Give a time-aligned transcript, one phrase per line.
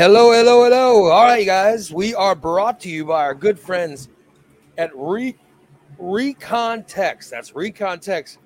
[0.00, 1.10] Hello, hello, hello.
[1.10, 1.92] All right, guys.
[1.92, 4.08] We are brought to you by our good friends
[4.78, 5.36] at Re-
[5.98, 7.30] Recon Text.
[7.30, 8.38] That's Recon Text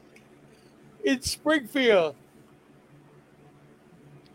[1.05, 2.17] in Springfield.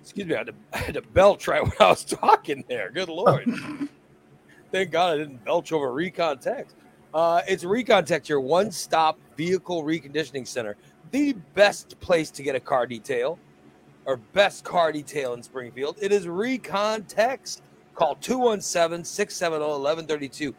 [0.02, 2.90] Excuse me, I had, to, I had to belch right when I was talking there.
[2.90, 3.44] Good Lord.
[4.72, 6.76] Thank God I didn't belch over Recontext.
[7.14, 10.78] Uh, it's Recontext, your one stop vehicle reconditioning center.
[11.12, 13.38] The best place to get a car detail
[14.10, 15.96] or best car detail in Springfield.
[16.02, 17.62] It is Recon Text.
[17.94, 20.56] Call 217 670 1132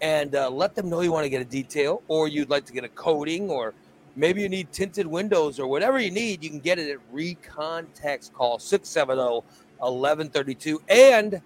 [0.00, 2.72] and uh, let them know you want to get a detail or you'd like to
[2.72, 3.74] get a coating or
[4.16, 6.42] maybe you need tinted windows or whatever you need.
[6.42, 8.32] You can get it at Recon Text.
[8.32, 9.44] Call 670
[9.80, 10.80] 1132.
[10.88, 11.42] And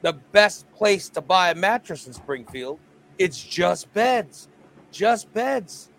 [0.00, 2.78] the best place to buy a mattress in Springfield,
[3.18, 4.48] it's just beds.
[4.90, 5.90] Just beds.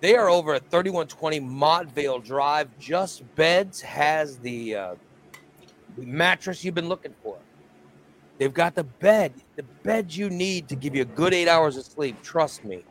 [0.00, 2.68] They are over at 3120 Montvale Drive.
[2.78, 4.94] Just Beds has the uh,
[5.96, 7.38] mattress you've been looking for.
[8.38, 11.76] They've got the bed, the bed you need to give you a good eight hours
[11.78, 12.22] of sleep.
[12.22, 12.84] Trust me.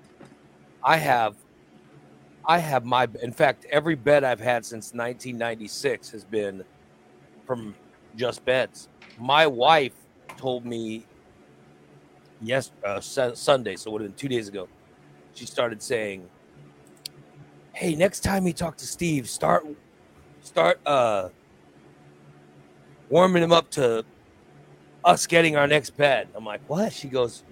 [0.83, 1.35] I have,
[2.47, 3.07] I have my.
[3.21, 6.63] In fact, every bed I've had since 1996 has been
[7.45, 7.75] from
[8.15, 8.89] Just Beds.
[9.19, 9.93] My wife
[10.37, 11.05] told me
[12.41, 14.67] yes uh, Sunday, so it would have been two days ago.
[15.35, 16.27] She started saying,
[17.75, 19.65] hey, next time you talk to Steve, start
[20.41, 21.29] start uh
[23.09, 24.03] warming him up to
[25.03, 26.27] us getting our next bed.
[26.33, 26.91] I'm like, what?
[26.93, 27.43] She goes,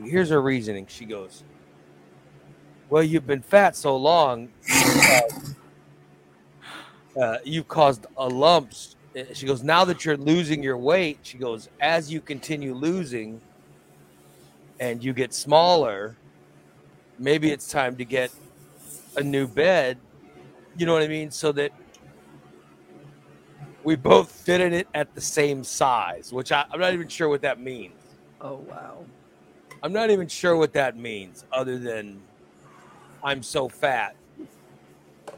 [0.00, 0.86] here's her reasoning.
[0.88, 1.42] She goes,
[2.90, 4.50] well, you've been fat so long,
[7.20, 8.96] uh, you've caused a lumps.
[9.32, 13.40] She goes, now that you're losing your weight, she goes, as you continue losing
[14.80, 16.16] and you get smaller,
[17.18, 18.30] maybe it's time to get
[19.16, 19.98] a new bed.
[20.76, 21.30] You know what I mean?
[21.30, 21.72] So that
[23.84, 27.28] we both fit in it at the same size, which I, I'm not even sure
[27.28, 28.00] what that means.
[28.40, 29.04] Oh wow.
[29.82, 32.22] I'm not even sure what that means, other than
[33.22, 34.14] I'm so fat.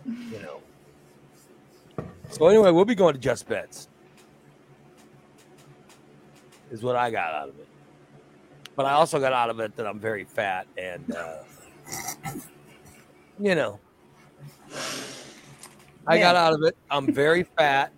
[0.06, 0.60] You know.
[2.30, 3.88] So anyway, we'll be going to Just Beds.
[6.70, 7.68] Is what I got out of it.
[8.76, 11.36] But I also got out of it that I'm very fat and uh,
[13.38, 13.80] you know,
[16.06, 16.76] I got out of it.
[16.90, 17.92] I'm very fat,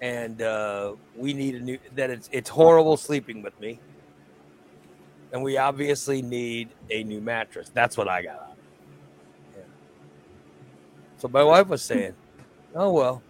[0.00, 1.78] and uh, we need a new.
[1.94, 3.80] That it's it's horrible sleeping with me,
[5.32, 7.70] and we obviously need a new mattress.
[7.72, 8.56] That's what I got out.
[9.56, 9.62] Yeah.
[11.18, 12.14] So my wife was saying,
[12.74, 13.22] "Oh well."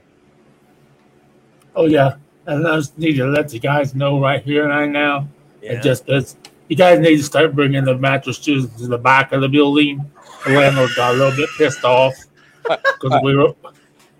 [1.75, 2.17] Oh yeah,
[2.47, 5.29] and I just need to let the guys know right here, and right now.
[5.63, 5.73] Yeah.
[5.73, 6.37] It just it's
[6.69, 10.11] you guys need to start bringing the mattresses to the back of the building.
[10.45, 12.15] The landlord got a little bit pissed off
[12.63, 13.55] because we were.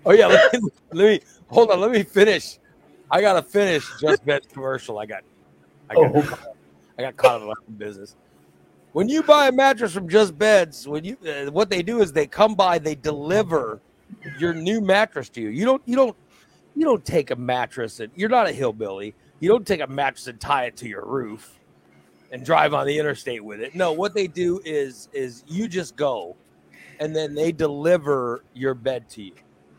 [0.05, 1.79] Oh yeah, let me, let me, hold on.
[1.79, 2.57] Let me finish.
[3.11, 4.99] I gotta finish Just Beds commercial.
[4.99, 5.23] I got,
[5.89, 6.51] I got, oh.
[6.97, 8.15] I got caught up in business.
[8.93, 12.11] When you buy a mattress from Just Beds, when you uh, what they do is
[12.11, 13.79] they come by, they deliver
[14.39, 15.49] your new mattress to you.
[15.49, 16.15] You don't, you don't,
[16.75, 19.13] you don't take a mattress and you're not a hillbilly.
[19.39, 21.59] You don't take a mattress and tie it to your roof
[22.31, 23.75] and drive on the interstate with it.
[23.75, 26.35] No, what they do is is you just go
[26.99, 29.33] and then they deliver your bed to you.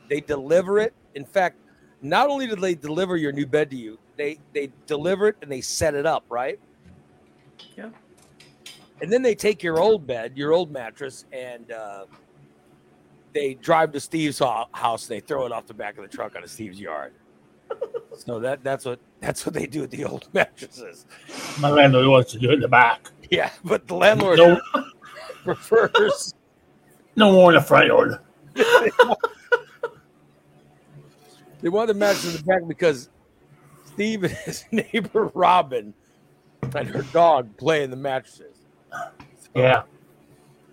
[0.09, 0.95] They deliver it.
[1.15, 1.57] In fact,
[2.03, 5.51] not only do they deliver your new bed to you, they they deliver it and
[5.51, 6.59] they set it up, right?
[7.77, 7.91] Yeah.
[9.03, 12.05] And then they take your old bed, your old mattress, and uh,
[13.33, 15.09] they drive to Steve's house.
[15.09, 17.15] And they throw it off the back of the truck on Steve's yard.
[18.17, 21.07] so that that's what that's what they do with the old mattresses.
[21.61, 23.11] My landlord wants to do it in the back.
[23.31, 24.61] Yeah, but the landlord no,
[25.45, 26.35] prefers
[27.17, 28.19] no more in the front yard.
[31.61, 33.09] they want the mattress in the back because
[33.87, 35.95] Steve and his neighbor Robin
[36.75, 38.57] and her dog play in the mattresses.
[38.91, 39.83] So yeah.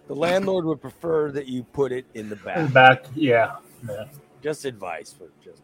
[0.07, 2.57] The landlord would prefer that you put it in the back.
[2.57, 3.57] In the back, yeah.
[3.87, 4.05] yeah.
[4.41, 5.61] Just advice for just.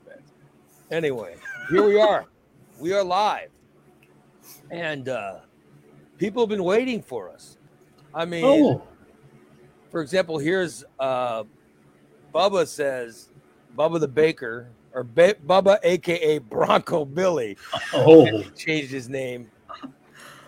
[0.94, 1.36] Anyway,
[1.72, 2.28] here we are
[2.80, 3.50] we are live.
[4.70, 5.40] And uh,
[6.20, 7.58] people have been waiting for us.
[8.14, 8.84] I mean, oh.
[9.90, 11.46] for example, here's uh,
[12.32, 13.30] Bubba says,
[13.76, 17.58] Bubba the Baker, or ba- Bubba, aka Bronco Billy,
[17.96, 18.44] oh.
[18.56, 19.50] changed his name,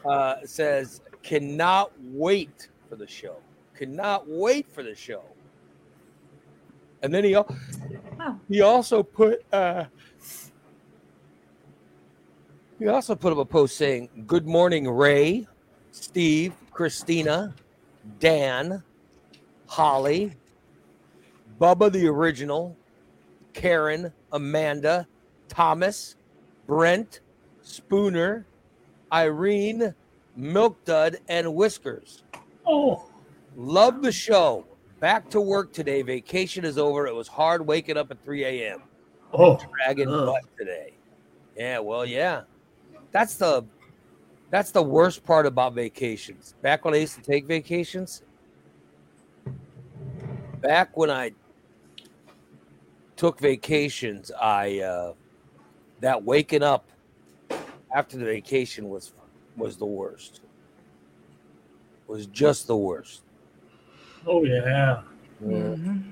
[0.08, 3.38] uh, says, cannot wait for the show.
[3.76, 5.24] Cannot wait for the show.
[7.02, 7.36] And then he,
[8.48, 9.86] he also put uh,
[12.80, 15.48] he also put up a post saying, Good morning, Ray,
[15.92, 17.54] Steve, Christina,
[18.20, 18.84] Dan,
[19.68, 20.34] Holly,
[21.60, 22.76] Bubba the original,
[23.54, 25.08] Karen, Amanda,
[25.48, 26.16] Thomas,
[26.68, 27.22] Brent,
[27.62, 28.46] Spooner,
[29.12, 29.94] Irene,
[30.36, 32.24] Milk Dud, and Whiskers.
[32.66, 33.10] Oh,
[33.56, 34.66] Love the show.
[35.00, 36.02] Back to work today.
[36.02, 37.08] Vacation is over.
[37.08, 38.82] It was hard waking up at 3 a.m.
[39.34, 40.26] oh, Dragging Ugh.
[40.26, 40.94] butt today.
[41.56, 42.42] Yeah, well, yeah.
[43.16, 43.64] That's the
[44.50, 46.54] that's the worst part about vacations.
[46.62, 48.24] Back when I used to take vacations,
[50.60, 51.32] back when I
[53.16, 55.14] took vacations, I uh
[56.02, 56.90] that waking up
[57.96, 59.14] after the vacation was
[59.56, 60.42] was the worst.
[62.08, 63.24] Was just the worst.
[64.28, 65.04] oh yeah.
[65.42, 66.12] Mhm.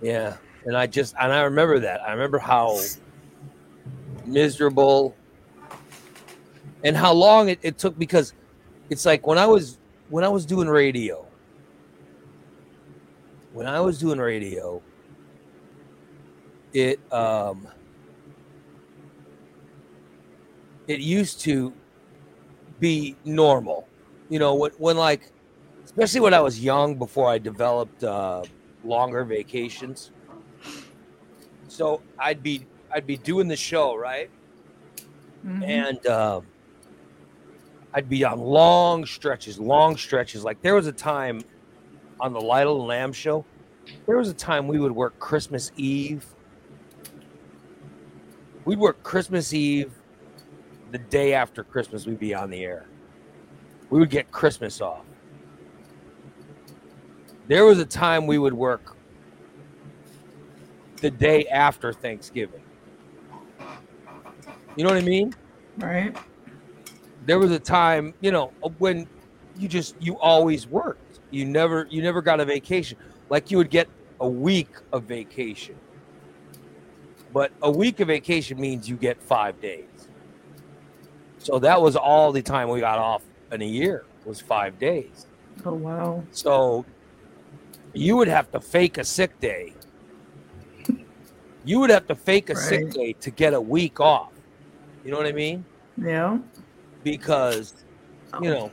[0.00, 0.38] Yeah.
[0.64, 2.00] And I just and I remember that.
[2.00, 2.78] I remember how
[4.26, 5.16] miserable
[6.84, 8.34] and how long it, it took because
[8.90, 9.78] it's like when I was
[10.08, 11.26] when I was doing radio.
[13.52, 14.82] When I was doing radio,
[16.72, 17.68] it um
[20.86, 21.72] it used to
[22.78, 23.88] be normal.
[24.28, 25.32] You know, when when like
[25.84, 28.42] especially when I was young before I developed uh
[28.82, 30.10] longer vacations.
[31.68, 34.30] So I'd be I'd be doing the show, right?
[35.44, 35.64] Mhm.
[35.68, 36.46] And um,
[37.92, 40.44] I'd be on long stretches, long stretches.
[40.44, 41.42] Like there was a time
[42.20, 43.44] on the Lytle and Lamb show,
[44.06, 46.24] there was a time we would work Christmas Eve.
[48.64, 49.92] We'd work Christmas Eve.
[50.92, 52.86] The day after Christmas, we'd be on the air.
[53.90, 55.04] We would get Christmas off.
[57.48, 58.96] There was a time we would work
[60.98, 62.63] the day after Thanksgiving.
[64.76, 65.34] You know what I mean?
[65.78, 66.16] Right.
[67.26, 69.08] there was a time, you know, when
[69.56, 71.20] you just you always worked.
[71.30, 72.98] You never you never got a vacation.
[73.30, 73.88] Like you would get
[74.20, 75.76] a week of vacation.
[77.32, 80.08] But a week of vacation means you get 5 days.
[81.38, 85.26] So that was all the time we got off in a year was 5 days.
[85.64, 86.24] Oh wow.
[86.30, 86.84] So
[87.92, 89.74] you would have to fake a sick day.
[91.64, 94.33] You would have to fake a sick day to get a week off.
[95.04, 95.64] You know what I mean?
[95.96, 96.38] Yeah.
[97.04, 97.74] because
[98.32, 98.42] oh.
[98.42, 98.70] you know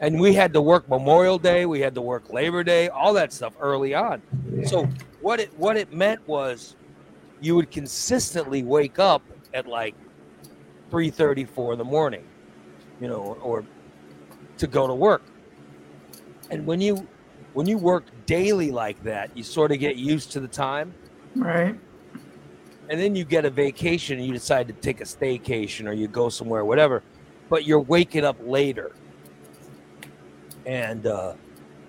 [0.00, 3.32] and we had to work memorial day we had to work labor day all that
[3.32, 4.22] stuff early on
[4.64, 4.88] so
[5.20, 6.76] what it what it meant was
[7.42, 9.22] you would consistently wake up
[9.52, 9.94] at like
[10.90, 12.24] 3.34 in the morning
[13.00, 13.64] you know or
[14.56, 15.22] to go to work
[16.50, 17.06] and when you
[17.52, 20.94] when you work daily like that you sort of get used to the time
[21.36, 21.78] Right.
[22.90, 26.08] And then you get a vacation and you decide to take a staycation or you
[26.08, 27.02] go somewhere whatever
[27.48, 28.92] but you're waking up later.
[30.66, 31.34] And uh,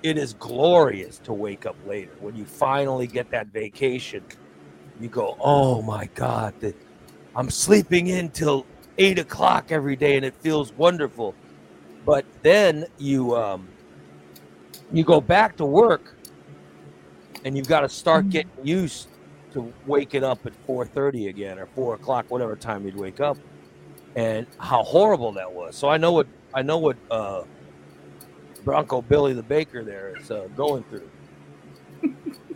[0.01, 2.13] it is glorious to wake up later.
[2.19, 4.23] When you finally get that vacation
[4.99, 6.75] you go oh my god the,
[7.35, 8.67] i'm sleeping in till
[8.99, 11.33] eight o'clock every day and it feels wonderful.
[12.05, 13.67] But then you um,
[14.91, 16.15] you go back to work
[17.45, 18.31] and you've got to start Mhm.
[18.31, 19.07] getting used
[19.53, 23.37] to waking up at 4.30 again or 4 o'clock whatever time you'd wake up
[24.15, 25.75] and how horrible that was.
[25.75, 27.43] So i know what i know what uh,
[28.63, 31.09] bronco billy the baker there is uh, going through.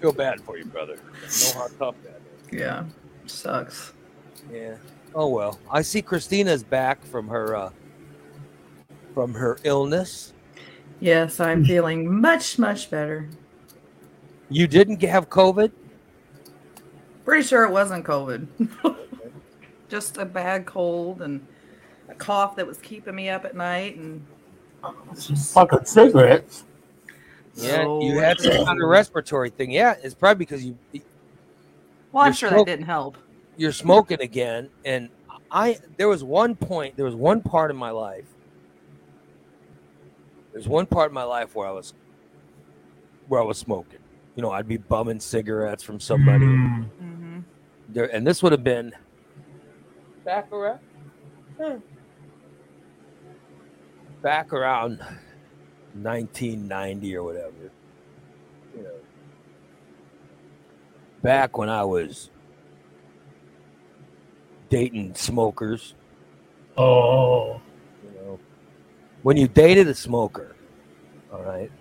[0.01, 0.95] Feel bad for you brother.
[0.95, 2.21] Know how tough that
[2.51, 2.59] is.
[2.59, 2.85] Yeah.
[3.25, 3.93] Sucks.
[4.51, 4.75] yeah.
[5.13, 5.59] Oh well.
[5.71, 7.69] I see christina's back from her uh,
[9.13, 10.33] from her illness.
[10.99, 13.29] Yes, I'm feeling much, much better.
[14.49, 15.71] you didn't have covid
[17.25, 18.47] Pretty sure it wasn't COVID.
[19.89, 21.45] Just a bad cold and
[22.09, 24.25] a cough that was keeping me up at night and
[25.53, 26.63] Fucking cigarettes.
[27.55, 30.77] yeah So- you had some kind of respiratory thing yeah it's probably because you
[32.11, 32.65] well, I'm sure smoking.
[32.65, 33.17] that didn't help.
[33.57, 35.09] you're smoking again and
[35.49, 38.25] i there was one point there was one part of my life
[40.53, 41.93] there's one part of my life where i was
[43.27, 43.99] where i was smoking
[44.35, 46.85] you know i'd be bumming cigarettes from somebody Mm.
[47.87, 48.91] Hmm there and this would have been
[50.23, 50.79] back around
[51.61, 51.77] eh,
[54.21, 54.97] back around
[55.93, 57.71] 1990 or whatever
[58.75, 58.89] you know.
[61.21, 62.29] Back when i was
[64.69, 65.93] dating smokers.
[66.77, 67.61] Oh,
[68.03, 68.39] you know.
[69.21, 70.55] When you dated a smoker
[71.31, 71.71] all right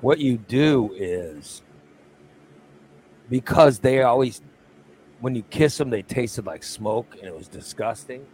[0.00, 1.62] what you do is
[3.28, 4.40] because they always
[5.26, 8.26] when you kiss them they tasted like smoke and it was disgusting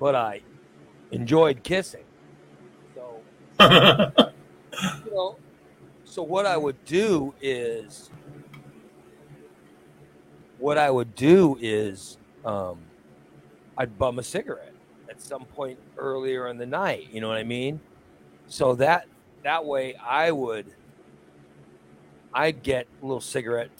[0.00, 0.40] but i
[1.12, 2.04] enjoyed kissing
[2.94, 3.22] so
[5.06, 5.36] you know
[6.04, 8.10] So what I would do is,
[10.58, 12.80] what I would do is, um,
[13.76, 14.74] I'd bum a cigarette
[15.10, 17.08] at some point earlier in the night.
[17.12, 17.80] You know what I mean?
[18.46, 19.06] So that
[19.44, 20.74] that way I would,
[22.34, 23.70] I'd get a little cigarette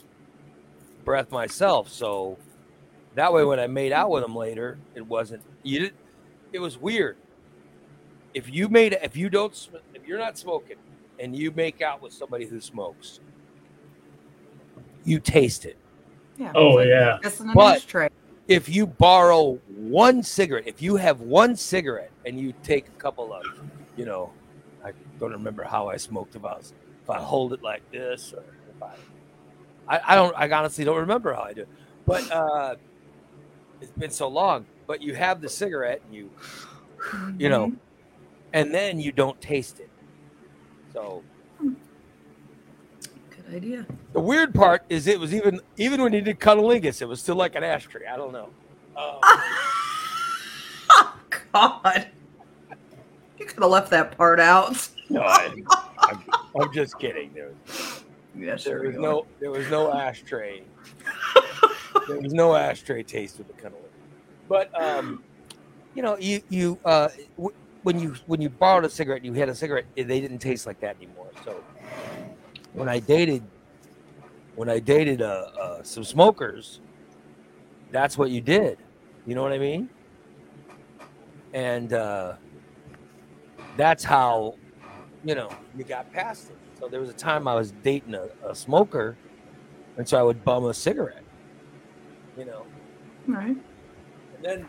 [1.09, 1.89] breath myself.
[1.89, 2.37] So
[3.15, 5.95] that way, when I made out with him later, it wasn't you did.
[6.53, 7.17] It was weird.
[8.35, 9.55] If you made if you don't
[9.95, 10.77] if you're not smoking
[11.19, 13.21] and you make out with somebody who smokes,
[15.05, 15.79] you taste it.
[16.37, 16.53] Yeah.
[16.55, 17.19] Oh yeah.
[17.23, 18.11] Just in an But- ashtray.
[18.47, 23.31] If you borrow one cigarette, if you have one cigarette and you take a couple
[23.33, 23.45] of,
[23.95, 24.33] you know,
[24.83, 26.35] I don't remember how I smoked.
[26.35, 26.73] If I was,
[27.03, 28.43] if I hold it like this, or
[28.75, 28.95] if I,
[29.89, 31.63] I, I don't, I honestly don't remember how I do.
[31.63, 31.69] it.
[32.07, 32.75] But uh,
[33.81, 34.67] it's been so long.
[34.87, 36.31] But you have the cigarette, and you,
[37.39, 37.77] you know, Mhm.
[38.53, 39.91] and then you don't taste it.
[40.93, 41.23] So
[41.61, 43.87] Good idea.
[44.13, 47.37] the weird part is, it was even even when you did cunnilingus, it was still
[47.37, 48.07] like an ashtray.
[48.07, 48.49] I don't know.
[48.97, 49.19] Um,
[50.91, 51.15] oh
[51.53, 52.09] God.
[53.39, 54.89] You could have left that part out.
[55.11, 55.53] no, I,
[56.01, 56.25] I'm,
[56.61, 57.33] I'm just kidding.
[57.35, 57.51] There
[58.39, 60.63] Yeah, there was no there was no ashtray.
[62.09, 63.93] there was no ashtray taste with the cunnilingus.
[64.49, 65.23] But um,
[65.95, 69.49] you know, you you uh, w- when you when you borrowed a cigarette, you had
[69.49, 69.87] a cigarette.
[69.97, 71.31] They didn't taste like that anymore.
[71.45, 71.65] So
[72.73, 73.43] when I dated,
[74.55, 76.81] when I dated uh, uh, some smokers,
[77.91, 78.79] that's what you did.
[79.27, 79.89] You know what I mean?
[81.53, 82.35] And uh,
[83.77, 84.55] that's how
[85.23, 86.58] you know you got past it.
[86.81, 89.17] So there was a time I was dating a, a smoker,
[89.97, 91.25] and so I would bum a cigarette.
[92.37, 92.67] You know,
[93.27, 93.57] Right.
[94.37, 94.67] and then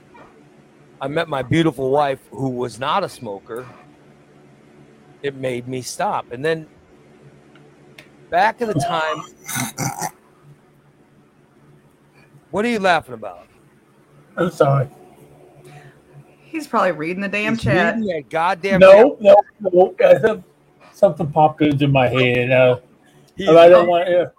[1.00, 3.66] I met my beautiful wife who was not a smoker.
[5.22, 6.32] It made me stop.
[6.32, 6.68] And then
[8.30, 9.18] back in the time
[12.52, 13.46] What are you laughing about?
[14.36, 14.90] I'm sorry.
[16.42, 17.96] He's probably reading the damn He's chat.
[17.96, 19.96] reading that goddamn No, no, no.
[20.04, 20.44] I have-
[21.00, 22.52] Something popped into my head.
[22.52, 22.80] Uh,
[23.48, 24.34] I don't want to.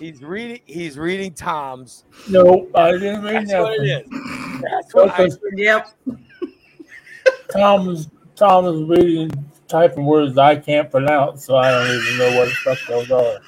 [0.00, 2.04] he's reading he's reading Tom's.
[2.28, 4.16] No, I didn't read That's what it that.
[4.56, 4.60] is.
[4.60, 5.88] That's what I Yep.
[7.52, 9.30] Tom is Tom is reading
[9.68, 13.38] typing words I can't pronounce, so I don't even know what the fuck those are.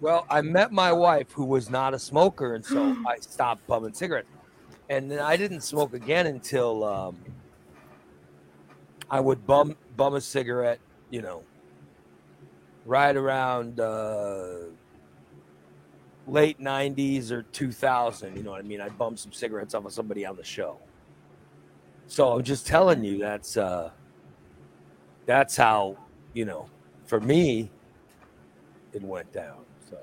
[0.00, 3.92] Well, I met my wife who was not a smoker, and so I stopped bumming
[3.92, 4.28] cigarettes.
[4.88, 7.16] And then I didn't smoke again until um,
[9.10, 10.80] I would bum bum a cigarette,
[11.10, 11.42] you know,
[12.86, 14.60] right around uh,
[16.26, 18.34] late '90s or 2000.
[18.34, 18.80] You know what I mean?
[18.80, 20.78] I bummed some cigarettes off of somebody on the show.
[22.06, 23.90] So I'm just telling you that's uh,
[25.26, 25.98] that's how
[26.32, 26.70] you know
[27.04, 27.70] for me
[28.94, 29.58] it went down.
[29.90, 29.98] So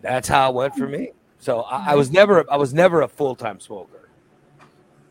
[0.00, 1.12] that's how it went for me.
[1.38, 4.08] So I, I was never I was never a full time smoker,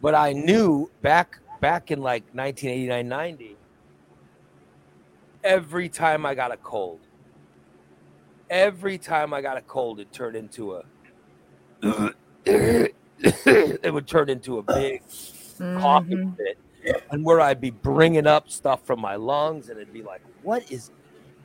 [0.01, 3.58] but I knew back back in like 1989 90
[5.44, 7.01] every time I got a cold
[8.50, 10.84] every time I got a cold it turned into a
[12.46, 15.01] it would turn into a big
[15.74, 16.38] coughing Mhm.
[16.38, 16.58] fit
[17.12, 20.63] and where I'd be bringing up stuff from my lungs and it'd be like, what
[20.72, 20.91] is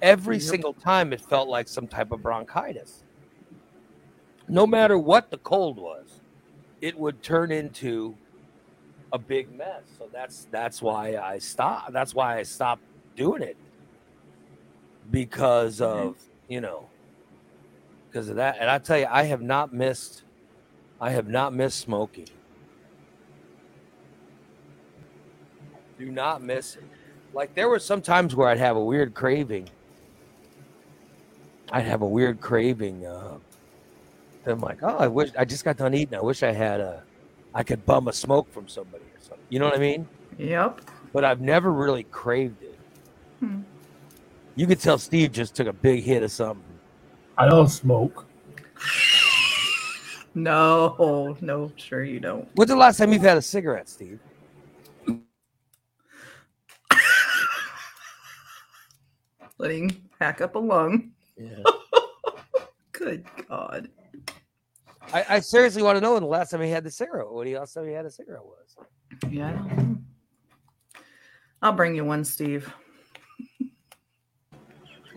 [0.02, 3.04] every single time it felt like some type of bronchitis.
[4.48, 6.22] No matter what the cold was,
[6.80, 8.18] it would turn into
[9.12, 9.82] a big mess.
[9.98, 11.92] So that's that's why I stopped.
[11.92, 12.82] That's why I stopped
[13.16, 13.56] doing it.
[15.10, 16.16] Because of,
[16.48, 16.88] you know,
[18.08, 18.56] because of that.
[18.60, 20.22] And I tell you, I have not missed
[21.00, 22.28] I have not missed smoking.
[25.98, 26.84] Do not miss it.
[27.32, 29.68] Like there were some times where I'd have a weird craving.
[31.70, 33.04] I'd have a weird craving.
[33.04, 33.38] Uh,
[34.46, 36.14] I'm like, oh, I wish I just got done eating.
[36.14, 37.02] I wish I had a,
[37.56, 39.46] I could bum a smoke from somebody or something.
[39.48, 40.06] You know what I mean?
[40.36, 40.82] Yep.
[41.14, 42.78] But I've never really craved it.
[43.40, 43.62] Hmm.
[44.56, 46.62] You could tell Steve just took a big hit of something.
[47.38, 48.26] I don't smoke.
[50.38, 52.46] No, no, sure you don't.
[52.56, 54.20] When's the last time you've had a cigarette, Steve?
[59.56, 61.12] Letting pack up a lung.
[61.38, 61.62] Yeah.
[62.92, 63.88] Good God.
[65.12, 67.30] I, I seriously want to know when the last time he had the cigarette.
[67.30, 68.76] When the last time he had a cigarette was.
[69.30, 69.48] Yeah.
[69.48, 69.96] I don't know.
[71.62, 72.72] I'll bring you one, Steve.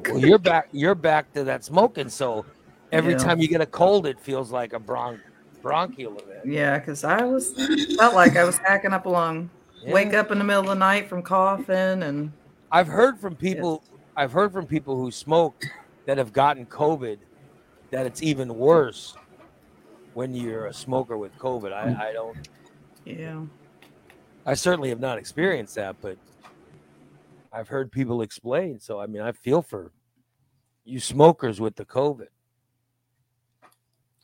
[0.07, 0.69] Well, you're back.
[0.71, 2.09] You're back to that smoking.
[2.09, 2.45] So
[2.91, 3.19] every Yeah.
[3.19, 5.21] time you get a cold, it feels like a bron-
[5.61, 6.45] bronchial event.
[6.45, 7.53] Yeah, because I was
[7.97, 9.49] felt like I was hacking up a lung.
[9.83, 9.93] Yeah.
[9.93, 12.31] Wake up in the middle of the night from coughing and
[12.71, 13.83] I've heard from people.
[14.15, 15.63] I've heard from people who smoke
[16.05, 17.17] that have gotten COVID
[17.91, 19.15] that it's even worse
[20.13, 21.71] when you're a smoker with COVID.
[21.73, 22.37] I, I don't.
[23.05, 23.41] Yeah.
[24.45, 26.17] I certainly have not experienced that, but
[27.51, 28.79] I've heard people explain.
[28.79, 29.91] So I mean, I feel for
[30.85, 32.27] you smokers with the COVID.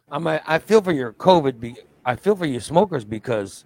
[0.10, 0.26] I'm.
[0.28, 1.60] I, I feel for your COVID.
[1.60, 1.76] Be,
[2.06, 3.66] I feel for you smokers because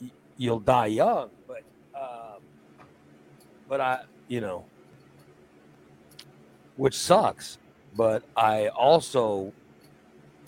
[0.00, 1.30] y- you'll die young.
[1.46, 1.62] But,
[1.94, 2.40] um,
[3.68, 4.64] but I, you know,
[6.76, 7.58] which sucks.
[7.96, 9.52] But I also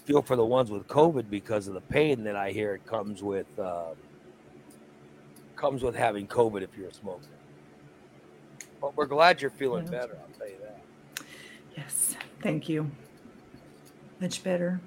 [0.04, 3.22] feel for the ones with COVID because of the pain that I hear it comes
[3.22, 3.46] with.
[3.58, 3.94] Uh,
[5.56, 7.26] comes with having COVID if you're a smoker.
[8.80, 9.90] But we're glad you're feeling Yeah.
[9.90, 10.18] better.
[10.20, 10.80] I'll tell you that.
[11.76, 12.16] Yes.
[12.42, 12.90] Thank you.
[14.20, 14.80] Much better.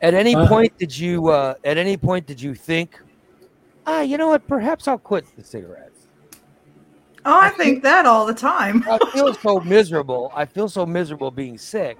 [0.00, 1.28] At any Uh, point did you?
[1.28, 3.00] Uh, at any point did you think,
[3.86, 4.46] ah, you know what?
[4.46, 6.06] Perhaps I'll quit the cigarettes.
[7.26, 8.84] Oh, I think that all the time.
[8.88, 10.30] I feel so miserable.
[10.34, 11.96] I feel so miserable being sick.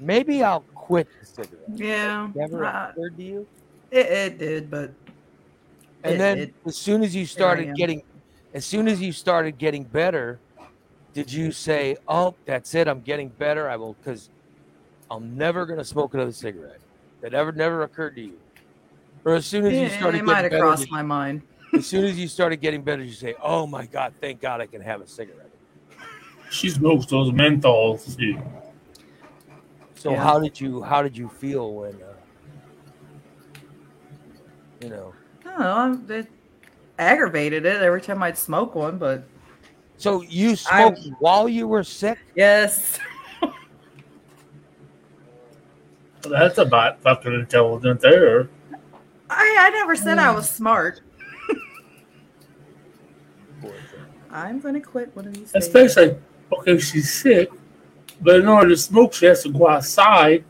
[0.00, 1.62] Maybe I'll quit the cigarettes.
[1.74, 2.30] Yeah.
[2.34, 3.46] Never uh, occurred to you.
[3.90, 4.92] it, it did, but
[6.04, 8.02] And it- then it- as soon as you started getting,
[8.54, 10.38] as soon as you started getting better,
[11.12, 12.86] did you say, "Oh, that's it.
[12.88, 13.68] I'm getting better.
[13.68, 14.30] I will," because
[15.10, 16.78] I'm never gonna smoke another cigarette.
[17.22, 18.38] That ever never occurred to you,
[19.24, 21.02] or as soon as you yeah, started it might getting have better, crossed did- my
[21.02, 21.42] mind.
[21.72, 24.66] as soon as you started getting better, you say, "Oh my God, thank God I
[24.66, 25.50] can have a cigarette."
[26.50, 28.38] She smokes those menthols too.
[30.06, 30.22] So Yeah.
[30.22, 32.14] how did you how did you feel when uh,
[34.80, 35.12] you know?
[35.44, 36.28] Oh, it
[36.96, 39.26] aggravated it every time I'd smoke one, but
[39.96, 42.18] So you smoked while you were sick?
[42.36, 43.00] yes.
[46.22, 48.48] That's about fucking intelligent there.
[49.28, 51.00] I, I never said I was smart.
[54.30, 55.64] I'm gonna quit one of these days.
[55.66, 56.16] Especially,
[56.52, 57.50] okay, she's sick,
[58.20, 60.44] but in order to smoke, she has to go outside,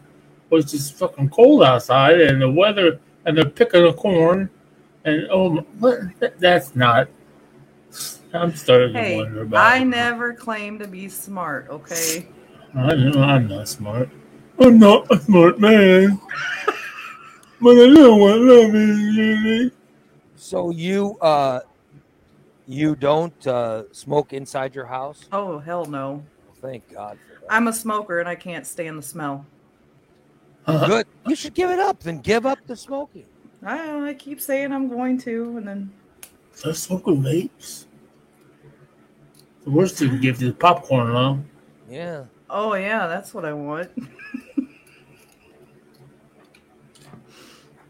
[0.48, 4.50] which is fucking cold outside, and the weather, and they're picking the corn,
[5.04, 6.00] and oh, my- what?
[6.38, 7.08] That's not.
[8.32, 9.64] I'm starting to wonder about.
[9.64, 9.84] I it.
[9.86, 12.28] never claim to be smart, okay?
[12.74, 14.10] I know I'm not smart.
[14.58, 16.20] I'm not a smart man.
[17.60, 19.70] but I know what love is, really.
[20.36, 21.60] So you uh
[22.66, 25.28] you don't uh smoke inside your house?
[25.32, 26.24] Oh hell no.
[26.60, 27.35] Thank God for that.
[27.48, 29.46] I'm a smoker and I can't stand the smell.
[30.66, 31.06] Good.
[31.26, 32.00] You should give it up.
[32.00, 33.26] Then give up the smoking.
[33.62, 35.92] I, I keep saying I'm going to, and then
[36.52, 37.84] So smoking vapes.
[39.64, 41.38] The worst you can give you is popcorn, though.
[41.88, 42.24] Yeah.
[42.50, 43.90] oh yeah, that's what I want.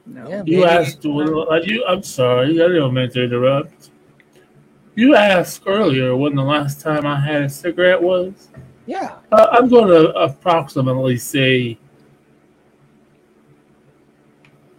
[0.07, 0.29] no.
[0.29, 0.43] Yeah.
[0.47, 1.09] You Maybe- asked, uh,
[1.63, 3.91] you, I'm sorry, I didn't mean to interrupt.
[4.95, 8.49] You asked earlier when the last time I had a cigarette was.
[8.87, 9.19] Yeah.
[9.33, 11.77] Uh, I'm going to approximately say,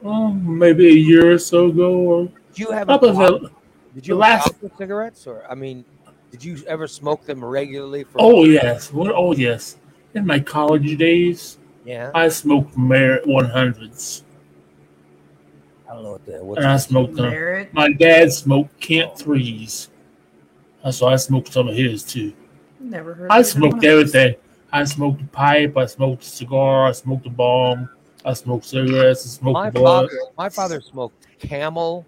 [0.04, 1.92] oh, maybe a year or so ago.
[1.94, 3.52] Or Do you have a up problem?
[3.96, 5.84] Did you have a last- problem with cigarettes or I mean,
[6.32, 9.78] did you ever smoke them regularly for oh yes, Well, oh yes.
[10.14, 12.12] In my college days, Yeah.
[12.14, 14.24] I smoked Merit 100s,
[15.90, 17.30] I don't know what that what's and I smoked them.
[17.30, 17.74] Merit.
[17.74, 19.90] My dad smoked Kent threes,
[20.84, 22.34] Uh, so I smoked some of his too.
[22.80, 23.32] Never heard.
[23.32, 24.36] I of smoked everything.
[24.72, 25.78] I smoked a pipe.
[25.78, 26.88] I smoked a cigar.
[26.88, 27.90] I smoked a bomb.
[28.26, 29.26] I smoked cigarettes.
[29.26, 30.10] I smoked my blood.
[30.10, 32.06] father my father smoked camel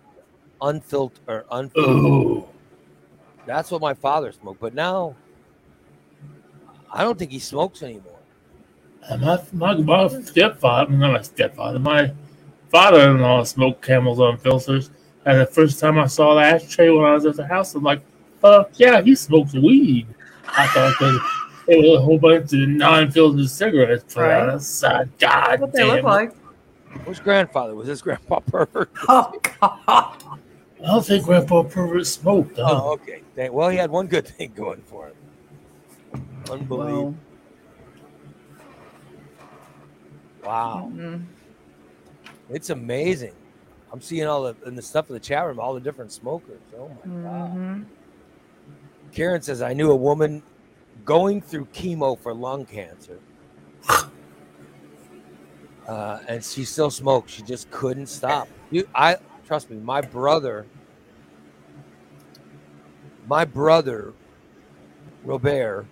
[0.62, 1.96] unfiltered or unfiltered.
[1.96, 2.50] Oh,
[3.46, 4.60] That's what my father smoked.
[4.60, 5.16] But now
[6.92, 8.20] I don't think he smokes anymore.
[9.10, 12.12] and my my, my stepfather, not my stepfather, my
[12.70, 14.88] father-in-law smoked Camels unfiltered.
[15.26, 17.84] And the first time I saw the ashtray when I was at the house, I'm
[17.84, 18.02] like,
[18.42, 20.08] "Fuck yeah, he smokes weed."
[20.58, 21.22] I thought that
[21.68, 24.50] it was a whole bunch of non-filtered cigarettes put Right.
[24.50, 25.10] outside.
[25.20, 26.32] God That's what they look like.
[27.06, 28.90] Whose grandfather was his grandpa pervert?
[29.08, 30.24] Oh God.
[30.82, 32.56] I don't think Grandpa Pervert smoked.
[32.56, 32.66] Though.
[32.66, 33.22] Oh, okay.
[33.36, 35.14] Thank- Well, he had one good thing going for him.
[36.50, 37.16] Unbelievable.
[40.42, 40.92] Well, Wow.
[40.96, 41.26] mm,
[42.50, 43.34] It's amazing.
[43.92, 46.62] I'm seeing all the in the stuff in the chat room, all the different smokers.
[46.78, 47.86] Oh my god.
[49.12, 50.44] Karen says I knew a woman
[51.06, 53.20] going through chemo for lung cancer.
[55.88, 57.32] Uh, and she still smoked.
[57.32, 58.48] She just couldn't stop.
[58.70, 59.18] You, I
[59.48, 59.78] trust me.
[59.78, 60.68] My brother,
[63.28, 64.14] my brother,
[65.24, 65.88] Robert,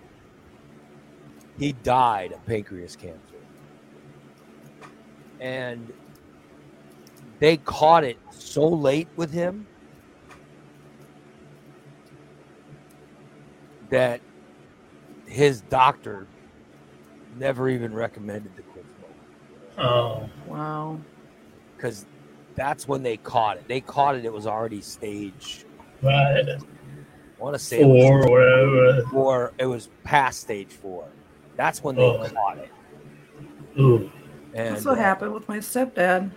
[1.58, 3.18] he died of pancreas cancer,
[5.40, 5.92] and
[7.40, 9.66] they caught it so late with him
[13.90, 14.20] that
[15.26, 16.26] his doctor
[17.36, 19.14] never even recommended the quit smoking.
[19.78, 20.98] Oh, Wow.
[21.76, 22.06] because
[22.54, 23.68] that's when they caught it.
[23.68, 25.64] They caught it; it was already stage.
[26.02, 26.44] right.
[26.48, 29.02] I want to say it was Four or whatever.
[29.12, 29.52] four.
[29.58, 31.06] It was past stage four.
[31.56, 32.28] That's when they Oh.
[32.28, 32.70] caught it.
[33.78, 34.10] Ooh.
[34.54, 36.32] And That's what uh, happened with my stepdad.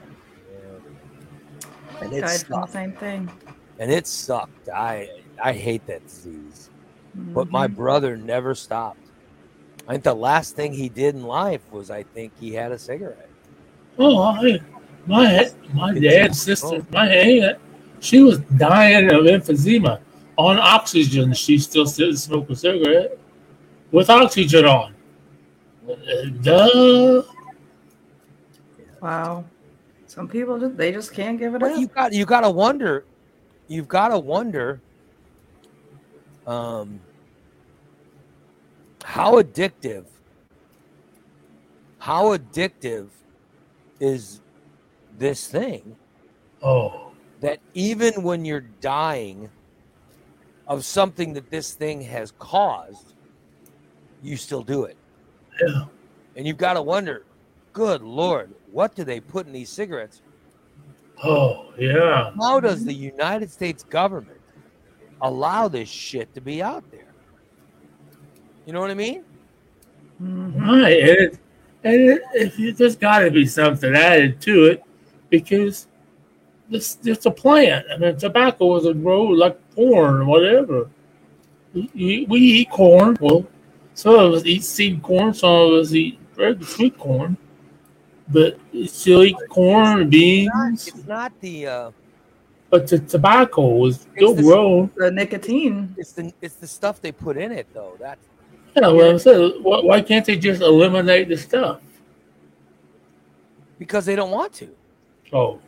[2.01, 2.73] And it Died from the sucked.
[2.73, 3.31] same thing.
[3.79, 4.69] And it sucked.
[4.69, 5.09] I
[5.41, 6.69] I hate that disease.
[7.13, 7.75] But my Mhm.
[7.75, 8.99] brother never stopped.
[9.87, 12.77] I think the last thing he did in life was I think he had a
[12.79, 13.29] cigarette.
[13.97, 14.59] Oh, I,
[15.05, 17.57] my my dad's sister, my aunt,
[17.99, 19.99] she was dying of emphysema
[20.37, 21.33] on oxygen.
[21.33, 23.17] She still sitting smoking a cigarette
[23.91, 24.93] with oxygen on.
[25.89, 25.95] Uh,
[26.41, 27.23] Duh.
[29.01, 29.43] Wow.
[30.07, 31.79] Some people just they just can't give it But up.
[31.79, 33.05] you got you got to wonder.
[33.67, 34.79] You've got to wonder.
[36.51, 36.99] Um,
[39.05, 40.05] how addictive.
[41.99, 43.07] How addictive
[43.99, 44.41] is
[45.17, 45.95] this thing
[46.63, 49.49] Oh, that even when you're dying
[50.67, 53.13] of something that this thing has caused,
[54.21, 54.97] you still do it.
[55.65, 55.85] yeah.
[56.35, 57.23] And you've got to wonder,
[57.73, 60.21] good Lord, what do they put in these cigarettes?
[61.23, 62.31] Oh, yeah.
[62.39, 64.40] How does the United States government
[65.21, 67.13] allow this shit to be out there?
[68.65, 69.23] You know what I mean?
[70.19, 70.99] Right.
[71.01, 71.39] And, it,
[71.83, 74.83] and it, if there's got to be something added to it
[75.29, 75.87] because
[76.69, 77.85] this it's a plant.
[77.91, 80.89] I mean, tobacco is a grow like corn or whatever.
[81.73, 83.17] We, we eat corn.
[83.19, 83.47] Well,
[83.93, 85.33] some of us eat seed corn.
[85.33, 87.37] Some of us eat regular sweet corn.
[88.29, 90.87] But still eat corn, beans.
[90.87, 91.91] It's not the uh,
[92.71, 94.89] But the tobacco is still the- grown.
[94.95, 95.93] The nicotine.
[95.97, 97.95] it's the it's the stuff they put in it though.
[97.99, 98.17] That
[98.75, 101.81] Yeah, well, I said, why, why can't they just eliminate the stuff?
[103.77, 104.69] because they don't want to.
[105.33, 105.59] Oh,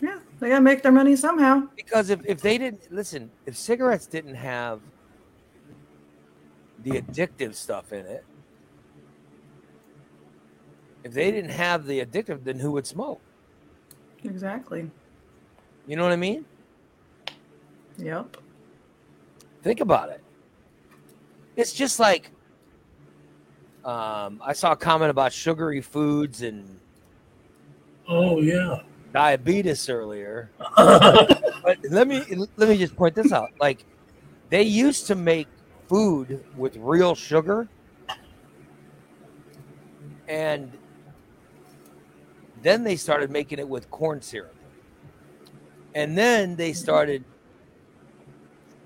[0.00, 1.64] Yeah, they gotta make their money somehow.
[1.74, 4.80] Because if, if they didn't listen, if cigarettes didn't have
[6.84, 8.24] the addictive stuff in it,
[11.02, 13.20] if they didn't have the addictive, then who would smoke?
[14.22, 14.88] Exactly.
[15.88, 16.44] You know what I mean?
[17.96, 18.36] Yep.
[19.62, 20.22] Think about it.
[21.56, 22.30] It's just like
[23.86, 26.78] um, I saw a comment about sugary foods and
[28.06, 28.82] oh yeah.
[29.12, 30.50] diabetes earlier.
[31.60, 32.24] But let me
[32.56, 33.50] let me just point this out.
[33.60, 33.84] Like
[34.48, 35.48] they used to make
[35.88, 37.68] food with real sugar
[40.28, 40.72] and
[42.62, 44.54] then they started making it with corn syrup.
[45.94, 47.24] And then they started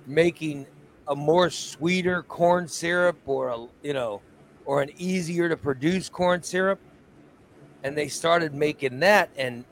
[0.07, 0.67] making
[1.09, 4.21] a more sweeter corn syrup or a you know
[4.65, 6.79] or an easier to produce corn syrup
[7.83, 9.65] and they started making that and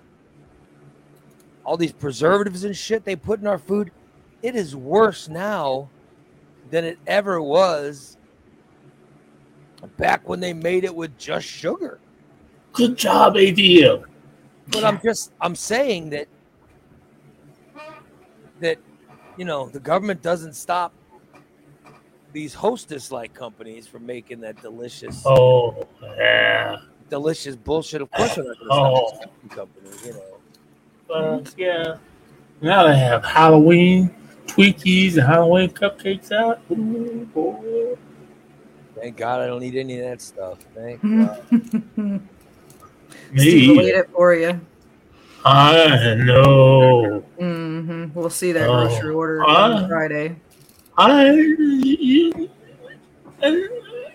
[1.65, 3.91] all these preservatives and shit they put in our food
[4.43, 5.89] it is worse now
[6.71, 8.17] than it ever was
[9.97, 11.99] back when they made it with just sugar
[12.73, 14.05] Good job, ADM.
[14.69, 16.27] but i'm just i'm saying that
[18.61, 18.79] that
[19.37, 20.93] you know the government doesn't stop
[22.33, 26.77] these hostess like companies from making that delicious Oh yeah.
[27.09, 29.09] delicious bullshit of course they're not going to Oh.
[29.17, 30.23] stop companies you know
[31.09, 31.97] But yeah.
[32.63, 34.15] Now they have Halloween
[34.47, 36.61] Twinkies and Halloween cupcakes out.
[36.71, 37.97] Ooh, boy.
[38.97, 41.43] thank god i don't need any of that stuff thank god
[43.37, 43.89] Steve will Me.
[43.89, 44.61] eat it for you.
[45.45, 47.25] I know.
[47.39, 48.89] hmm We'll see that Oh.
[48.89, 49.83] grocery order Uh.
[49.83, 50.37] on Friday.
[50.99, 52.51] I you,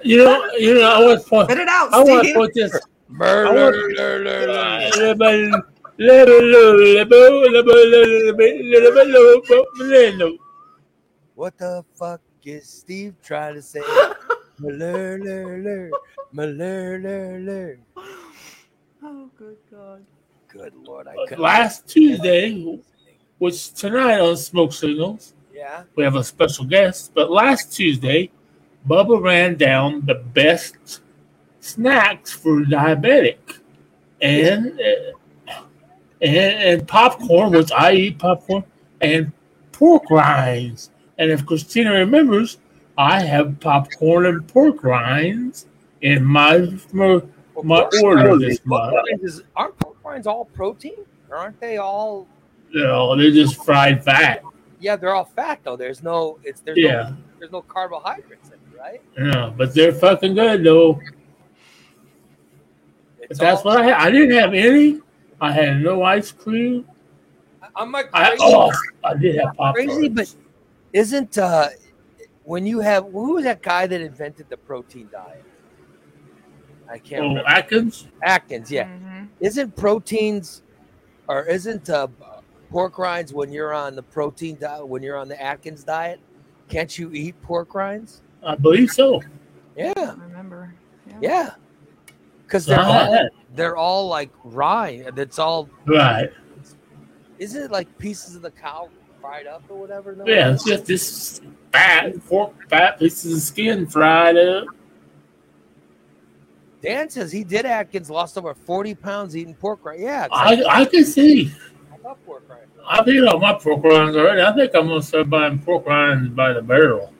[0.04, 2.36] you know you know I want to point Spit it out, I want to Steve.
[2.36, 3.82] point this murder
[11.34, 13.82] What the fuck is Steve trying to say?
[14.62, 15.92] Malur, lur, lur.
[16.34, 17.78] Malur, lur, lur.
[19.04, 20.06] Oh, good God.
[20.56, 22.80] Good lord, I could Last Tuesday,
[23.40, 25.84] which tonight on Smoke Signals, Yeah.
[25.98, 27.12] we have a special guest.
[27.14, 28.32] But last Tuesday,
[28.88, 31.02] Bubba ran down the best
[31.60, 33.38] snacks for diabetic,
[34.22, 35.54] and uh,
[36.22, 36.36] and,
[36.80, 38.64] and popcorn, which I eat popcorn,
[39.02, 39.34] and
[39.74, 40.90] pork rinds.
[41.18, 42.60] And if Christina remembers,
[42.98, 45.66] I have popcorn and pork rinds
[46.02, 47.22] in my my,
[47.64, 48.94] my order this month.
[48.94, 50.98] Pork rinds is- Aren't pork all protein?
[51.32, 52.28] Aren't they all?
[52.72, 54.44] You know, they're just fried fat.
[54.80, 55.76] Yeah, they're all fat though.
[55.76, 59.02] There's no it's there's Yeah, no there's no carbohydrates in it, right?
[59.18, 61.00] yeah, but they're fucking good though.
[63.20, 63.94] It's that's all- what I had.
[63.96, 65.02] I didn't have any.
[65.42, 66.86] I had no ice cream.
[67.76, 68.72] I'm like I crazy, oh,
[69.04, 70.34] I did have pop crazy, but
[70.94, 71.70] isn't uh
[72.44, 75.44] when you have who was that guy that invented the protein diet?
[76.90, 77.50] I can't oh, remember.
[77.50, 78.08] Atkins.
[78.22, 78.88] Atkins, yeah.
[78.88, 79.15] Mhm.
[79.40, 80.64] Isn't proteins
[81.28, 82.08] or isn't uh,
[82.70, 86.20] pork rinds when you're on the protein diet when you're on the Atkins diet?
[86.70, 88.22] Can't you eat pork rinds?
[88.44, 89.22] I believe so.
[89.76, 90.74] Yeah, I remember.
[91.08, 91.18] Yeah.
[91.22, 91.50] yeah.
[92.44, 95.04] Because they're I all they're all like rye.
[95.18, 96.30] It's all Right.
[97.40, 100.16] isn't it like pieces of the cow fried up or whatever?
[100.16, 100.26] No?
[100.26, 104.66] Yeah, it's just this fat pork fat pieces of skin fried up.
[106.86, 110.02] Dan says he did Atkins, lost over forty pounds eating pork rind.
[110.02, 111.52] Yeah, I I can see.
[111.92, 112.62] I love pork rind.
[112.88, 114.42] I've eaten all my pork rinds already.
[114.42, 117.12] I think I'm gonna start buying pork rinds by the barrel.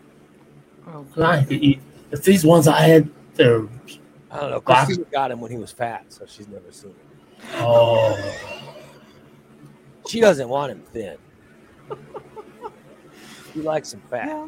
[0.88, 1.80] Oh, 'Cause I can eat.
[2.12, 3.68] If these ones I had, they're
[4.30, 4.62] I don't know.
[4.62, 6.98] Box- got him when he was fat, so she's never seen him.
[7.56, 8.62] oh.
[10.08, 11.18] She doesn't want him thin.
[13.54, 14.28] she likes him fat.
[14.28, 14.48] yeah.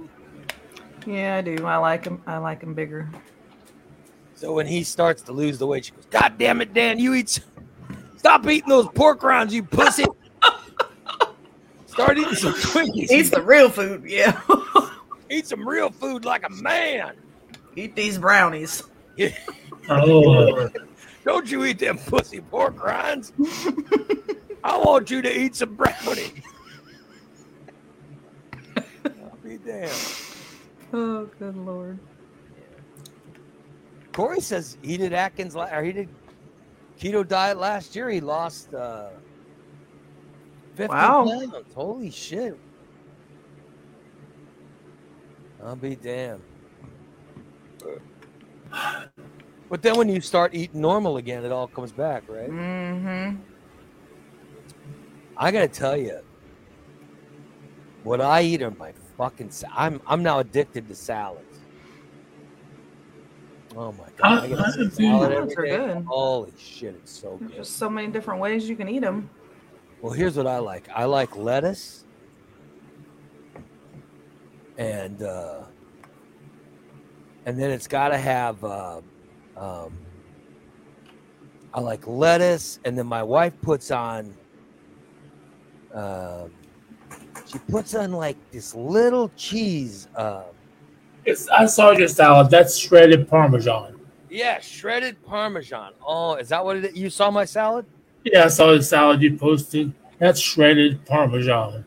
[1.07, 1.65] Yeah, I do.
[1.65, 2.21] I like him.
[2.27, 3.09] I like him bigger.
[4.37, 6.99] So when he starts to lose the weight, she goes, "God damn it, Dan!
[6.99, 7.39] You eat.
[8.17, 10.05] Stop eating those pork rinds, you pussy.
[11.87, 13.09] Start eating some Twinkies.
[13.09, 14.03] Eat the real food.
[14.05, 14.39] Yeah.
[15.31, 17.13] Eat some real food like a man.
[17.75, 18.83] Eat these brownies.
[19.89, 20.69] Oh.
[21.23, 23.31] Don't you eat them pussy pork rinds.
[24.65, 26.33] I want you to eat some brownie.
[28.75, 29.91] I'll be damned.
[30.91, 31.99] Oh, good lord.
[34.17, 36.09] Corey says he did Atkins or he did
[36.99, 38.09] keto diet last year.
[38.09, 39.09] He lost uh,
[40.73, 41.23] 50 Wow.
[41.25, 41.53] pounds.
[41.75, 42.57] Holy shit.
[45.63, 46.41] I'll be damned.
[49.69, 52.49] But then when you start eating normal again, it all comes back, right?
[52.49, 53.35] Mm-hmm.
[55.37, 56.21] I gotta tell you,
[58.01, 59.51] what I eat are my fucking.
[59.51, 61.46] Sa- I'm I'm now addicted to salads.
[63.79, 64.43] Oh my god!
[64.43, 64.89] I get I- I a see.
[64.89, 65.93] salad Salads every are day.
[65.93, 66.05] good.
[66.05, 67.53] Holy shit, it's so good.
[67.55, 69.29] just so many different ways you can eat them.
[70.01, 70.87] Well, here's what I like.
[70.95, 72.05] I like lettuce,
[74.77, 75.61] and uh,
[77.45, 78.63] and then it's got to have.
[78.63, 79.01] Uh,
[79.55, 79.97] um,
[81.73, 84.33] I like lettuce, and then my wife puts on.
[85.93, 86.51] Um,
[87.45, 90.07] she puts on like this little cheese.
[90.15, 90.43] Uh,
[91.27, 92.49] It's, I saw your salad.
[92.49, 93.99] That's shredded Parmesan.
[94.29, 95.91] yeah, shredded Parmesan.
[96.05, 96.95] Oh, is that what it?
[96.95, 97.85] You saw my salad?
[98.23, 99.93] Yeah, I saw the salad you posted.
[100.19, 101.83] That's shredded Parmesan.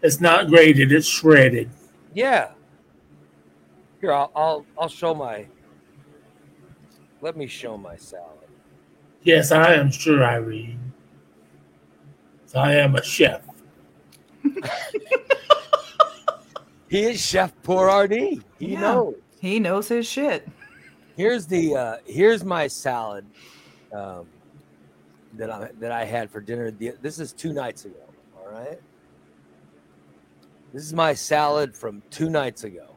[0.00, 0.92] It's not grated.
[0.92, 1.70] It's shredded.
[2.14, 2.52] Yeah.
[4.00, 5.46] Here, I'll I'll, I'll show my.
[7.20, 8.48] Let me show my salad.
[9.22, 10.92] Yes, I am sure, Irene.
[12.54, 13.42] I am a chef.
[16.92, 18.42] He is Chef Boyardee.
[18.58, 18.80] He Yeah.
[18.82, 19.14] knows.
[19.40, 20.46] He knows his shit.
[21.16, 23.24] Here's the uh here's my salad
[23.94, 24.26] um
[25.38, 26.70] that I that I had for dinner.
[26.70, 28.04] This is two nights ago.
[28.36, 28.78] All right.
[30.74, 32.94] This is my salad from two nights ago.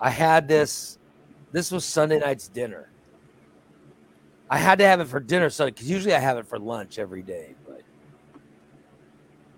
[0.00, 0.98] I had this.
[1.52, 2.88] This was Sunday night's dinner.
[4.50, 6.98] I had to have it for dinner Sunday because usually I have it for lunch
[6.98, 7.54] every day,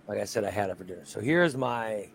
[0.09, 1.05] like I said, I had it for dinner.
[1.05, 2.09] So here's my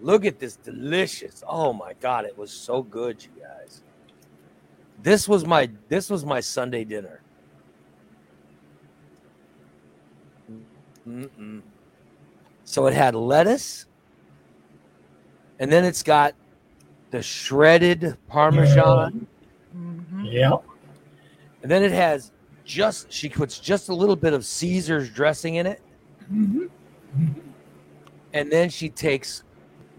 [0.00, 1.42] Look at this delicious.
[1.48, 3.82] Oh my god, it was so good, you guys.
[5.02, 7.20] This was my this was my Sunday dinner.
[11.08, 11.62] Mm-mm.
[12.64, 13.86] So it had lettuce,
[15.60, 16.34] and then it's got
[17.10, 19.26] the shredded parmesan,
[19.72, 20.56] hmm Yeah.
[21.62, 22.32] and then it has
[22.64, 25.80] just she puts just a little bit of Caesar's dressing in it,
[26.30, 26.68] Mhm.
[28.32, 29.42] And then she takes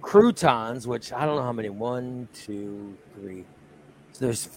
[0.01, 1.69] croutons, which I don't know how many.
[1.69, 3.45] One, two, three.
[4.13, 4.49] So there's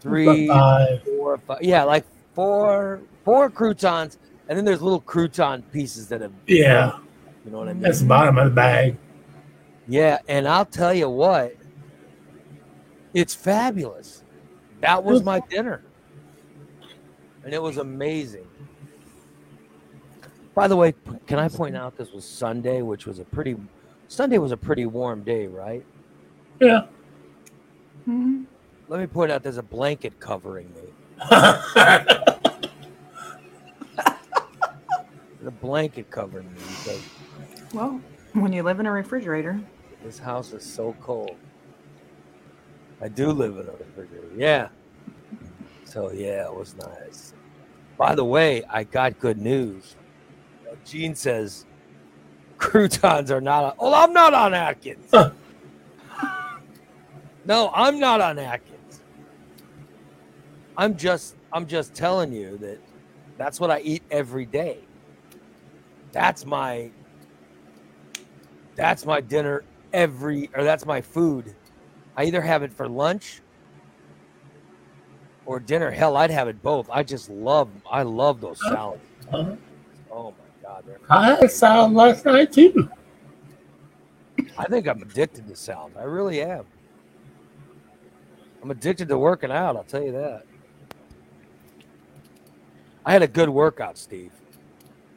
[0.00, 1.02] three, Five.
[1.04, 1.62] four, five.
[1.62, 4.18] Yeah, like four, four croutons,
[4.48, 6.32] and then there's little crouton pieces that have.
[6.46, 6.98] Yeah.
[7.44, 7.82] You know what I mean?
[7.82, 8.96] That's the bottom of the bag.
[9.88, 11.56] Yeah, and I'll tell you what,
[13.14, 14.22] it's fabulous.
[14.80, 15.82] That was my dinner,
[17.44, 18.46] and it was amazing.
[20.54, 20.94] By the way,
[21.26, 23.56] can I point out this was Sunday, which was a pretty
[24.08, 25.86] Sunday was a pretty warm day, right?
[26.60, 26.86] Yeah.
[28.04, 28.44] hmm
[28.88, 30.82] Let me point out there's a blanket covering me.
[31.30, 32.42] the
[35.50, 37.02] blanket covering me because
[37.74, 38.00] Well,
[38.34, 39.60] when you live in a refrigerator.
[40.02, 41.36] This house is so cold.
[43.00, 44.30] I do live in a refrigerator.
[44.36, 44.68] Yeah.
[45.84, 47.34] So yeah, it was nice.
[47.98, 49.96] By the way, I got good news.
[50.84, 51.66] Gene says
[52.58, 53.64] croutons are not.
[53.64, 55.08] On, oh, I'm not on Atkins.
[55.12, 55.30] Huh.
[57.44, 59.02] no, I'm not on Atkins.
[60.76, 61.36] I'm just.
[61.52, 62.80] I'm just telling you that
[63.36, 64.88] that's what I eat every day.
[66.12, 66.92] That's my.
[68.76, 71.54] That's my dinner every, or that's my food.
[72.16, 73.42] I either have it for lunch
[75.44, 75.90] or dinner.
[75.90, 76.88] Hell, I'd have it both.
[76.90, 77.70] I just love.
[77.90, 79.02] I love those salads.
[79.32, 79.56] Uh,
[80.10, 80.39] Oh my
[81.08, 82.88] I had salad last night too.
[84.58, 85.94] I think I'm addicted to salad.
[85.98, 86.64] I really am.
[88.62, 89.76] I'm addicted to working out.
[89.76, 90.44] I'll tell you that.
[93.04, 94.32] I had a good workout, Steve,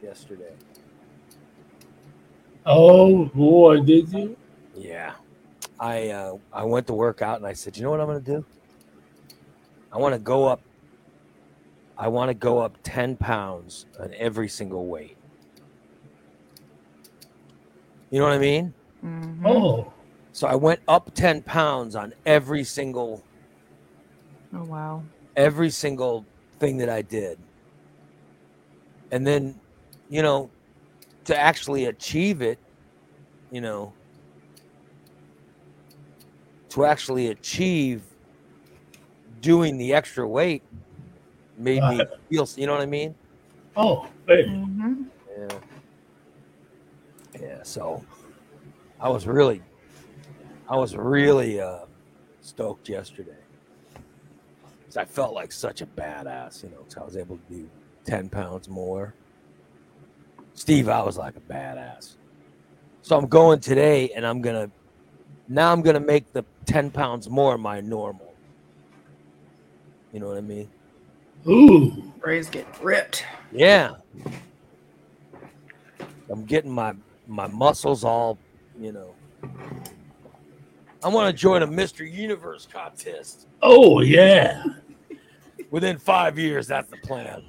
[0.02, 0.52] yesterday.
[2.66, 4.36] Oh boy, did you?
[4.74, 5.12] Yeah,
[5.78, 8.24] I uh, I went to work out and I said, you know what I'm going
[8.24, 8.44] to do?
[9.92, 10.62] I want to go up.
[11.98, 15.16] I want to go up ten pounds on every single weight.
[18.10, 18.72] You know what I mean?
[19.02, 19.46] Mhm.
[19.46, 19.92] Oh,
[20.32, 23.24] So I went up ten pounds on every single
[24.52, 25.02] Oh wow.
[25.36, 26.24] every single
[26.58, 27.38] thing that I did.
[29.10, 29.60] And then,
[30.08, 30.50] you know,
[31.24, 32.58] to actually achieve it,
[33.50, 33.92] you know,
[36.70, 38.02] to actually achieve
[39.40, 40.62] doing the extra weight
[41.58, 42.08] made me Right.
[42.30, 43.14] feel, you know what I mean?
[43.76, 44.44] oh, hey.
[44.44, 45.04] hmm
[45.38, 45.58] Yeah.
[47.44, 48.02] Yeah, so
[49.00, 49.62] I was really
[50.68, 51.80] I was really uh
[52.40, 53.36] stoked yesterday.
[54.86, 57.70] 'Cause I felt like such a badass, you know, 'cause I was able to do
[58.06, 59.14] 10 pounds more.
[60.54, 62.16] Steve, I was like a badass.
[63.02, 64.70] So I'm going today and I'm gonna
[65.48, 68.34] now I'm gonna make the 10 pounds more my normal.
[70.12, 70.70] You know what I mean?
[71.46, 73.26] Ooh, Ray's getting ripped.
[73.52, 73.96] Yeah.
[76.30, 76.94] I'm getting my
[77.26, 78.38] my muscles all,
[78.78, 79.14] you know.
[81.02, 82.10] I want to join a Mr.
[82.10, 83.46] Universe contest.
[83.62, 84.62] oh yeah.
[85.70, 87.42] Within five years, that's the plan.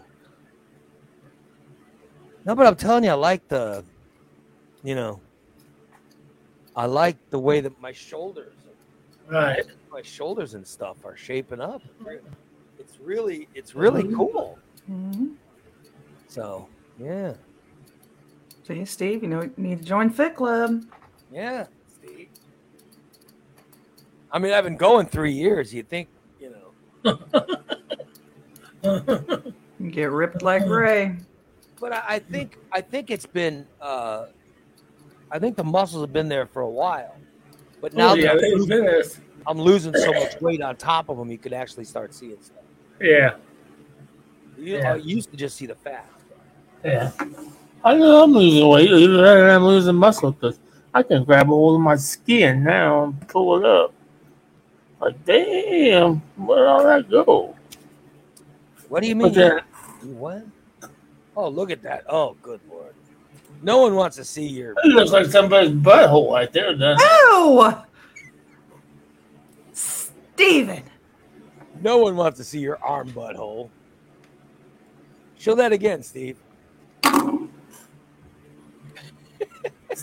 [2.46, 3.86] No, but I'm telling you, I like the,
[4.84, 5.22] you know,
[6.76, 8.54] I like the way that my shoulders,
[9.28, 9.64] Right.
[9.92, 11.82] my shoulders and stuff are shaping up.
[12.78, 14.60] It's really, it's really cool.
[14.86, 15.28] hmm
[16.28, 16.68] So,
[17.00, 17.34] yeah.
[18.65, 20.84] See, Steve, you know, you need to join Fit Club.
[21.32, 21.67] Yeah,
[22.01, 22.30] Steve.
[24.32, 25.71] I mean, I've been going three years.
[25.71, 26.08] You think,
[26.39, 26.51] you
[27.04, 27.19] know,
[29.80, 31.15] You get ripped like Ray.
[31.80, 33.67] but I, I think I think it's been.
[33.80, 34.28] Uh,
[35.30, 37.15] I think the muscles have been there for a while,
[37.82, 39.21] but now oh, yeah, that I'm losing.
[39.47, 42.63] I'm losing so much weight on top of them, you could actually start seeing stuff.
[42.99, 43.36] Yeah,
[44.58, 44.93] You, Yeah.
[44.93, 46.10] I used to just see the fat.
[46.84, 47.12] yeah.
[47.86, 50.60] I know I'm losing weight, even though I'm losing muscle, because
[50.91, 53.93] I can grab a hold of my skin now and pull it up.
[55.00, 57.56] Like, damn, where'd all that go?
[58.89, 59.28] What do you mean?
[59.28, 59.60] But then,
[60.17, 60.43] what?
[61.38, 62.06] Oh, look at that!
[62.10, 62.95] Oh, good lord!
[63.62, 64.71] No one wants to see your.
[64.71, 67.08] it looks like somebody's butthole right there, doesn't it?
[67.08, 67.86] Oh,
[69.74, 70.84] Steven.
[71.82, 73.69] No one wants to see your arm butthole.
[75.38, 76.38] Show that again, Steve.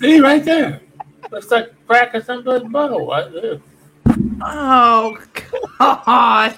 [0.02, 0.80] See, right there.
[1.30, 3.60] Looks like crack of somebody's butthole right there.
[4.42, 5.16] Oh
[5.78, 6.56] God.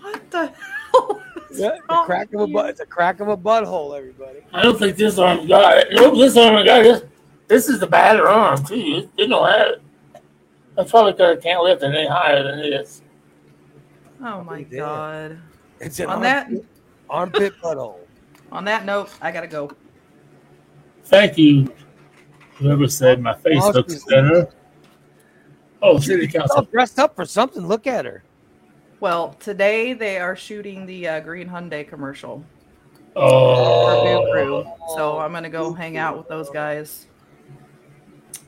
[0.00, 1.22] what the hell?
[1.50, 2.64] is Yeah, the crack of a butt.
[2.64, 2.70] you?
[2.70, 4.38] It's a crack of a butthole, everybody.
[4.54, 5.88] I don't think this arm got it.
[5.92, 6.84] Nope, this arm got it.
[6.84, 7.02] This,
[7.48, 9.10] this is the badder arm, too.
[9.18, 9.82] They don't have it.
[10.76, 13.02] That's probably because I can't lift it any higher than this.
[14.24, 15.38] Oh my God.
[15.78, 16.64] It's an On that armpit,
[17.10, 17.98] armpit butthole.
[18.50, 19.70] on that note, I gotta go.
[21.04, 21.72] Thank you,
[22.56, 23.74] whoever said my face Awesome.
[23.74, 24.48] looks better.
[25.82, 26.62] Oh, city She's council.
[26.62, 27.66] dressed up for something.
[27.66, 28.22] Look at her.
[29.00, 32.44] Well, today they are shooting the uh, Green Hyundai commercial
[33.16, 34.64] Oh, Crew,
[34.96, 37.08] so I'm gonna go hang out with those guys.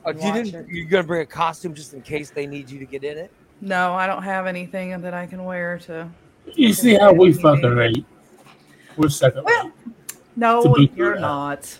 [0.05, 2.85] Oh, you didn't, you're gonna bring a costume just in case they need you to
[2.85, 3.31] get in it.
[3.61, 6.09] No, I don't have anything that I can wear to.
[6.55, 8.05] you see how we fucking rate.
[8.97, 9.71] We're second Well.
[10.37, 11.19] No, you're fair.
[11.19, 11.79] not.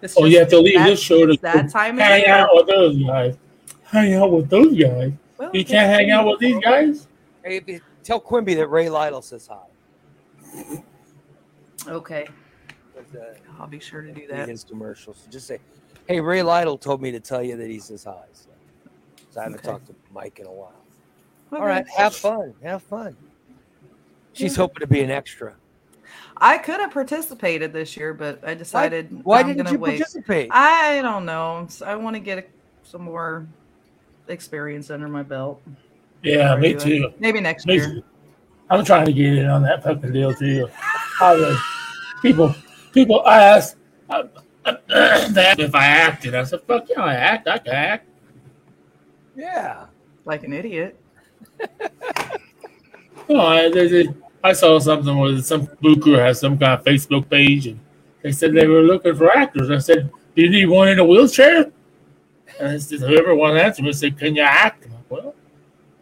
[0.00, 2.50] It's Oh, just you have to leave that- this show to that time hang out
[2.52, 3.36] with those guys.
[3.84, 5.12] Hang out with those guys.
[5.38, 7.08] Well, You can't hang out with these guys?
[7.44, 10.82] Hey, tell Quimby that Ray Lytle says hi.
[11.88, 12.26] Okay.
[12.94, 14.48] 'Cause, uh, I'll be sure to do that.
[14.48, 15.26] his commercials.
[15.30, 15.60] Just say,
[16.06, 18.48] "Hey, Ray Lytle told me to tell you that he says hi." So,
[19.30, 19.68] so I haven't Okay.
[19.68, 20.72] talked to Mike in a while.
[21.52, 21.60] Okay.
[21.62, 22.54] All right, have fun.
[22.62, 23.16] Have fun.
[24.32, 24.62] She's Yeah.
[24.62, 25.54] hoping to be an extra.
[26.40, 29.98] I could have participated this year, but I decided Why I'm didn't gonna you wait.
[29.98, 30.48] participate?
[30.52, 31.66] I don't know.
[31.84, 32.44] I want to get a,
[32.84, 33.46] some more
[34.28, 35.60] experience under my belt.
[36.22, 37.14] Yeah, before me do too.
[37.18, 37.86] Maybe next Me year.
[37.86, 38.04] too.
[38.70, 40.68] I'm trying to get in on that fucking deal too.
[41.20, 41.58] I was,
[42.22, 42.54] people,
[42.92, 43.76] people ask
[44.10, 44.24] uh,
[44.64, 44.76] uh,
[45.30, 46.34] that if I acted.
[46.34, 47.48] I said, "Fuck yeah, I act.
[47.48, 48.08] I can act."
[49.36, 49.86] yeah.
[50.24, 51.00] Like an idiot.
[53.28, 54.08] No, I, they, they,
[54.48, 57.78] I saw something where some booker has some kind of Facebook page, and
[58.22, 59.70] they said they were looking for actors.
[59.70, 61.70] I said, "Do you need one in a wheelchair?"
[62.58, 65.34] And I said, whoever wanted to answer me said, "Can you act?" I'm like, well,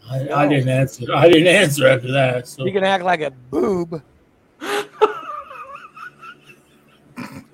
[0.08, 1.12] I, I didn't answer.
[1.12, 2.46] I didn't answer after that.
[2.46, 4.00] So You can act like a boob.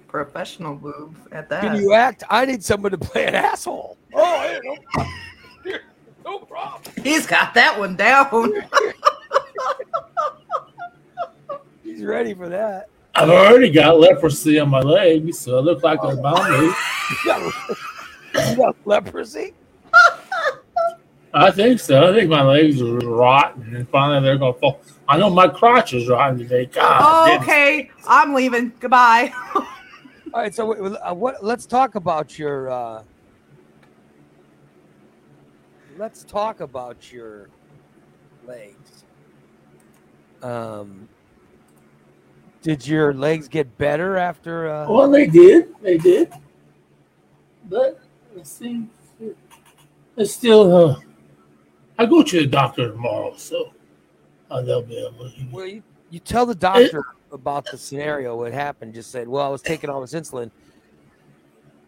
[0.09, 1.63] Professional boob at that.
[1.63, 2.23] Can you act?
[2.29, 3.97] I need someone to play an asshole.
[4.13, 4.77] Oh, hey, no,
[5.65, 5.85] here,
[6.23, 6.83] no problem.
[7.03, 8.53] He's got that one down.
[11.93, 12.89] He's ready for that.
[13.15, 16.73] I've already got leprosy on my legs, so I look like a zombie.
[17.11, 17.53] You got,
[18.49, 19.53] you got leprosy?
[21.35, 22.11] I think so.
[22.11, 24.81] I think my legs are rotten, and finally they're gonna fall.
[25.07, 26.65] I know my crotch is rotten today.
[26.65, 27.91] God, oh, okay.
[28.07, 28.73] I'm leaving.
[28.81, 29.31] Goodbye.
[29.55, 29.67] All
[30.33, 31.45] right, so w- uh, what?
[31.45, 32.71] Let's talk about your.
[32.71, 33.03] Uh,
[35.99, 37.51] let's talk about your
[38.47, 39.05] legs.
[40.43, 41.09] Um,
[42.63, 44.69] did your legs get better after?
[44.69, 45.69] Uh, Well, they did.
[45.83, 46.33] They did.
[47.69, 48.01] But
[48.37, 48.89] it seems
[50.17, 50.75] it's still.
[50.75, 51.01] Uh,
[51.99, 53.73] I go to the doctor tomorrow, so
[54.51, 55.31] uh, they'll be able.
[55.31, 58.95] To, Well, you, you tell the doctor about the scenario, what happened.
[58.95, 60.51] Just said, well, I was taking all this insulin.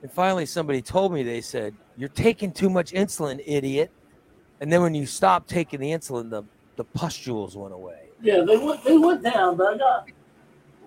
[0.03, 3.91] And finally, somebody told me, they said, you're taking too much insulin, idiot.
[4.61, 6.45] And then when you stopped taking the insulin, the,
[6.77, 8.09] the pustules went away.
[8.23, 8.83] yeah, they went.
[8.85, 10.09] They went down, but I got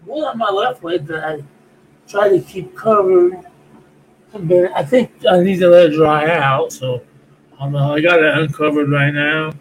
[0.07, 1.43] one on my left leg that I
[2.07, 3.43] try to keep covered.
[4.33, 6.71] But I think I need to let it dry out.
[6.71, 7.01] So
[7.59, 9.53] um, I got it uncovered right now.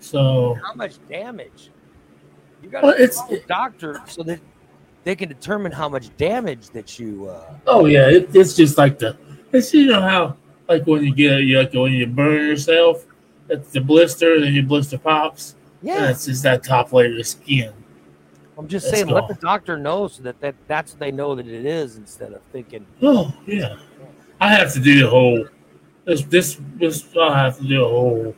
[0.00, 1.70] So How much damage?
[2.62, 4.40] You got Well, it's- the doctor so that
[5.04, 7.28] they can determine how much damage that you.
[7.28, 9.16] Uh, Oh yeah, it, it's just like the
[9.52, 10.36] it's you know how
[10.68, 13.04] like when you get you like when you burn yourself,
[13.48, 15.56] it's the blister, then your blister pops.
[15.82, 17.72] Yeah, it's just that top layer of skin.
[18.58, 21.34] I'm just Let's saying, let the doctor know so that, that that's what they know
[21.34, 23.76] that it is instead of thinking, Oh yeah,
[24.40, 25.46] I have to do the whole
[26.04, 28.34] this this this I have to do a whole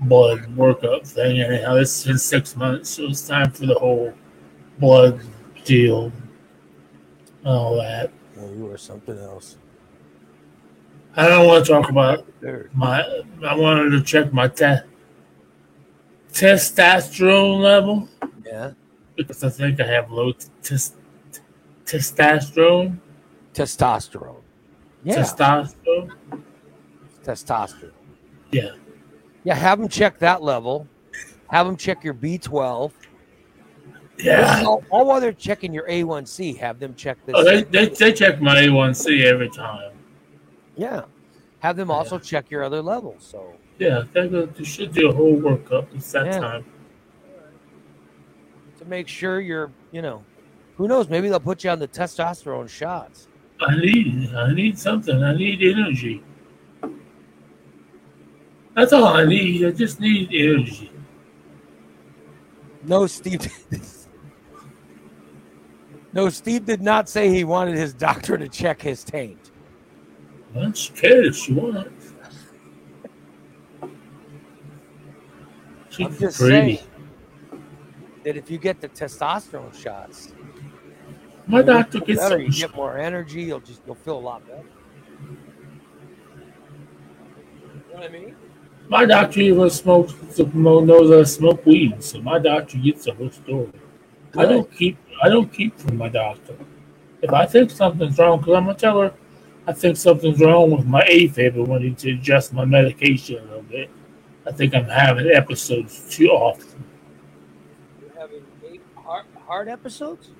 [0.00, 1.40] blood workup thing.
[1.40, 4.12] Anyhow, it's been six months, so it's time for the whole
[4.78, 5.20] blood
[5.64, 6.12] deal,
[7.44, 8.10] and all that.
[8.38, 9.58] oh, you are something else.
[11.16, 12.26] I don't want to talk about
[12.72, 13.02] my
[13.46, 14.86] I wanted to check my te-
[16.32, 18.08] testosterone level
[18.44, 18.72] Yeah.
[19.16, 20.32] Because I think I have low
[20.62, 20.94] tes-
[21.84, 22.98] testosterone.
[23.54, 24.42] Testosterone.
[25.04, 25.16] Yeah.
[25.16, 26.10] Testosterone.
[27.24, 27.92] testosterone.
[28.52, 28.72] Yeah.
[29.44, 29.54] Yeah.
[29.54, 30.86] Have them check that level.
[31.48, 32.92] Have them check your B12.
[34.18, 34.62] Yeah.
[34.66, 37.34] All, all while they're checking your A1C, have them check this.
[37.36, 39.92] Oh, they, they, they check my A1C every time.
[40.76, 41.02] yeah.
[41.60, 43.26] Have them also check your other levels.
[43.30, 45.88] So Yeah, they should do a whole workup.
[45.94, 46.38] It's that Yeah.
[46.38, 46.64] time.
[48.80, 50.24] To make sure you're, you know,
[50.76, 51.08] who knows?
[51.08, 53.28] Maybe they'll put you on the testosterone shots.
[53.60, 55.22] I need I need something.
[55.22, 56.24] I need energy.
[58.74, 59.66] That's all I need.
[59.66, 60.90] I just need energy.
[62.84, 63.46] No, Steve.
[66.14, 69.50] no, Steve did not say he wanted his doctor to check his taint.
[70.54, 70.72] Can
[71.04, 72.14] if she wants.
[75.90, 76.76] She's I'm just pretty.
[76.76, 76.89] saying
[78.30, 80.32] that if you get the testosterone shots,
[81.48, 82.38] My doctor gets better.
[82.38, 83.42] You get more energy.
[83.42, 84.62] You'll just you'll feel a lot better.
[87.72, 88.36] You know what I mean?
[88.88, 90.14] My doctor even smokes
[90.54, 93.72] knows I smoke weed, so my doctor gets the whole story.
[94.38, 96.54] I don't keep I don't keep from my doctor.
[97.22, 99.12] If I think something's wrong, because I'm gonna tell her
[99.66, 103.62] I think something's wrong with my AFib and want to adjust my medication a little
[103.62, 103.90] bit.
[104.46, 106.84] I think I'm having episodes too often.
[109.50, 110.30] You're having eight heart, heart episodes.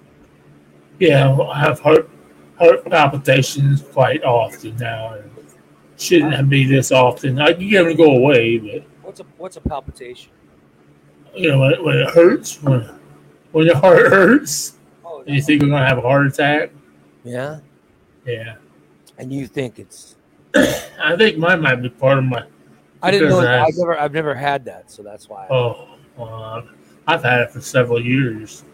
[0.99, 2.11] Yeah, I have heart
[2.59, 5.17] heart palpitations quite often now.
[5.99, 7.41] Shouldn't be this often.
[7.41, 10.33] I can get them to go away, but What's a what's a palpitation?
[11.35, 12.83] you know when, when it hurts, when
[13.53, 14.77] when your heart hurts.
[15.05, 16.71] Oh You think we're gonna have a heart attack?
[17.25, 17.61] yeah.
[18.27, 18.57] Yeah.
[19.19, 20.17] And you think it's?
[20.55, 22.45] I think mine might be part of my.
[23.03, 23.41] I didn't know.
[23.41, 25.47] Because I've never, I've never had that, so that's why.
[25.51, 26.69] Oh, well,
[27.07, 28.65] I've had it for several years,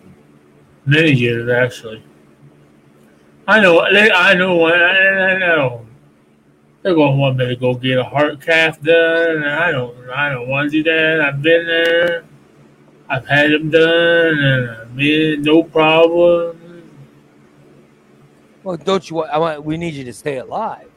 [0.86, 2.02] many years actually.
[3.48, 3.84] I know.
[3.92, 4.64] They, I know.
[4.64, 4.72] I,
[5.34, 5.86] I know.
[6.82, 9.96] They're going to want me to go get a heart cath done, and I don't.
[10.10, 11.20] I don't want to do that.
[11.20, 12.24] I've been there.
[13.08, 16.90] I've had them done, and I've been no problem.
[18.64, 19.16] Well, don't you?
[19.16, 19.64] want- I want.
[19.64, 20.88] We need you to stay alive.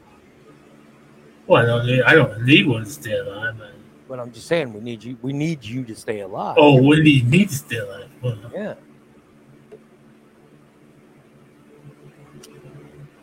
[1.46, 3.56] Well, I don't need, I don't need one to stay alive.
[3.58, 3.72] But,
[4.08, 5.18] But I'm just saying, we need you.
[5.22, 6.56] We need you to stay alive.
[6.58, 8.08] oh, we need me to stay alive.
[8.22, 8.74] Well, yeah.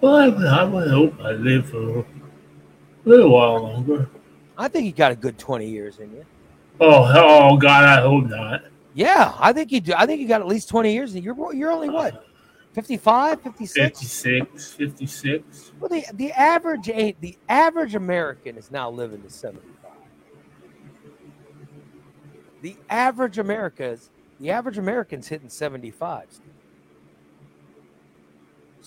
[0.01, 2.05] Well I, would- I would hope I live for a
[3.05, 4.09] little while longer.
[4.57, 6.25] I think you got a good 20 years in you.
[6.79, 8.63] Oh, oh God, I hope not.
[8.93, 9.93] Yeah, I think you do.
[9.95, 11.13] I think you got at least 20 years.
[11.15, 11.33] in you.
[11.35, 12.25] You're you're only what?
[12.73, 13.99] 55, 56?
[13.99, 15.71] 56, 56.
[15.79, 19.63] Well, the the average ain't the average American is now living to 75.
[22.61, 26.25] The average America's the average American's hitting 75.
[26.29, 26.43] Steve.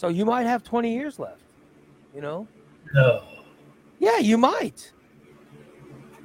[0.01, 1.43] So you might have 20 years left.
[2.15, 2.49] You know?
[2.95, 3.23] No.
[3.99, 4.95] Yeah, you might.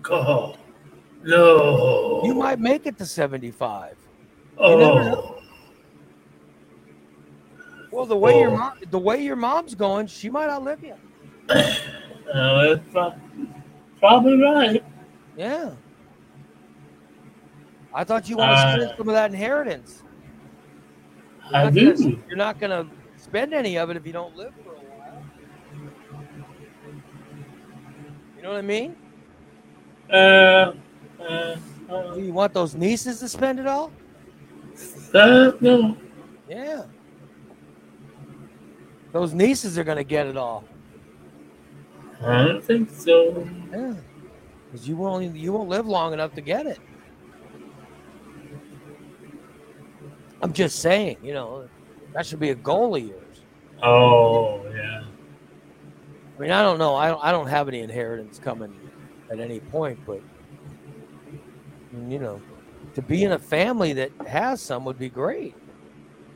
[0.01, 0.57] God.
[1.26, 2.21] No.
[2.23, 3.97] You might make it to 75.
[4.57, 5.36] you never know.
[5.36, 5.41] Oh.
[7.91, 8.57] Well, the way your Oh.
[8.57, 10.95] mom, the way your mom's going, she might outlive you.
[12.34, 13.13] Uh, pro-
[13.99, 14.84] probably right.
[15.38, 15.71] Yeah.
[17.93, 20.01] I thought you wanted Uh, some of that inheritance.
[21.51, 21.93] You're I do.
[21.93, 22.91] Gonna, you're not going to
[23.36, 25.23] spend any of it if you don't live for a while.
[28.38, 28.95] You know what I mean?
[30.09, 31.55] Uh, uh,
[31.89, 33.91] uh, Do you want those nieces to spend it all?
[35.13, 35.97] uh, no.
[36.47, 36.83] Yeah.
[39.11, 40.63] Those nieces are going to get it all.
[42.21, 43.45] I don't think so.
[43.69, 43.95] Yeah.
[44.71, 46.79] Because you won't you won't live long enough to get it.
[50.41, 51.67] I'm just saying, you know,
[52.13, 53.24] that should be a goal of yours.
[53.86, 55.03] Oh, yeah.
[56.38, 56.95] I mean, I don't know.
[56.95, 58.73] I don't, I don't have any inheritance coming
[59.31, 60.21] at any point, but
[62.09, 62.41] you know,
[62.95, 65.55] to be in a family that has some would be great.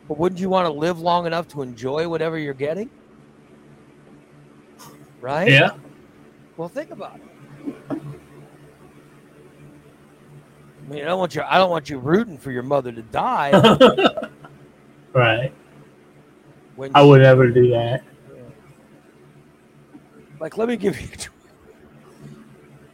[0.08, 2.89] But wouldn't you want to live long enough to enjoy whatever you're getting?
[5.22, 5.52] Right?
[5.52, 5.72] Yeah.
[6.58, 7.76] Well, think about it.
[7.89, 7.93] I
[10.91, 11.43] mean, I don't want you.
[11.43, 13.52] I don't want you rooting for your mother to die
[15.14, 15.54] right.
[16.80, 18.04] When I she- would never do that.
[20.40, 21.30] Like, let me give you a choice.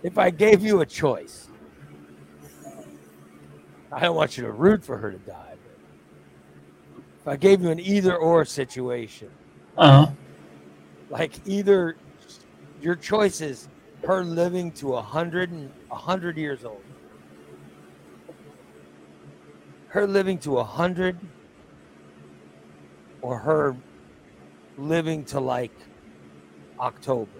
[0.02, 1.48] If I gave you a choice,
[3.92, 5.54] I don't want you to root for her to die.
[5.64, 9.30] But if I gave you an either or situation,
[9.78, 10.12] Uh huh.
[11.12, 11.96] like either
[12.82, 13.68] your choice is
[14.06, 16.82] her living to a hundred and a hundred years old,
[19.90, 21.16] her living to a hundred,
[23.26, 23.76] or her
[24.78, 25.72] living to like
[26.80, 27.32] October.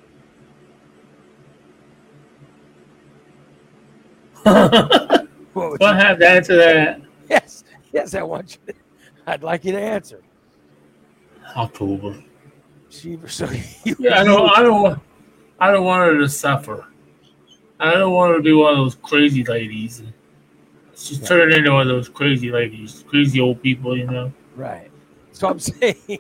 [4.46, 7.02] well, would I you- have to answer that.
[7.30, 7.64] yes,
[7.94, 8.74] yes, I want you.
[8.74, 8.80] To,
[9.28, 10.22] I'd like you to answer.
[11.56, 12.16] October.
[12.90, 13.48] She, so
[13.84, 14.50] you, Yeah, I don't.
[14.58, 14.82] I don't.
[14.82, 15.00] want-
[15.58, 16.86] I don't want her to suffer.
[17.80, 20.04] I don't want her to be one of those crazy ladies.
[20.98, 21.28] She's Yeah.
[21.28, 24.34] turned into one of those crazy ladies, crazy old people, you know.
[24.58, 24.92] Right.
[25.36, 26.20] So I'm saying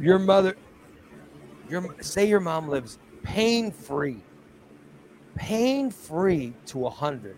[0.00, 0.56] your mother
[1.68, 4.24] your say your mom lives pain free.
[5.36, 7.36] Pain free to a hundred.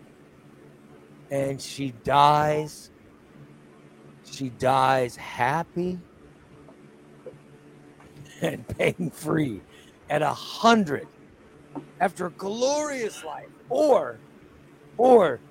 [1.29, 2.89] And she dies.
[4.23, 5.99] She dies happy
[8.41, 9.61] and pain free
[10.09, 11.07] at a hundred
[11.99, 13.49] after a glorious life.
[13.69, 14.17] Or
[14.97, 15.41] or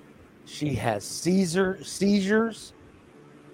[0.43, 2.73] she has Caesar seizures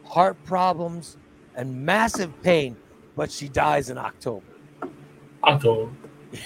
[0.05, 1.17] heart problems,
[1.55, 2.75] and massive pain,
[3.15, 4.45] but she dies in October.
[5.43, 5.91] October.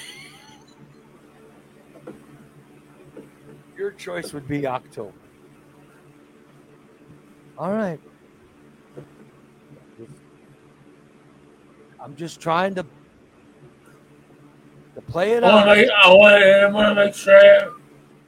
[3.78, 5.14] Your choice would be October.
[7.57, 7.99] All right.
[12.01, 12.86] I'm just trying to
[14.95, 16.05] to play it I want out.
[16.05, 16.43] I want.
[16.43, 17.38] I want to make sure.
[17.38, 17.70] I,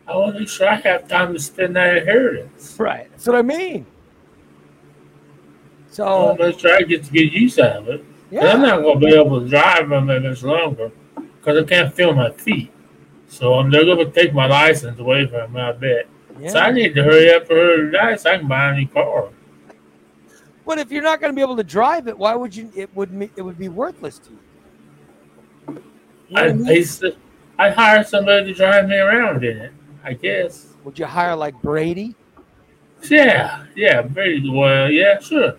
[0.07, 2.75] I want to make sure I have time to spend that inheritance.
[2.77, 3.09] Right.
[3.11, 3.85] That's what I mean.
[5.91, 8.05] So to make sure I get to get use out of it.
[8.33, 11.65] 'Cause I'm not going to be able to drive them that much longer because I
[11.65, 12.71] can't feel my feet.
[13.27, 16.07] So they're going to take my license away from me, I bet.
[16.47, 18.75] So I need to hurry up for her to die so I can buy a
[18.75, 19.29] new car.
[20.65, 22.71] But if you're not going to be able to drive it, why would you?
[22.73, 25.81] It would me- it would be worthless to you.
[26.29, 26.67] You know I I mean?
[26.69, 27.15] I, to-
[27.75, 29.71] hire somebody to drive me around in it.
[30.03, 30.67] I guess.
[30.83, 32.15] Would you hire like Brady?
[33.09, 34.89] Yeah, yeah, very well.
[34.89, 35.55] Yeah, sure.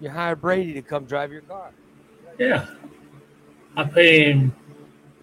[0.00, 1.70] You hire Brady to come drive your car.
[2.38, 2.66] Yeah,
[3.76, 4.54] I pay him.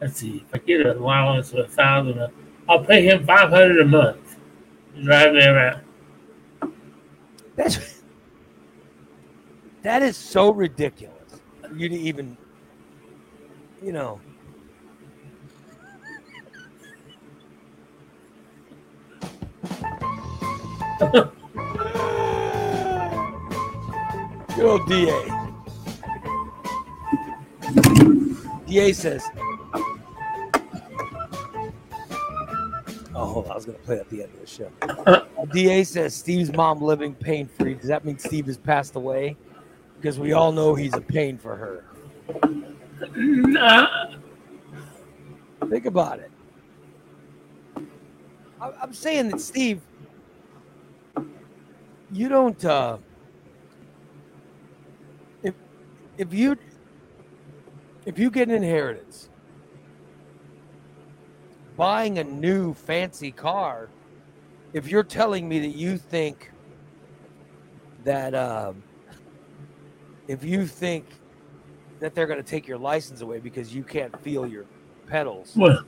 [0.02, 2.30] Let's see, if I get an allowance of a thousand, uh,
[2.68, 4.38] I'll pay him five hundred a month
[4.96, 5.82] to drive me around.
[7.56, 8.02] That's
[9.84, 11.42] that is so ridiculous.
[11.76, 12.38] You to even,
[13.82, 14.20] you know.
[24.56, 25.30] Good old DA.
[28.68, 29.24] DA says.
[33.16, 33.52] Oh, hold on.
[33.52, 34.72] I was going to play at the end of the show.
[35.54, 37.76] DA says Steve's mom living pain free.
[37.76, 39.38] Does that mean Steve has passed away?
[39.98, 41.86] Because we all know he's a pain for her.
[43.16, 43.88] Nah,
[45.70, 46.32] Think about it.
[48.62, 49.82] I- I'm saying that Steve,
[52.12, 52.64] you don't.
[52.64, 52.98] Uh,
[55.44, 55.54] if
[56.24, 56.56] if you
[58.06, 59.30] if you get an inheritance,
[61.78, 63.90] buying a new fancy car,
[64.74, 66.50] if you're telling me that you think
[68.06, 68.84] that um,
[70.30, 71.06] if you think
[72.00, 74.66] that they're going to take your license away because you can't feel your
[75.08, 75.54] pedals.
[75.58, 75.84] well,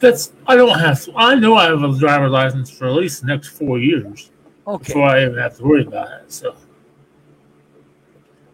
[0.00, 1.02] that's I don't have.
[1.04, 4.30] To, I know I have a driver's license for at least the next four years
[4.66, 4.92] Okay.
[4.92, 6.32] before I even have to worry about it.
[6.32, 6.54] So,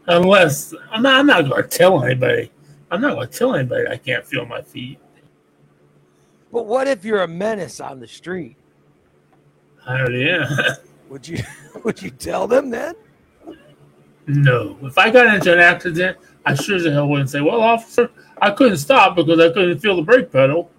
[0.06, 2.50] unless I'm not, I'm not going to tell anybody.
[2.90, 4.98] I'm not going to tell anybody I can't feel my feet.
[6.52, 8.56] But what if you're a menace on the street?
[9.86, 10.48] I am.
[11.08, 11.42] Would you
[11.84, 12.94] would you tell them then?
[14.26, 14.78] No.
[14.82, 18.50] If I got into an accident, I sure as hell wouldn't say, Well, officer, I
[18.50, 20.70] couldn't stop because I couldn't feel the brake pedal.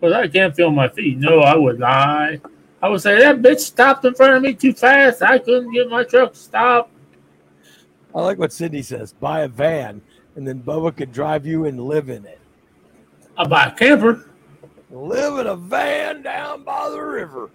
[0.00, 1.18] But I can't feel my feet.
[1.18, 2.40] No, I would lie.
[2.82, 5.22] I would say that bitch stopped in front of me too fast.
[5.22, 6.90] I couldn't get my truck to stop.
[8.16, 9.12] I like what Sydney says.
[9.12, 10.00] Buy a van,
[10.36, 12.40] and then Bubba could drive you and live in it.
[13.36, 14.30] I buy a camper.
[14.90, 17.50] Live in a van down by the river.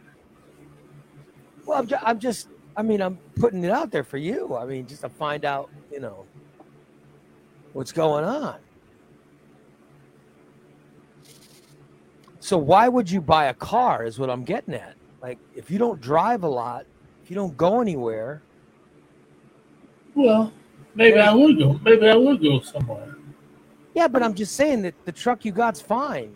[1.66, 2.50] Well, I'm, I'm just.
[2.78, 4.56] I mean, I'm putting it out there for you.
[4.56, 6.26] I mean, just to find out, you know,
[7.74, 8.58] what's going on.
[12.40, 14.06] So why would you buy a car?
[14.06, 14.96] Is what I'm getting at.
[15.24, 16.86] Like, if you don't drive a lot,
[17.24, 18.44] if you don't go anywhere,
[20.16, 20.52] Well,
[20.96, 21.80] maybe I would go.
[21.84, 23.16] Maybe I would go somewhere.
[23.94, 24.08] yeah.
[24.08, 26.36] But I'm just saying that the truck you got's fine.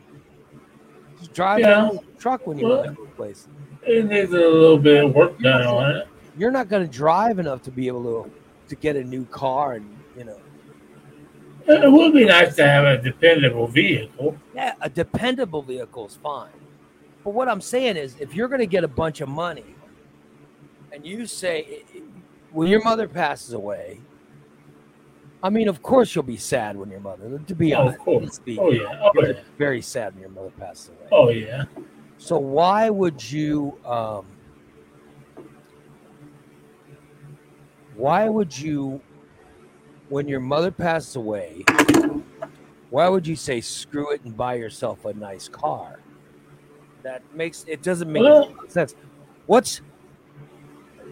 [1.19, 1.89] Just drive Yeah.
[2.19, 3.47] truck when you Well- go to place.
[3.87, 6.07] It needs a little bit of work done on it.
[6.37, 8.31] You're not going to drive enough to be able to
[8.67, 9.85] to get a new car, and
[10.17, 10.37] you know,
[11.67, 14.35] It would be nice to have a dependable vehicle.
[14.55, 16.49] yeah, a dependable vehicle is fine.
[17.23, 19.75] But what I'm saying is, if you're going to get a bunch of money,
[20.91, 21.83] and you say,
[22.55, 23.99] when your mother passes away,
[25.43, 27.37] I mean, of course you'll be sad when your mother.
[27.37, 28.39] To be Oh, honest, of course.
[28.39, 28.99] be Oh yeah.
[29.03, 29.33] Oh yeah.
[29.57, 31.07] very sad when your mother passes away.
[31.11, 31.65] Oh yeah.
[32.17, 33.77] So why would you?
[33.85, 34.25] Um,
[37.95, 39.01] why would you,
[40.09, 41.63] when your mother passes away,
[42.89, 45.99] why would you say screw it and buy yourself a nice car?
[47.03, 48.95] That makes it doesn't make Well- sense.
[49.45, 49.81] What's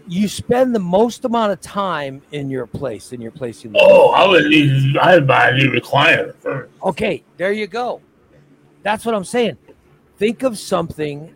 [0.06, 3.82] you spend the most amount of time in your place in your place you live.
[3.82, 4.96] Oh, I would need.
[4.98, 6.72] I'd buy a new recliner first.
[6.82, 8.00] Okay, there you go.
[8.82, 9.56] That's what I'm saying.
[10.18, 11.34] Think of something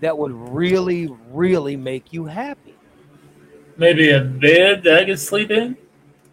[0.00, 2.74] that would really, really make you happy.
[3.76, 5.76] Maybe a bed that I could sleep in.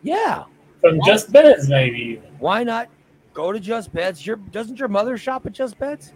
[0.01, 0.45] Yeah.
[0.81, 2.21] From just beds, maybe.
[2.39, 2.89] Why not
[3.33, 4.25] go to Just Beds?
[4.25, 6.13] Your doesn't your mother shop at Just Beds?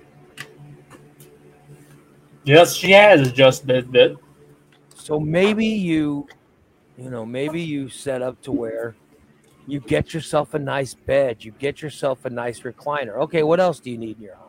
[2.44, 4.18] Yes, she has a just bed bed.
[5.02, 6.28] So maybe you,
[6.98, 8.96] you know, maybe you set up to where
[9.68, 13.16] you get yourself a nice bed, you get yourself a nice recliner.
[13.24, 14.48] Okay, what else do you need in your house?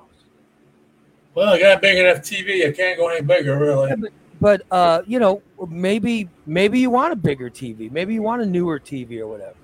[1.35, 2.69] Well, I got a big enough TV.
[2.69, 3.95] I can't go any bigger, really.
[4.43, 8.47] But uh, you know, maybe maybe you want a bigger TV, maybe you want a
[8.47, 9.57] newer TV or whatever.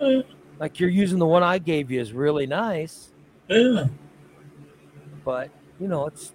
[0.00, 0.22] Uh,
[0.58, 3.12] Like you're using the one I gave you is really nice,
[3.48, 3.88] yeah.
[5.24, 5.50] but
[5.80, 6.32] you know it's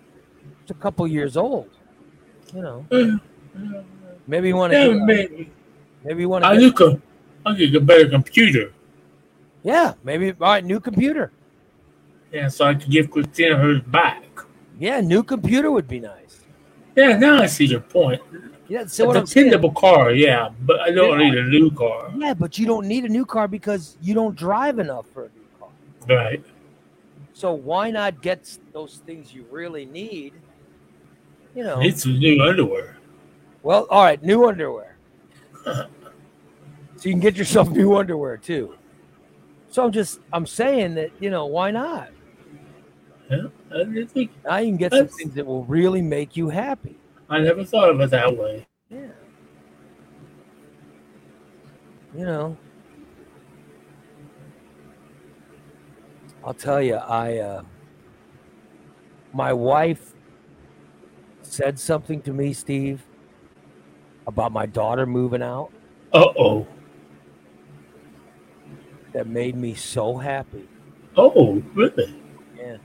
[0.61, 1.69] it's a couple years old.
[2.53, 3.17] You know, Uh,
[4.27, 4.79] maybe you want to.
[4.79, 5.51] yeah, maybe.
[6.03, 6.49] maybe you want to.
[6.49, 6.99] I look a,
[7.45, 8.71] I get a better computer.
[9.63, 11.31] yeah maybe all right new computer
[12.31, 14.23] Yeah, so I can give Christina hers back.
[14.79, 16.45] yeah new computer would be nice.
[16.95, 18.21] Yeah, now I see your point.
[18.67, 21.23] Yeah, so a dependable car, yeah, but I don't Yeah.
[21.29, 22.11] need a new car.
[22.17, 25.29] Yeah, but you don't need a new car because you don't drive enough for a
[25.37, 25.69] new car.
[26.07, 26.43] Right.
[27.33, 28.39] So why not get
[28.73, 30.33] those things you really need?
[31.55, 31.79] You know.
[31.79, 32.97] Need some new underwear.
[33.63, 34.97] Well, all right, new underwear.
[35.63, 35.87] so
[37.03, 38.75] you can get yourself new underwear too.
[39.69, 42.09] So I'm just I'm saying that, you know, why not?
[43.29, 43.47] Yeah.
[43.73, 46.97] I think Now you can get some things that will really make you happy.
[47.29, 48.67] I never thought of it that way.
[48.89, 49.07] Yeah.
[52.13, 52.57] You know.
[56.43, 57.63] I'll tell you, I uh
[59.33, 60.13] my wife
[61.43, 63.03] said something to me, Steve,
[64.27, 65.71] about my daughter moving out
[66.13, 66.67] Uh oh.
[69.13, 70.67] that made me so happy.
[71.17, 72.15] Oh, really?
[72.57, 72.77] Yeah.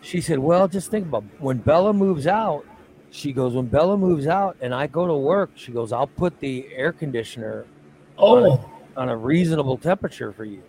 [0.00, 2.64] She said, Well, just think about when Bella moves out.
[3.10, 6.40] She goes, When Bella moves out and I go to work, she goes, I'll put
[6.40, 7.66] the air conditioner
[8.18, 10.62] Oh, on a reasonable temperature for you.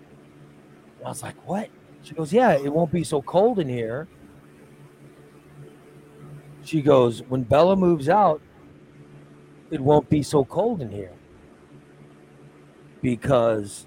[0.98, 1.70] And I was like, What?
[2.04, 4.08] She goes, Yeah, it won't be so cold in here.
[6.64, 8.42] She goes, When Bella moves out,
[9.76, 11.12] it won't be so cold in here
[13.02, 13.86] because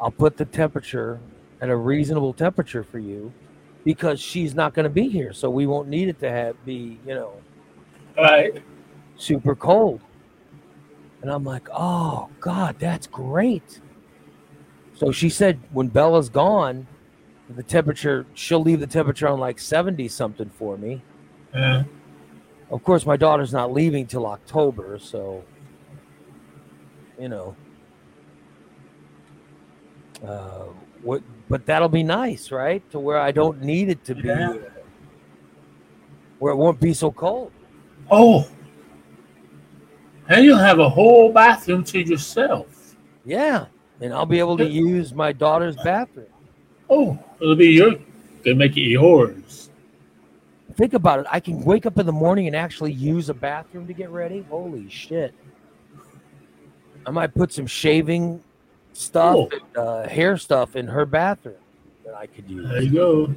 [0.00, 1.20] I'll put the temperature
[1.60, 3.32] at a reasonable temperature for you
[3.84, 5.32] because she's not going to be here.
[5.32, 7.34] So we won't need it to have be, you know,
[8.18, 8.60] right.
[9.16, 10.00] super cold.
[11.22, 13.80] And I'm like, oh, God, that's great.
[14.96, 16.88] So she said when Bella's gone,
[17.48, 21.00] the temperature, she'll leave the temperature on like 70 something for me.
[21.54, 21.84] Yeah.
[22.74, 24.98] Of course, my daughter's not leaving till October.
[24.98, 25.44] So,
[27.20, 27.54] you know,
[30.26, 30.64] uh,
[31.00, 32.82] what, but that'll be nice, right?
[32.90, 34.56] To where I don't need it to be, Yeah.
[36.40, 37.52] where it won't be so cold.
[38.10, 38.48] Oh.
[40.28, 42.96] And you'll have a whole bathroom to yourself.
[43.24, 43.66] Yeah.
[44.00, 46.26] And I'll be able to use my daughter's bathroom.
[46.90, 47.92] Oh, it'll be your.
[48.42, 49.70] They make it yours.
[50.76, 51.26] Think about it.
[51.30, 54.44] I can wake up in the morning and actually use a bathroom to get ready.
[54.50, 55.32] Holy shit.
[57.06, 58.42] I might put some shaving
[58.92, 59.48] stuff, Oh.
[59.52, 61.56] and, uh, hair stuff in her bathroom
[62.04, 62.68] that I could use.
[62.68, 63.34] There you go.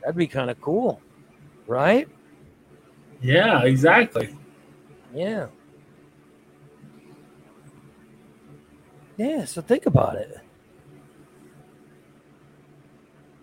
[0.00, 1.00] That'd be kind of cool,
[1.66, 2.08] right?
[3.20, 4.34] Yeah, exactly.
[5.12, 5.48] Yeah.
[9.16, 10.38] Yeah, so think about it.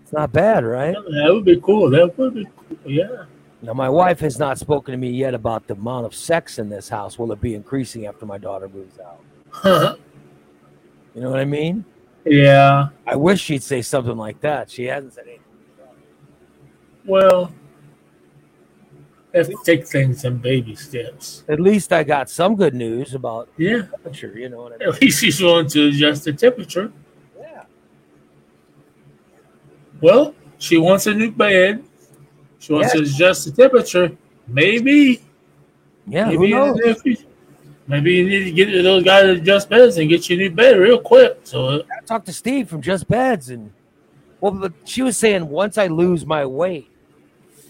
[0.02, 0.96] It's not bad, right?
[0.96, 1.90] That would be cool.
[1.92, 2.78] That would be cool.
[2.92, 3.26] Yeah.
[3.62, 6.70] Now, my wife has not spoken to me yet about the amount of sex in
[6.70, 7.18] this house.
[7.18, 10.00] Will it be increasing after my daughter moves out?
[11.16, 11.86] You know what I mean?
[12.26, 12.90] yeah.
[13.08, 14.70] I wish she'd say something like that.
[14.70, 15.40] She hasn't said anything.
[17.06, 17.54] Well,
[19.34, 21.46] let's take things in baby steps.
[21.48, 23.84] At least I got some good news about Yeah.
[23.84, 24.34] temperature.
[24.38, 24.90] You know what I mean?
[24.90, 26.92] At least she's willing to adjust the temperature.
[30.02, 31.84] Well, she wants a new bed.
[32.60, 34.12] She wants to adjust the temperature.
[34.48, 35.22] Maybe.
[36.08, 36.30] Yeah.
[36.30, 36.78] Maybe, in knows?
[36.78, 37.26] the near future.
[37.88, 40.50] maybe you need to get those guys to adjust beds and get you a new
[40.52, 41.40] bed real quick.
[41.44, 43.72] So, uh, I talked to Steve from Just Beds, and
[44.42, 46.90] well, but she was saying once I lose my weight,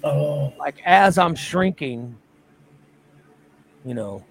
[0.03, 2.17] oh, like as I'm shrinking,
[3.85, 4.23] you know,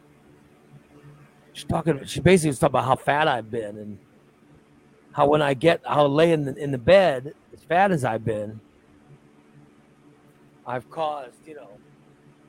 [1.53, 2.05] she's talking.
[2.05, 3.99] She basically was talking about how fat I've been and
[5.12, 7.34] how when I get, how I lay in the in the bed,
[7.69, 8.61] fat as I've been,
[10.67, 11.71] I've caused, you know,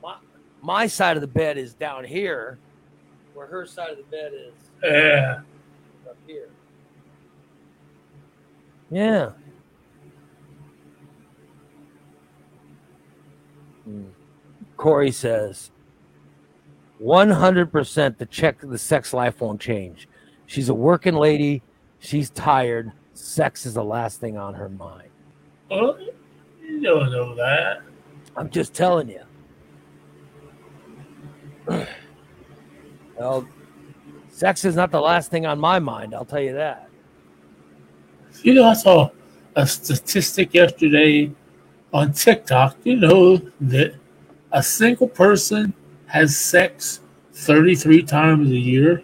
[0.02, 0.16] my
[0.62, 2.58] my side of the bed is down here,
[3.34, 5.40] where her side of the bed is yeah.
[6.08, 6.48] up here.
[8.90, 9.30] Yeah.
[13.84, 14.06] Hmm.
[14.76, 15.70] Corey says,
[17.02, 20.08] 100% the check the sex life won't change.
[20.46, 21.62] She's a working lady.
[21.98, 22.92] She's tired.
[23.14, 25.05] Sex is the last thing on her mind.
[25.70, 25.98] Well,
[26.62, 27.82] you don't know that.
[28.36, 29.22] I'm just telling you.
[33.18, 33.48] well,
[34.28, 36.14] sex is not the last thing on my mind.
[36.14, 36.88] I'll tell you that.
[38.42, 39.10] You know, I saw
[39.56, 41.32] a statistic yesterday
[41.92, 42.76] on TikTok.
[42.84, 43.94] You know that
[44.52, 45.74] a single person
[46.06, 47.00] has sex
[47.32, 49.02] 33 times a year.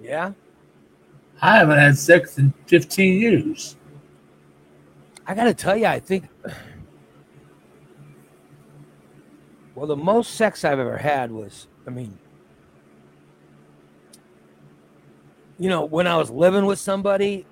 [0.00, 0.32] Yeah.
[1.40, 3.76] I haven't had sex in 15 years.
[5.26, 6.28] I got to tell you, I think.
[9.74, 12.18] Well, the most sex I've ever had was, I mean,
[15.58, 17.46] you know, when I was living with somebody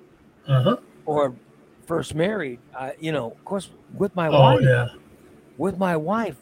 [0.47, 0.77] Uh huh.
[1.05, 1.33] or
[1.85, 4.87] first married, I, you know, of course, with my Oh, wife, yeah.
[5.57, 6.35] with my wife,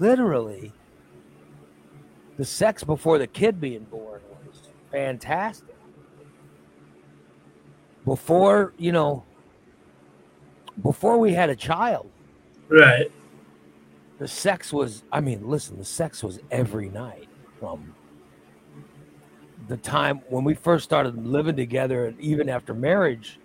[0.00, 0.72] literally,
[2.36, 4.60] the sex before the kid being born was
[4.90, 5.76] fantastic.
[8.08, 9.22] Before, you know,
[10.82, 12.10] before we had a child,
[12.68, 13.12] Right.
[14.18, 17.28] the sex was, I mean, listen, the sex was every night
[17.60, 17.94] from
[19.68, 23.38] the time when we first started living together and even after marriage,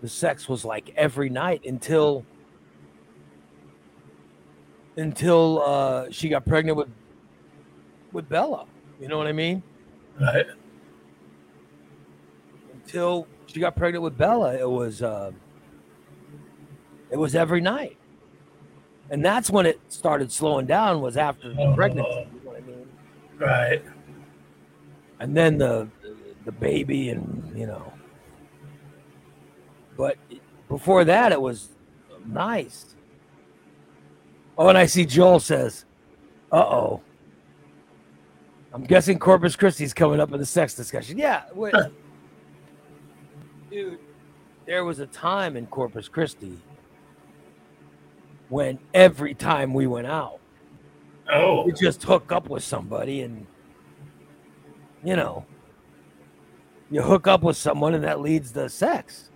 [0.00, 2.24] the sex was like every night until
[4.96, 6.88] until uh, she got pregnant with
[8.12, 8.64] with Bella.
[8.98, 9.62] You know what I mean?
[10.18, 10.46] Right.
[12.72, 15.32] Until she got pregnant with Bella, it was uh,
[17.10, 17.96] it was every night,
[19.10, 21.00] and that's when it started slowing down.
[21.00, 21.74] Was after the Oh.
[21.74, 22.10] pregnancy.
[22.10, 22.86] You know what I mean?
[23.38, 23.82] Right.
[25.20, 25.88] and then the
[26.44, 27.92] the baby and you know
[29.96, 30.16] but
[30.68, 31.68] before that it was
[32.26, 32.94] nice
[34.56, 35.84] oh and i see joel says
[36.52, 37.00] uh-oh
[38.72, 41.42] i'm guessing corpus christi's coming up in the sex discussion yeah.
[43.70, 43.98] dude
[44.66, 46.58] there was a time in corpus christi
[48.48, 50.38] when every time we went out
[51.32, 51.64] Oh.
[51.66, 53.46] you just hook up with somebody and
[55.04, 55.44] you know
[56.90, 59.30] you hook up with someone and that leads to sex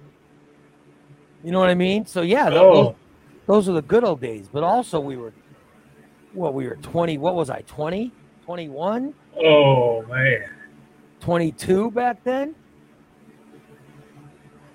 [1.45, 2.97] you know what i mean so yeah tho- those, Oh.
[3.47, 5.33] those are the good old days but also we were
[6.33, 8.11] what we were 20 what was i 20
[8.45, 10.45] 21 Oh man.
[11.21, 12.55] 22 back then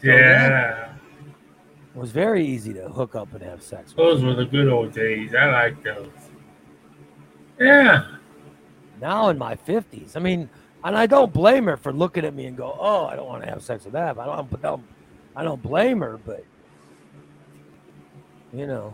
[0.03, 0.93] Yeah.
[1.95, 3.97] it was very easy to hook up and have sex with.
[3.97, 5.33] Those were the good old days.
[5.35, 6.09] I like those.
[7.59, 8.05] Yeah.
[9.01, 10.49] now in my 50s i mean
[10.85, 13.43] and i don't blame her for looking at me and go oh i don't want
[13.43, 14.83] to have sex with that i don't, I don't
[15.35, 16.45] i don't blame her but
[18.53, 18.93] you know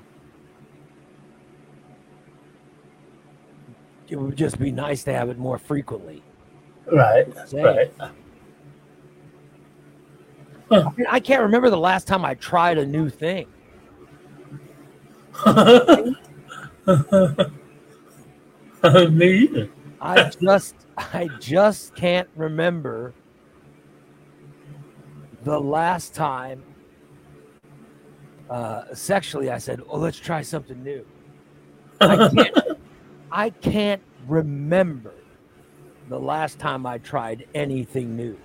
[4.07, 6.23] it would just be nice to have it more frequently
[6.91, 7.27] Right.
[7.47, 7.65] Saying.
[7.65, 7.93] Right.
[10.71, 13.47] I, mean, I can't remember the last time i tried a new thing
[19.11, 19.69] Me either.
[20.01, 23.13] i just i just can't remember
[25.43, 26.63] the last time
[28.49, 31.05] uh, sexually i said oh let's try something new
[32.01, 32.57] I can't,
[33.31, 35.13] I can't remember
[36.09, 38.37] the last time I tried anything new.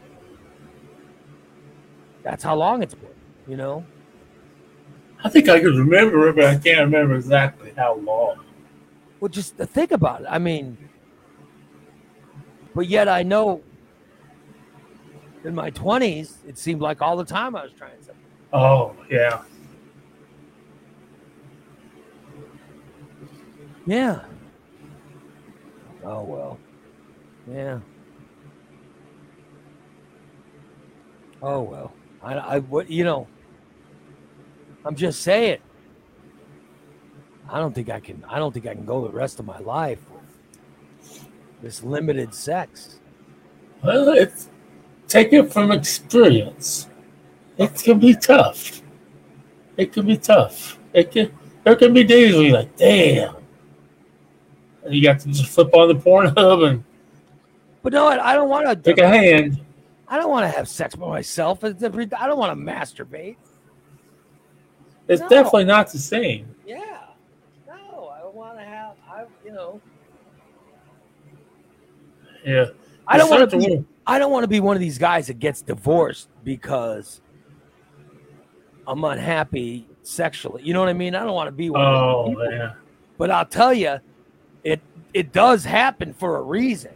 [2.22, 3.08] That's how long it's been,
[3.48, 3.84] you know?
[5.22, 8.44] I think I can remember it, but I can't remember exactly how long.
[9.20, 10.26] Well, just think about it.
[10.30, 10.78] I mean,
[12.74, 13.62] but yet I know
[15.44, 18.24] in my 20s, it seemed like all the time I was trying something.
[18.52, 19.42] Oh, yeah.
[23.86, 24.20] Yeah.
[26.04, 26.58] Oh, well.
[27.50, 27.80] Yeah.
[31.42, 31.92] Oh, well.
[32.22, 33.26] I, I, what, you know,
[34.84, 35.58] I'm just saying.
[37.48, 39.58] I don't think I can, I don't think I can go the rest of my
[39.58, 41.26] life with
[41.62, 43.00] this limited sex.
[43.82, 44.48] Well, it's
[45.08, 46.88] take it from experience.
[47.56, 48.82] It can be tough.
[49.76, 50.78] It can be tough.
[50.92, 51.32] It can.
[51.64, 53.36] There can be days where you're like, damn.
[54.84, 56.84] And you got to just flip on the Pornhub and
[57.82, 58.76] But no, I I don't want to.
[58.76, 59.60] take a hand.
[60.10, 61.62] I don't want to have sex by myself.
[61.64, 63.36] I don't want to masturbate.
[65.08, 65.28] It's No.
[65.28, 66.54] definitely not the same.
[66.66, 66.84] Yeah.
[67.66, 68.94] No, I don't want to have.
[69.08, 69.80] I, you know,
[72.44, 72.66] Yeah.
[73.06, 73.68] I don't want to be.
[73.76, 77.20] one- I don't want to be one of these guys that gets divorced because
[78.86, 80.62] I'm unhappy sexually.
[80.64, 81.14] You know what I mean?
[81.14, 81.80] I don't want to be one.
[81.80, 82.52] of those Oh people.
[82.52, 82.72] yeah.
[83.18, 83.98] But I'll tell you,
[84.64, 84.80] it
[85.14, 86.92] it does happen for a reason.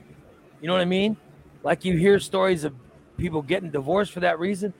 [0.61, 1.17] You know what I mean?
[1.63, 2.75] Like you hear stories of
[3.17, 4.73] people getting divorced for that reason.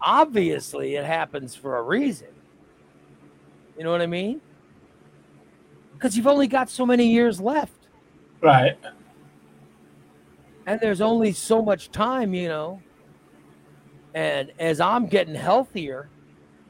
[0.00, 2.28] Obviously, it happens for a reason.
[3.78, 4.40] You know what I mean?
[5.94, 7.86] Because you've only got so many years left,
[8.40, 8.76] Right.
[10.66, 12.34] and there's only so much time.
[12.34, 12.82] You know.
[14.14, 16.08] And as I'm getting healthier,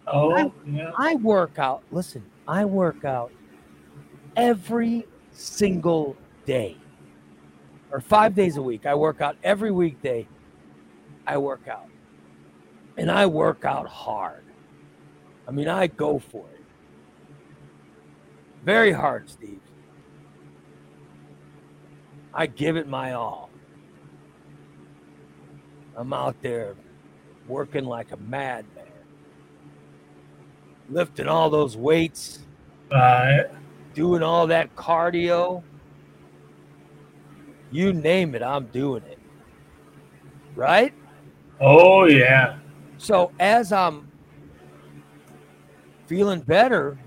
[0.07, 0.93] Oh yeah.
[0.99, 1.83] I work out.
[1.91, 3.33] Listen, I work out
[4.37, 6.77] every single day,
[7.91, 8.85] or five days a week.
[8.87, 10.29] I work out every weekday.
[11.27, 11.89] I work out,
[12.97, 14.45] and I work out hard.
[15.47, 16.65] I mean, I go for it.
[18.65, 19.61] Very hard, Steve.
[22.35, 23.51] I give it my all.
[25.97, 26.75] I'm out there
[27.47, 28.87] working like a madman
[30.89, 32.41] lifting all those weights,
[32.91, 33.47] Right.
[33.95, 35.63] doing all that cardio.
[37.71, 39.19] You name it, I'm doing it.
[40.55, 40.93] Right?
[41.65, 42.59] Oh yeah.
[42.99, 44.11] So as I'm
[46.07, 46.99] feeling better,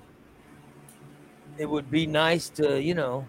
[1.58, 3.28] it would be nice to, you know,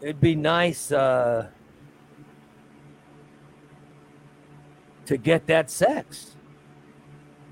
[0.00, 1.48] it'd be nice uh,
[5.06, 6.36] to get that sex.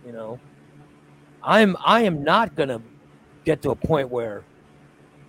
[0.07, 0.39] You know,
[1.43, 2.81] I'm I am not gonna
[3.45, 4.45] get to a point where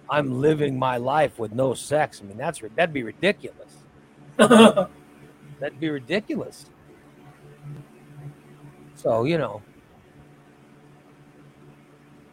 [0.08, 2.22] I'm living my life with no sex.
[2.22, 3.85] I mean, that's that'd be ridiculous.
[5.60, 6.70] That'd be ridiculous.
[8.96, 9.62] So, you know,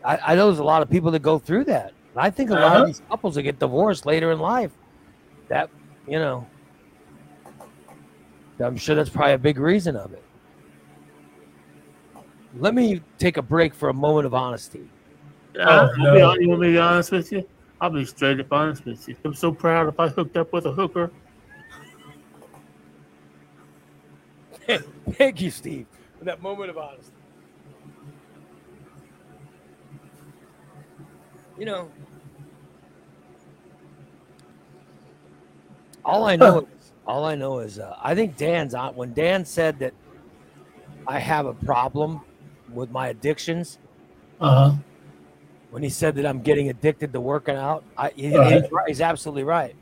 [0.04, 1.92] I, I know there's a lot of people that go through that.
[2.14, 2.80] And I think a lot Uh-huh.
[2.82, 4.72] of these couples that get divorced later in life,
[5.48, 5.70] that,
[6.06, 6.46] you know,
[8.60, 10.22] I'm sure that's probably a big reason of it.
[12.58, 14.88] Let me take a break for a moment of honesty.
[15.58, 16.34] Oh, I'll be no.
[16.34, 17.48] you want me to be honest with you?
[17.80, 19.16] I'll be straight up honest with you.
[19.24, 21.10] I'm so proud if I hooked up with a hooker.
[25.12, 25.88] Thank you, Steve,
[26.18, 27.12] for that moment of honesty.
[31.56, 31.92] You know,
[36.04, 38.94] all I know is all I know is uh, I think Dan's on.
[38.96, 39.94] When Dan said that
[41.06, 42.22] I have a problem
[42.68, 43.78] with my addictions,
[44.40, 44.76] Uh huh.
[45.70, 48.62] when he said that I'm getting addicted to working out, I, he- Right.
[48.62, 49.76] he's, right, he's absolutely right.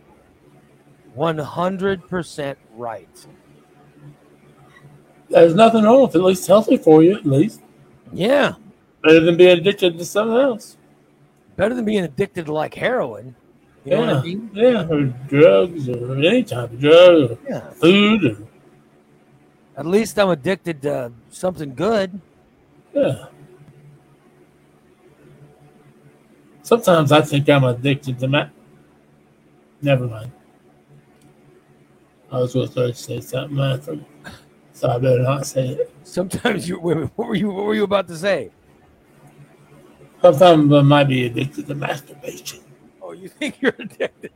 [1.05, 3.09] One hundred percent right.
[5.31, 6.19] There's nothing wrong with it.
[6.19, 7.61] At least healthy for you, at least.
[8.13, 8.55] Yeah.
[9.03, 10.77] Better than being addicted to something else.
[11.57, 13.35] better than being addicted to like heroin.
[13.85, 14.07] You know yeah.
[14.15, 14.51] what I mean?
[14.55, 14.89] Yeah.
[14.89, 17.71] Or drugs or any type of drug or Yeah.
[17.71, 18.25] food.
[18.25, 18.37] Or,
[19.77, 22.21] At least I'm addicted to something good.
[22.95, 23.27] yeah.
[26.63, 28.47] Sometimes I think I'm addicted to ma
[29.83, 30.31] Never mind.
[32.31, 34.05] I was going to say something.
[34.81, 35.95] So I better not say it.
[36.05, 36.81] Sometimes you.
[36.81, 37.51] Wait, what were you?
[37.51, 38.51] What were you about to say?
[40.23, 42.61] Sometimes I might be addicted to masturbation.
[43.03, 44.33] Oh, you think you're addicted?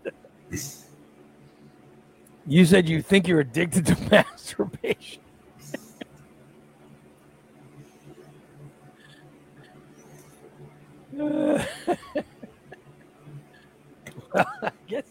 [2.47, 5.23] You said you think you're addicted to masturbation.
[11.19, 11.65] Uh,
[14.35, 15.05] well, I guess.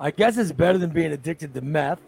[0.00, 2.00] I guess it's better than being addicted to meth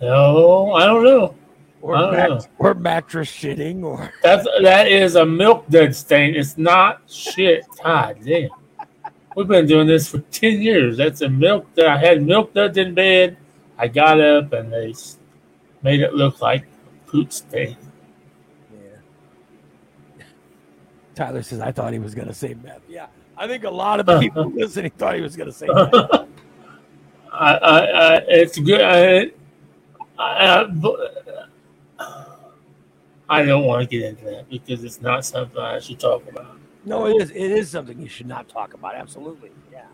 [0.00, 1.34] No, I don't know.
[1.82, 2.40] or, don't mat- know.
[2.58, 6.34] or mattress shitting or That's that is a milk dud stain.
[6.34, 7.64] It's not shit.
[7.82, 8.50] God damn.
[9.36, 10.96] We've been doing this for ten years.
[10.96, 13.36] That's a milk that I had milk duds in bed.
[13.78, 14.94] I got up and they
[15.82, 17.76] made it look like a poop stain.
[18.72, 20.24] Yeah.
[21.14, 22.82] Tyler says, I thought he was going to say meth.
[22.88, 23.06] Yeah.
[23.38, 25.94] I think a lot of people listening thought he was going to say meth.
[27.32, 28.80] I, I, I, it's good.
[28.82, 29.30] I,
[30.20, 30.66] I,
[33.28, 36.58] I don't want to get into that because it's not something I should talk about.
[36.84, 37.30] No, it is.
[37.30, 38.94] It is something you should not talk about.
[38.94, 39.50] Absolutely.
[39.72, 39.86] Yeah.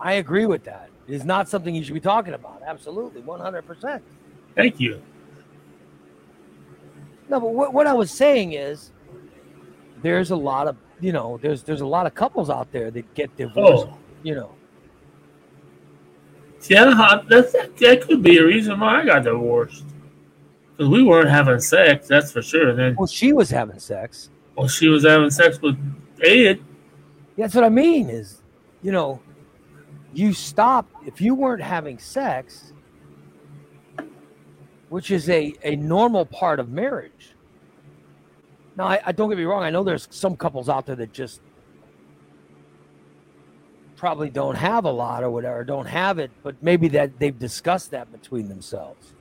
[0.00, 0.88] I agree with that.
[1.06, 2.62] It is not something you should be talking about.
[2.66, 3.20] Absolutely.
[3.22, 4.00] 100%.
[4.54, 5.02] Thank you.
[7.28, 8.92] No, but what, what I was saying is
[10.02, 13.14] there's a lot of, you know, there's there's a lot of couples out there that
[13.14, 14.52] get divorced, Oh, you know.
[16.68, 19.84] Yeah, that's, that could be a reason why I got divorced.
[20.72, 22.74] Because we weren't having sex, that's for sure.
[22.74, 24.30] Then Well, she was having sex.
[24.56, 25.76] well, she was having sex with
[26.22, 26.60] Ed.
[27.36, 28.42] That's what I mean is,
[28.82, 29.20] you know,
[30.12, 32.72] you stop if you weren't having sex,
[34.88, 37.34] which is a, a normal part of marriage.
[38.76, 39.62] Now, I, I don't get me wrong.
[39.62, 41.40] I know there's some couples out there that just
[44.00, 47.90] probably don't have a lot or whatever, don't have it, but maybe that they've discussed
[47.90, 49.12] that between themselves.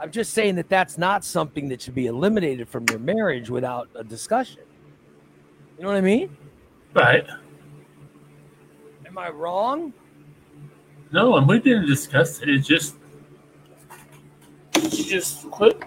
[0.00, 3.88] I'm just saying that that's not something that should be eliminated from your marriage without
[3.94, 4.62] a discussion.
[5.78, 6.36] You know what I mean?
[6.94, 7.24] Right.
[9.06, 9.92] Am I wrong?
[11.12, 12.48] No, and we didn't discuss it.
[12.48, 12.96] It's just
[14.90, 15.80] she just quit.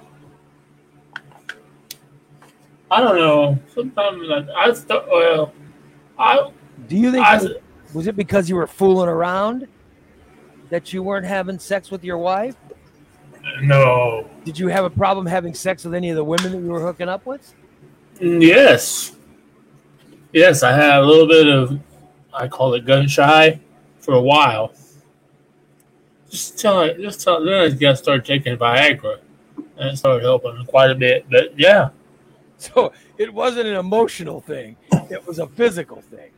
[2.90, 3.60] I don't know.
[3.76, 5.52] Sometimes like I st- well,
[6.18, 6.52] I
[6.88, 7.52] Do you think I was,
[7.94, 9.68] was it because you were fooling around
[10.70, 12.56] that you weren't having sex with your wife?
[13.62, 14.30] no.
[14.44, 16.82] Did you have a problem having sex with any of the women that you were
[16.82, 17.54] hooking up with?
[18.20, 19.16] Mm, yes,
[20.34, 20.64] yes.
[20.64, 21.80] I had a little bit of
[22.34, 23.60] I call it gun shy
[24.00, 24.74] for a while.
[26.30, 29.20] Just tell just tell then I got to start taking Viagra.
[29.78, 31.26] and it started helping quite a bit.
[31.30, 31.90] But yeah,
[32.58, 34.76] So it wasn't an emotional thing;
[35.10, 36.32] it was a physical thing.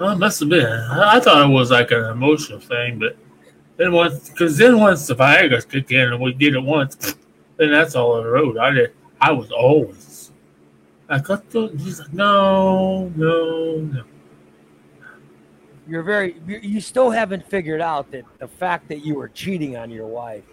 [0.00, 0.66] Well, it must have been.
[0.66, 3.18] I, thought it was like an emotional thing, but
[3.76, 7.16] then once, because then once the Viagra kicked in and we did it once,
[7.58, 8.56] then that's all on the road.
[8.56, 8.94] I did.
[9.20, 10.32] I was always.
[11.10, 11.68] I got the.
[11.78, 14.04] He's like, no, no, no.
[15.86, 16.40] You're very.
[16.46, 20.06] You you still haven't figured out that the fact that you were cheating on your
[20.06, 20.44] wife.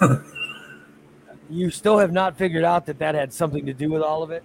[1.50, 4.30] you still have not figured out that that had something to do with all of
[4.30, 4.44] it.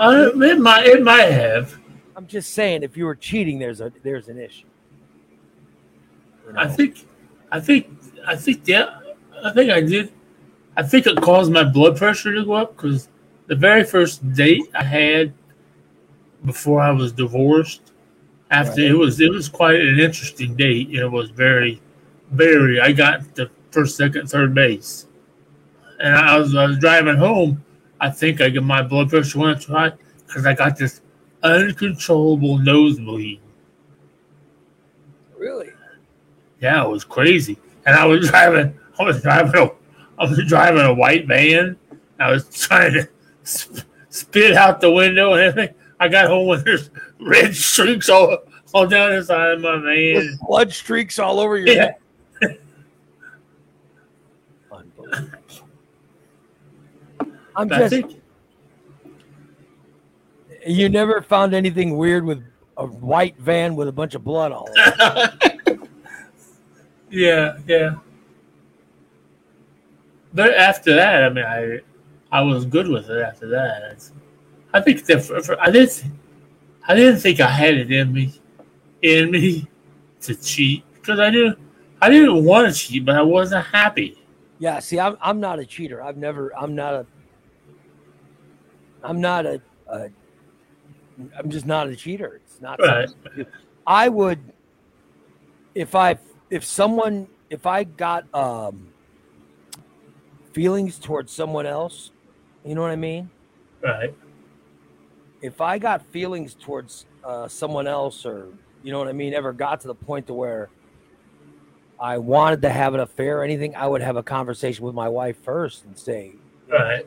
[0.00, 0.86] Uh, it might.
[0.86, 1.78] It might have.
[2.16, 4.66] I'm just saying, if you were cheating, there's a there's an issue.
[6.46, 6.60] You know?
[6.60, 7.06] I think,
[7.52, 7.88] I think,
[8.26, 8.98] I think, yeah,
[9.44, 10.10] I think I did.
[10.76, 13.08] I think it caused my blood pressure to go up because
[13.46, 15.34] the very first date I had
[16.46, 17.92] before I was divorced,
[18.50, 18.90] after Right.
[18.92, 20.90] it was it was quite an interesting date.
[20.94, 21.80] It was very,
[22.30, 22.80] very.
[22.80, 25.06] I got the first, second, third base,
[26.00, 27.62] and I was I was driving home.
[28.00, 29.92] I think I got my blood pressure went too high
[30.26, 31.00] because I got this
[31.42, 33.40] uncontrollable nosebleed.
[35.36, 35.70] really.
[36.60, 37.58] Yeah, it was crazy.
[37.86, 39.70] And I was driving, I was driving a,
[40.18, 41.76] I was driving a white van.
[42.18, 43.08] I was trying to
[43.44, 45.74] sp- spit out the window and everything.
[45.98, 46.90] I got home with there's
[47.20, 48.38] red streaks all,
[48.72, 50.14] all down the side of my van.
[50.16, 51.92] With blood streaks all over your Yeah.
[52.42, 52.58] head.
[54.72, 55.38] Unbelievable.
[57.60, 57.90] I'm I just.
[57.90, 58.22] think,
[60.66, 62.42] You never found anything weird with
[62.76, 65.32] a white van with a bunch of blood all over.
[65.42, 65.80] it.
[67.10, 67.94] yeah, yeah.
[70.32, 71.80] But after that, I mean, I,
[72.32, 73.20] I was good with it.
[73.20, 74.02] After that,
[74.72, 76.04] I think that I didn't,
[76.88, 78.40] I didn't think I had it in me,
[79.02, 79.68] in me,
[80.22, 81.58] to cheat because I didn't,
[82.00, 84.16] I didn't want to cheat, but I wasn't happy.
[84.58, 86.02] Yeah, see, I'm I'm not a cheater.
[86.02, 86.54] I've never.
[86.56, 87.06] I'm not a.
[89.02, 89.60] I'm not a.
[89.88, 90.10] a
[91.38, 92.40] I'm just not a cheater.
[92.44, 92.80] It's not.
[92.80, 93.08] Right.
[93.86, 94.08] I.
[94.08, 94.40] Would,
[95.74, 96.18] if I
[96.50, 98.88] if someone if I got um
[100.52, 102.10] feelings towards someone else,
[102.64, 103.30] you know what I mean.
[103.82, 104.14] Right.
[105.42, 108.48] If I got feelings towards uh, someone else, or
[108.82, 110.68] you know what I mean, ever got to the point to where
[111.98, 115.08] I wanted to have an affair or anything, I would have a conversation with my
[115.08, 116.32] wife first and say,
[116.68, 117.06] Right.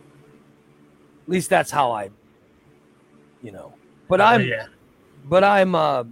[1.24, 2.09] At least that's how I,
[3.41, 3.74] you know.
[4.09, 4.65] But I'm, Oh, yeah.
[5.26, 6.03] but I'm, uh,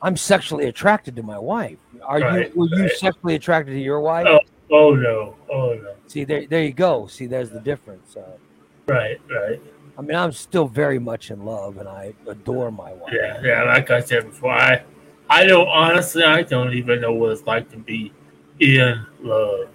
[0.00, 1.78] I'm sexually attracted to my wife.
[2.04, 2.60] Are Right, you?
[2.60, 4.26] Were you sexually attracted to your wife?
[4.28, 4.40] Oh.
[4.74, 5.36] Oh no.
[5.50, 5.94] Oh no.
[6.06, 7.06] See, there, there you go.
[7.06, 8.16] See, there's the difference.
[8.16, 8.22] Uh,
[8.86, 9.20] Right.
[9.30, 9.60] Right.
[9.96, 13.12] I mean, I'm still very much in love, and I adore my wife.
[13.14, 13.40] Yeah.
[13.44, 13.62] Yeah.
[13.64, 14.82] Like I said before, I,
[15.30, 18.12] I don't honestly, I don't even know what it's like to be
[18.60, 19.68] in love.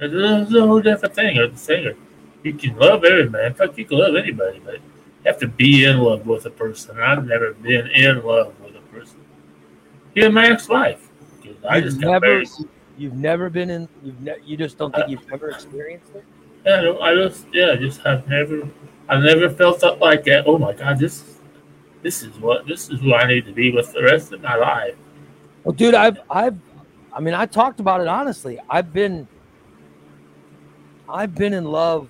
[0.00, 1.36] It's a, whole different thing.
[1.36, 1.94] It's a singer.
[2.42, 3.46] You can love every man.
[3.46, 4.80] In fact, you can love anybody, but you
[5.24, 6.98] have to be in love with a person.
[7.00, 9.18] I've never been in love with a person.
[10.14, 11.08] In my ex-wife,
[11.42, 12.48] 'Cause I just never, married.
[12.98, 13.88] you've never been in.
[14.02, 16.24] You've ne- you just don't think you've ever experienced it.
[16.64, 18.68] Yeah, I I just yeah, I just have never
[19.08, 20.46] I've never felt up like that.
[20.46, 21.36] Oh my god, this
[22.02, 24.56] this is what this is who I need to be with the rest of my
[24.56, 24.94] life.
[25.64, 26.56] Well, dude, I've, I've,
[27.12, 28.60] I mean, I talked about it honestly.
[28.70, 29.26] I've been,
[31.08, 32.08] I've been in love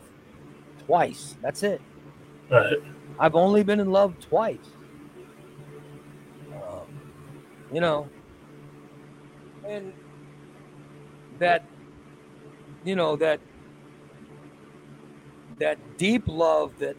[0.86, 1.36] twice.
[1.43, 1.81] That's it.
[2.48, 2.78] But
[3.18, 4.59] I've only been in love twice.
[6.52, 7.01] Um,
[7.73, 8.09] you know,
[9.66, 9.93] and
[11.39, 11.64] that,
[12.85, 13.40] you know, that,
[15.59, 16.97] that deep love that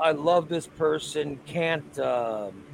[0.00, 2.64] I love this person can't um,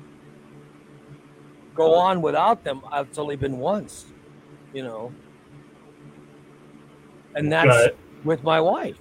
[1.75, 2.83] go on without them.
[2.91, 4.07] I've only been once,
[4.73, 5.13] you know,
[7.35, 7.97] and that's Right.
[8.25, 8.97] With my wife.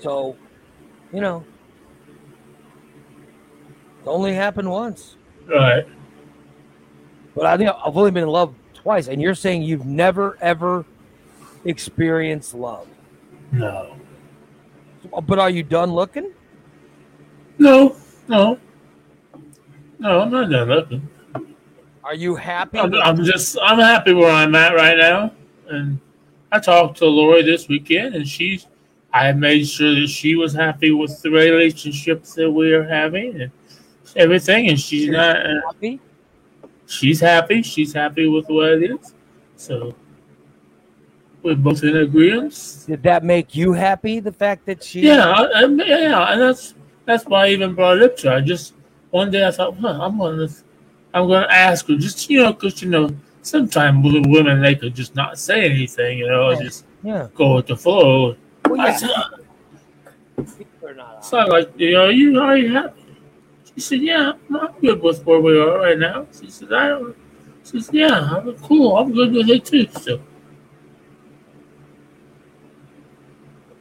[0.00, 0.36] So,
[1.12, 1.44] you know,
[3.98, 5.16] it's only happened once.
[5.48, 5.86] right.
[7.34, 9.08] But I think I've only been in love twice.
[9.08, 10.84] And you're saying you've never, ever
[11.64, 12.86] experienced love.
[13.50, 13.96] No.
[15.26, 16.32] But are you done looking?
[17.58, 17.96] No,
[18.28, 18.58] no.
[19.98, 21.08] No, I'm not done looking.
[22.04, 22.78] Are you happy?
[22.78, 25.32] I'm, I'm just I'm happy where I'm at right now.
[25.68, 25.98] And
[26.52, 28.66] I talked to Lori this weekend and she's
[29.12, 33.50] I made sure that she was happy with the relationships that we are having and
[34.16, 35.98] everything and she's not uh, happy?
[36.86, 37.62] she's happy.
[37.62, 39.14] She's happy with what it is.
[39.56, 39.94] So
[41.42, 42.84] we're both in agreement.
[42.86, 44.20] Did that make you happy?
[44.20, 46.74] The fact that she, Yeah, I, I- yeah, and that's
[47.06, 48.36] that's why I even brought it up to her.
[48.36, 48.74] I just
[49.10, 50.48] one day I thought, huh, I'm gonna,
[51.14, 53.08] I'm gonna ask her just you know, because you know,
[53.42, 56.62] sometimes women they could just not say anything, you know, Yeah.
[56.62, 57.28] just Yeah.
[57.34, 58.36] go with the flow.
[58.66, 59.10] Well, I said,
[60.58, 63.00] People not so I'm like, you know, you are you happy?
[63.74, 66.26] She said, yeah, I'm good with where we are right now.
[66.38, 67.16] She said, I don't.
[67.64, 68.96] She said, yeah, I'm cool.
[68.96, 69.86] I'm good with it too.
[70.00, 70.20] So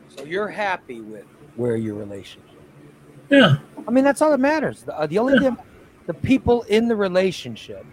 [0.07, 2.61] So you're happy with where your relationship?
[3.29, 3.57] yeah,
[3.87, 4.83] I mean, that's all that matters.
[4.83, 5.57] The, uh, the only thing,
[6.05, 7.85] the people in the relationship,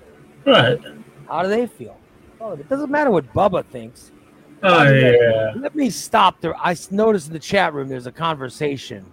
[0.46, 0.80] right.
[1.28, 1.98] how do they feel?
[2.40, 4.12] Oh, it doesn't matter what Bubba thinks.
[4.62, 5.52] Oh yeah.
[5.56, 6.54] Let me stop there.
[6.56, 9.06] I noticed in the chat room there's a conversation.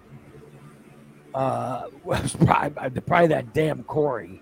[1.34, 4.42] Uh, well, probably, probably that damn Corey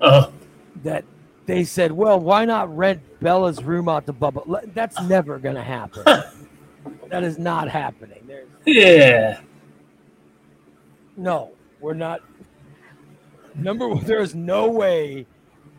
[0.00, 0.32] Oh,
[0.82, 1.04] that
[1.46, 4.72] they said, well, why not rent Bella's room out to Bubba?
[4.72, 6.04] That's never going to happen.
[7.08, 8.22] that is not happening.
[8.26, 9.40] There's yeah.
[11.16, 12.20] no, we're not.
[13.54, 15.26] Number one, there is no way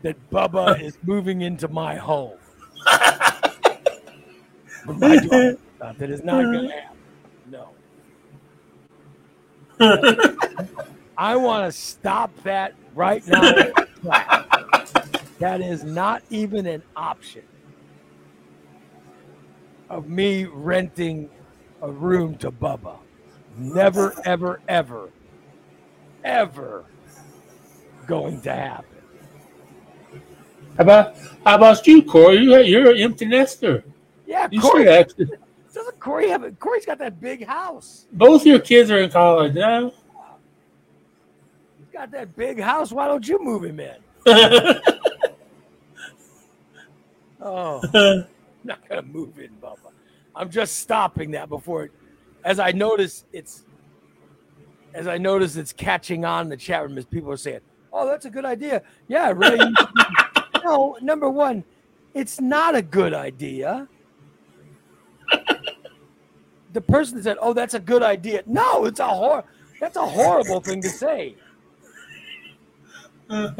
[0.02, 2.38] that Bubba is moving into my home.
[4.84, 5.58] My daughter.
[5.78, 6.98] That is not going to happen.
[7.50, 7.68] No.
[11.16, 13.40] I want to stop that right now.
[15.38, 17.42] that is not even an option
[19.88, 21.28] of me renting
[21.80, 22.96] a room to Bubba.
[23.56, 25.10] Never, ever, ever,
[26.24, 26.86] ever
[28.12, 28.98] going to happen.
[30.76, 31.16] How about
[31.46, 32.36] how about you, Corey?
[32.38, 33.82] You, you're an empty nester.
[34.26, 34.86] Yeah, You Corey.
[34.88, 35.28] actually.
[35.72, 36.58] Doesn't Corey have it?
[36.60, 38.06] Corey's got that big house.
[38.12, 39.92] Both your kids are in college now.
[41.78, 42.92] He's got that big house.
[42.92, 43.96] Why don't you move him in?
[47.44, 48.24] Oh, I'm
[48.64, 49.90] not gonna move in, Bubba.
[50.36, 51.92] I'm just stopping that before, it,
[52.44, 53.64] as I notice it's,
[54.94, 57.58] as I notice it's catching on in the chat room as people are saying,
[57.92, 59.72] "Oh, that's a good idea." Yeah, really.
[60.64, 61.64] no, number one,
[62.14, 63.88] it's not a good idea.
[66.72, 69.44] The person that said, "Oh, that's a good idea," no, it's a hor-
[69.80, 71.36] That's a horrible thing to say.
[73.28, 73.56] No,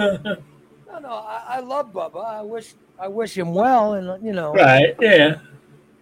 [1.00, 2.24] no, I, I love Bubba.
[2.24, 4.94] I wish I wish him well, and you know, right?
[5.00, 5.36] Yeah.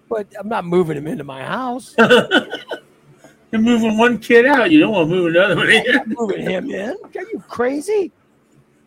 [0.09, 1.95] but I'm not moving him into my house.
[1.99, 4.71] You're moving one kid out.
[4.71, 5.85] You don't want to move another one in.
[6.07, 6.91] Moving him in.
[6.91, 8.13] Are you crazy?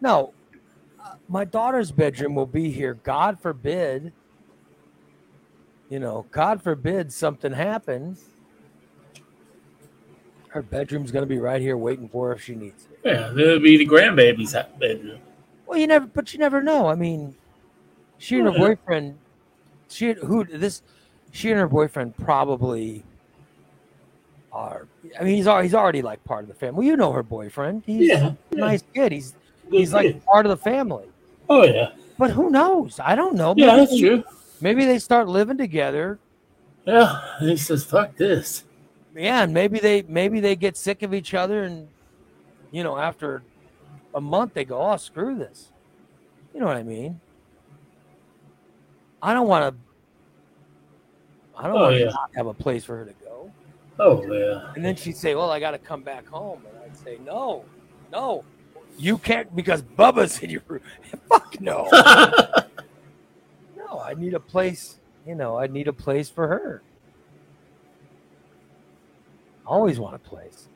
[0.03, 0.33] No,
[0.99, 2.95] uh, my daughter's bedroom will be here.
[3.03, 4.11] God forbid.
[5.89, 8.25] You know, God forbid something happens.
[10.49, 12.99] Her bedroom's going to be right here waiting for her if she needs it.
[13.05, 15.19] Yeah, it'll be the grandbaby's bedroom.
[15.65, 16.87] Well, you never, but you never know.
[16.87, 17.33] I mean,
[18.17, 19.17] she and her boyfriend,
[19.87, 20.81] she who this,
[21.31, 23.03] she and her boyfriend probably
[24.51, 24.87] are.
[25.19, 26.79] I mean, he's already he's already like part of the family.
[26.79, 27.83] Well, you know her boyfriend.
[27.85, 28.59] He's Yeah, a yeah.
[28.59, 29.11] nice kid.
[29.13, 29.33] He's
[29.71, 30.25] he's like kid.
[30.25, 31.05] part of the family.
[31.49, 32.99] Oh yeah, But who knows?
[32.99, 33.53] I don't know.
[33.57, 34.23] yeah, Maybe that's they- true.
[34.61, 36.19] Maybe they start living together.
[36.85, 38.63] Yeah, and he says, "Fuck this."
[39.15, 41.87] Yeah, and maybe they maybe they get sick of each other, and
[42.71, 43.43] you know, after
[44.15, 45.69] a month they go, "Oh, screw this."
[46.53, 47.19] You know what I mean?
[49.21, 49.81] I don't want to.
[51.57, 52.11] I don't Oh, want to yeah.
[52.35, 53.51] have a place for her to go.
[53.99, 54.71] Oh yeah.
[54.75, 57.63] And then she'd say, "Well, I got to come back home," and I'd say, "No,
[58.11, 58.43] no,
[58.97, 60.81] you can't because Bubba's in your room."
[61.29, 61.89] Fuck no.
[63.77, 64.97] No, I need a place.
[65.27, 66.81] You know, I need a place for her.
[69.65, 70.67] Always want a place.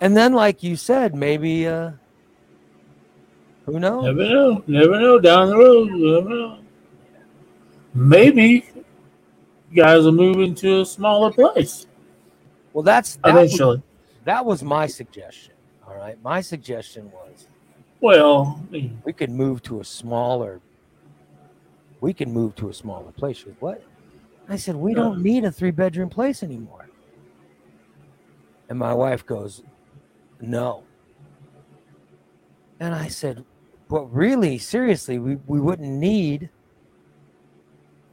[0.00, 1.92] And then, like you said, maybe uh
[3.64, 4.04] who knows?
[4.04, 4.64] Never know.
[4.66, 5.18] Never know.
[5.20, 6.58] Down the road, never know.
[7.94, 8.64] Maybe
[9.70, 11.86] you guys are moving to a smaller place
[12.72, 13.82] Well, that's that was, eventually.
[14.24, 15.51] that was my suggestion.
[15.92, 17.48] All right, my suggestion was
[18.00, 20.60] Well, we could move to a smaller.
[22.00, 23.38] We can move to a smaller place.
[23.38, 23.84] She goes, what?
[24.48, 26.88] I said we don't uh, need a three bedroom place anymore.
[28.68, 29.62] And my wife goes,
[30.40, 30.84] no.
[32.80, 33.44] And I said,
[33.88, 36.48] but really, seriously, we, we wouldn't need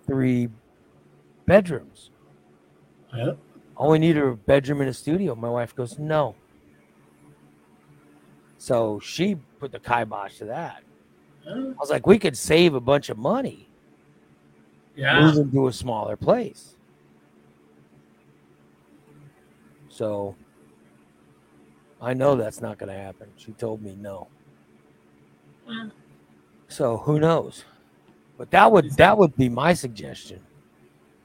[0.06, 0.50] three
[1.46, 2.12] bedrooms.
[3.16, 3.32] yeah.
[3.78, 5.34] All we need are a bedroom and a studio.
[5.34, 6.36] My wife goes, no.
[8.60, 10.84] So she put the kibosh to that.
[11.50, 13.70] I was like, we could save a bunch of money
[14.96, 15.22] yeah.
[15.22, 16.76] moving to a smaller place.
[19.88, 20.36] So
[22.02, 23.30] I know that's not going to happen.
[23.38, 24.28] She told me no.
[25.68, 25.92] Mm.
[26.68, 27.64] So who knows?
[28.38, 30.42] But that would that would be my suggestion.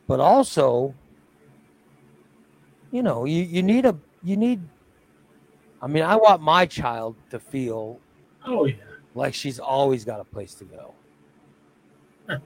[0.07, 0.95] But also,
[2.91, 4.61] you know, you, you need a you need
[5.85, 8.01] I mean, I want my child to feel
[8.47, 8.77] Oh yeah.
[9.15, 10.95] like she's always got a place to go.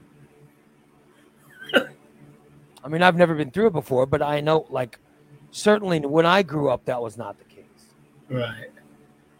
[2.84, 4.98] I mean, I've never been through it before, but I know, like,
[5.52, 7.64] certainly when I grew up, that was not the case.
[8.28, 8.70] Right.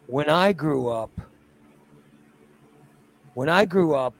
[0.07, 1.11] When I grew up,
[3.35, 4.15] when I grew up,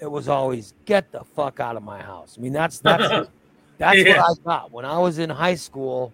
[0.00, 2.36] it was always get the fuck out of my house.
[2.38, 3.28] I mean, that's that's
[3.78, 4.20] that's Yeah.
[4.20, 6.12] what I got when I was in high school.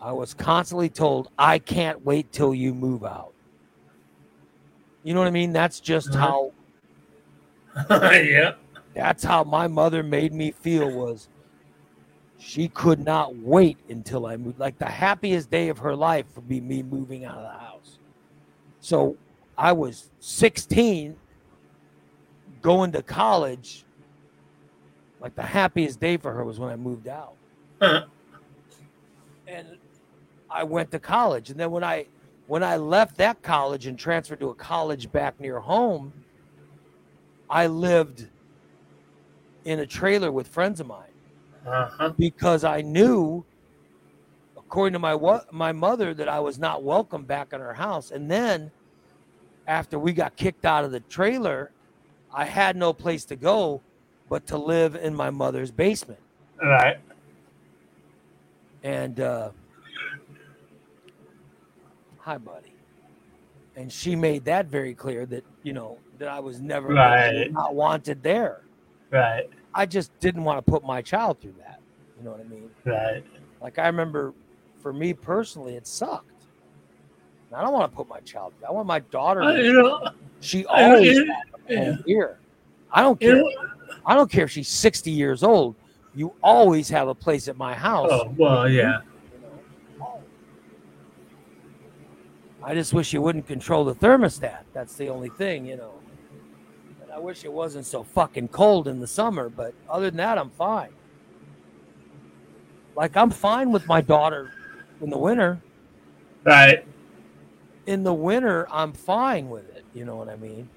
[0.00, 3.32] I was constantly told, "I can't wait till you move out."
[5.02, 5.52] You know what I mean?
[5.52, 6.18] That's just Mhm.
[6.18, 6.52] how
[7.90, 8.54] yeah.
[8.94, 11.28] that's how my mother made me feel was
[12.38, 14.58] she could not wait until I moved.
[14.58, 17.98] Like the happiest day of her life would be me moving out of the house.
[18.80, 19.16] So
[19.56, 21.16] I was 16
[22.62, 23.84] going to college.
[25.20, 27.34] Like the happiest day for her was when I moved out.
[27.80, 28.04] Huh.
[29.46, 29.66] And
[30.50, 31.50] I went to college.
[31.50, 32.06] And then when I
[32.46, 36.12] when I left that college and transferred to a college back near home,
[37.48, 38.26] I lived
[39.64, 41.12] in a trailer with friends of mine
[41.64, 42.10] Uh-huh.
[42.18, 43.44] because I knew,
[44.56, 48.10] according to my my mother, that I was not welcome back in her house.
[48.10, 48.70] And then,
[49.68, 51.70] after we got kicked out of the trailer,
[52.34, 53.80] I had no place to go
[54.28, 56.20] but to live in my mother's basement.
[56.62, 56.98] Right.
[58.82, 59.50] And uh,
[62.30, 62.72] hi, buddy.
[63.74, 67.50] And she made that very clear that you know that I was never Right.
[67.52, 68.62] not wanted there.
[69.10, 69.50] Right.
[69.74, 71.80] I just didn't want to put my child through that.
[72.16, 72.70] You know what I mean?
[72.84, 73.24] Right.
[73.60, 74.32] Like I remember,
[74.80, 76.44] for me personally, it sucked.
[77.48, 78.52] And I don't want to put my child.
[78.66, 79.42] I want my daughter.
[79.42, 80.08] Uh, you know.
[80.40, 81.26] she always a
[81.68, 81.96] yeah.
[82.06, 82.38] here.
[82.92, 83.36] I don't You care.
[83.38, 83.50] know.
[84.06, 85.74] I don't care if she's sixty years old.
[86.14, 88.08] You always have a place at my house.
[88.12, 88.98] Oh well, yeah.
[89.32, 89.38] you
[89.98, 90.20] know?
[92.70, 94.60] I just wish you wouldn't control the thermostat.
[94.72, 95.94] That's the only thing, you know.
[97.02, 100.38] And I wish it wasn't so fucking cold in the summer, but other than that,
[100.38, 100.90] I'm fine.
[102.94, 104.52] Like I'm fine with my daughter
[105.00, 105.60] in the winter.
[106.44, 106.86] Right.
[107.86, 109.84] In the winter, I'm fine with it.
[109.92, 110.68] You know what I mean?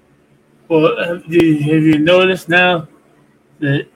[0.66, 2.88] Well, have you, have you noticed now
[3.60, 3.86] that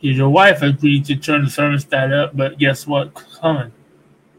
[0.00, 3.12] your wife agreed to turn the thermostat up, but guess what?
[3.42, 3.72] Coming,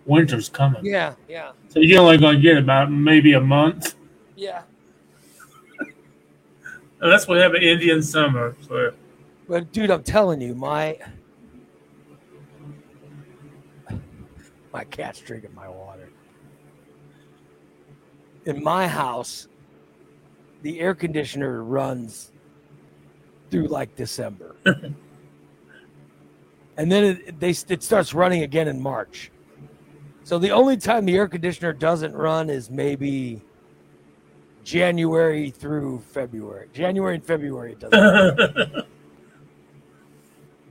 [0.07, 0.83] winter's coming.
[0.83, 3.95] Yeah, yeah, So you're only going to get about maybe a month.
[4.37, 4.61] yeah.
[5.81, 5.85] Oh,
[7.01, 8.55] Unless we have an Indian summer.
[8.65, 8.93] So
[9.49, 10.97] But dude, I'm telling you, my
[14.71, 16.09] my cat's drinking my water.
[18.45, 19.49] In my house,
[20.61, 22.31] the air conditioner runs
[23.51, 24.55] through like December,
[26.77, 29.29] and then it, they it starts running again in March.
[30.25, 33.43] So the only time the air conditioner doesn't run is maybe
[34.63, 36.67] January through February.
[36.73, 38.87] January and February it doesn't.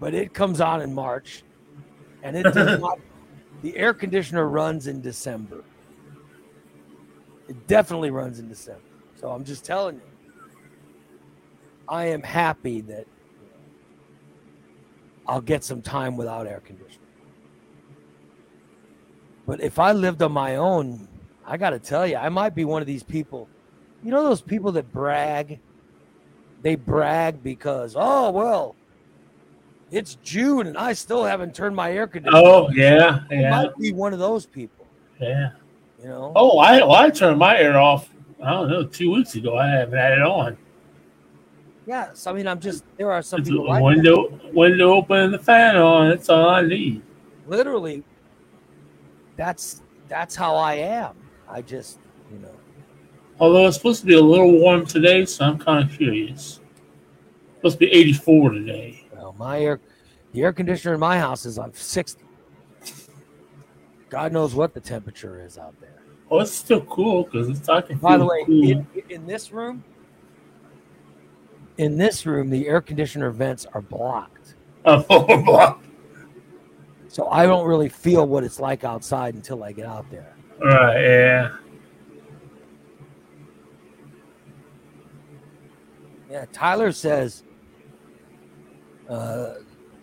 [0.01, 1.45] but it comes on in March,
[2.25, 2.99] and it does not.
[3.63, 5.63] The air conditioner runs in December.
[7.49, 8.83] It definitely runs in December.
[9.15, 10.43] So I'm just telling you,
[11.89, 13.07] I am happy that
[15.29, 17.04] I'll get some time without air conditioning.
[19.47, 21.09] But if I lived on my own,
[21.47, 23.49] I got to tell you, I might be one of these people.
[24.03, 25.59] You know those people that brag?
[26.63, 28.75] They brag because, oh, well,
[29.91, 32.43] it's June and I still haven't turned my air conditioner.
[32.43, 34.87] oh yeah, I yeah, might be one of those people,
[35.21, 35.51] yeah.
[36.03, 36.33] you know?
[36.35, 38.09] Oh, I well, I turned my air off.
[38.43, 39.57] I don't know, two weeks ago.
[39.57, 40.57] I haven't had it on.
[41.87, 42.27] Yes.
[42.27, 43.85] I mean, I'm just, there are some It's people like that.
[43.85, 46.09] window, window open, and the fan on.
[46.09, 47.03] That's all I need.
[47.47, 48.03] Literally,
[49.37, 51.15] that's, that's how I am.
[51.49, 51.99] I just,
[52.33, 52.55] you know,
[53.41, 56.61] Although it's supposed to be a little warm today, so I'm kind of curious.
[57.57, 59.05] supposed to be 84 today.
[59.13, 59.81] well, my air,
[60.33, 62.23] the air conditioner in my house is on 60.
[64.09, 66.01] God knows what the temperature is out there.
[66.31, 67.99] Oh, it's still cool because it's talking.
[67.99, 68.63] By the way, cool.
[68.65, 69.83] in, in this room,
[71.77, 74.55] in this room, the air conditioner vents are blocked.
[74.87, 75.79] Oh,
[77.15, 80.35] So I don't really feel what it's like outside until I get out there.
[80.61, 81.57] right, yeah.
[86.29, 87.45] Yeah, Tyler says
[89.09, 89.55] uh,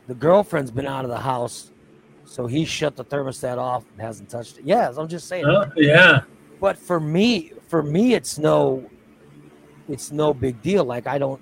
[0.07, 1.71] the girlfriend's been out of the house,
[2.23, 4.63] so he shut the thermostat off and hasn't touched it.
[4.63, 5.43] Yes, I'm just saying.
[5.75, 6.21] Yeah.
[6.61, 8.89] But for me, for me, it's no,
[9.89, 10.85] it's no big deal.
[10.85, 11.41] Like I don't,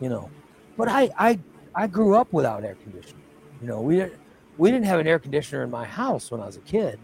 [0.00, 0.30] you know.
[0.78, 1.38] But I, I,
[1.74, 3.22] I grew up without air conditioning.
[3.60, 4.10] You know, we
[4.60, 7.00] we didn't have an air conditioner in my house when I was a kid.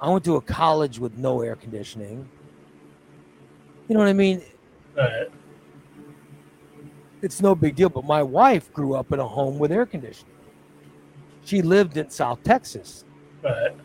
[0.00, 2.26] I went to a college with no air conditioning.
[3.86, 4.40] You know what I mean?
[4.96, 5.26] Right.
[7.20, 7.90] It's no big deal.
[7.90, 10.32] But my wife grew up in a home with air conditioning.
[11.44, 13.04] She lived in South Texas.
[13.42, 13.76] Right.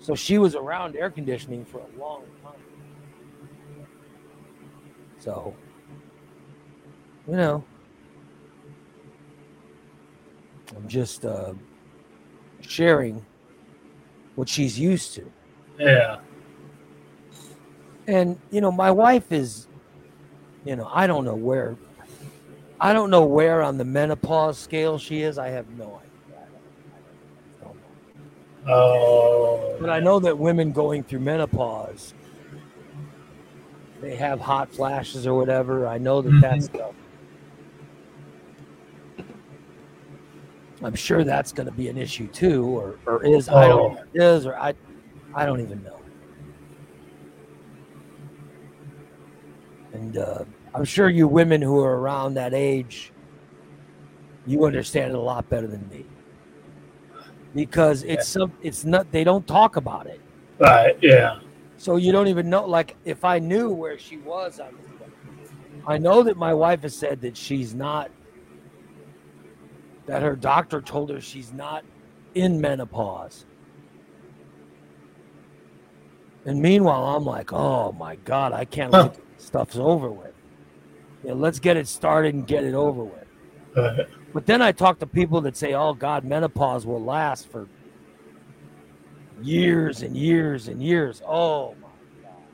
[0.00, 2.52] So she was around air conditioning for a long time.
[5.18, 5.54] So,
[7.26, 7.64] you know,
[10.76, 11.54] I'm just uh,
[12.60, 13.24] sharing
[14.34, 15.30] what she's used to.
[15.78, 16.18] Yeah.
[18.06, 19.66] And, you know, my wife is,
[20.64, 21.76] you know, I don't know where,
[22.80, 25.38] I don't know where on the menopause scale she is.
[25.38, 26.42] I have no idea.
[27.60, 27.76] I don't
[28.66, 28.72] know.
[28.72, 29.76] Oh.
[29.80, 32.14] But I know that women going through menopause,
[34.00, 35.86] they have hot flashes or whatever.
[35.86, 36.94] I know that that stuff.
[40.84, 44.22] I'm sure that's going to be an issue too, or, or is I don't it
[44.22, 44.74] is or I,
[45.34, 46.00] I don't even know.
[49.92, 50.44] And uh,
[50.74, 53.12] I'm sure you women who are around that age,
[54.46, 56.04] you understand it a lot better than me
[57.54, 60.20] because it's some it's not they don't talk about it
[60.58, 60.96] Right.
[61.00, 61.38] Yeah.
[61.76, 64.68] so you don't even know like if i knew where she was on
[65.86, 68.10] i know that my wife has said that she's not
[70.06, 71.84] that her doctor told her she's not
[72.34, 73.46] in menopause
[76.44, 79.10] and meanwhile i'm like oh my god i can't Huh.
[79.10, 80.34] wait stuff's over with
[81.22, 83.24] yeah, let's get it started and get it over with
[84.34, 87.70] but then I talk to people that say, "Oh God, menopause will last for
[89.36, 91.88] years and years and years." Oh my
[92.22, 92.48] God!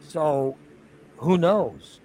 [0.00, 0.60] So,
[1.18, 2.01] who knows?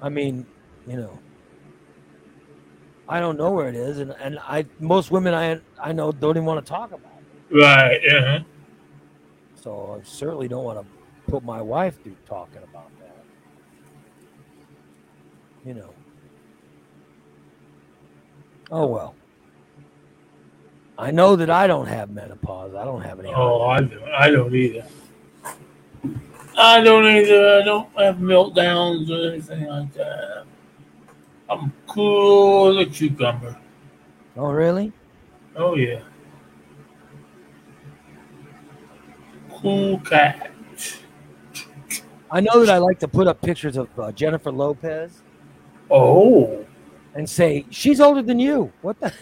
[0.00, 0.46] I mean,
[0.86, 1.18] you know,
[3.08, 6.36] I don't know where it is, and and I most women I I know don't
[6.36, 7.12] even want to talk about
[7.50, 7.54] it.
[7.54, 8.00] Right.
[8.04, 8.40] Yeah.
[9.54, 10.86] So I certainly don't want to
[11.30, 13.24] put my wife through talking about that.
[15.64, 15.90] You know.
[18.70, 19.14] Oh well.
[20.98, 22.74] I know that I don't have menopause.
[22.74, 23.28] I don't have any.
[23.28, 24.02] Oh, I don't.
[24.08, 24.84] I don't either.
[26.60, 27.60] I don't either.
[27.60, 30.44] I don't have meltdowns or anything like that.
[31.48, 33.56] I'm cool as a cucumber.
[34.36, 34.92] Oh really?
[35.56, 36.00] Oh yeah.
[39.50, 40.50] Cool cat.
[42.30, 45.22] I know that I like to put up pictures of uh, Jennifer Lopez
[45.90, 46.66] Oh.
[47.14, 48.70] and say she's older than you.
[48.82, 49.12] What the?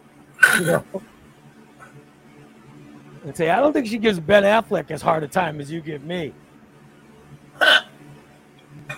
[0.58, 0.84] you know.
[3.24, 5.80] And say I don't think she gives Ben Affleck as hard a time as you
[5.80, 6.32] give me.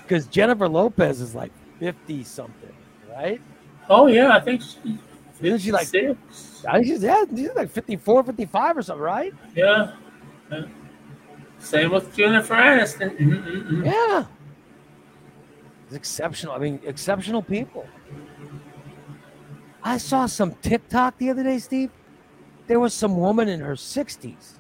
[0.03, 2.73] Because Jennifer Lopez is like fifty something,
[3.11, 3.41] right?
[3.89, 4.37] Oh yeah.
[4.37, 4.77] I think she's
[5.41, 6.65] Isn't she like- 56.
[6.69, 9.33] I think she's yeah, she's like 54, 55 or something, right?
[9.57, 9.93] Yeah.
[10.51, 10.65] Yeah.
[11.59, 13.17] Same with Jennifer Aniston.
[13.19, 13.85] Mm-mm-mm.
[13.85, 14.25] Yeah.
[15.87, 16.55] It's exceptional.
[16.55, 17.87] I mean, exceptional people.
[19.83, 21.91] I saw some TikTok the other day, Steve.
[22.69, 24.55] There was some woman in her 60s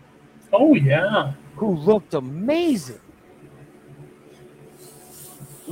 [0.52, 1.32] Oh yeah.
[1.56, 3.01] who looked amazing.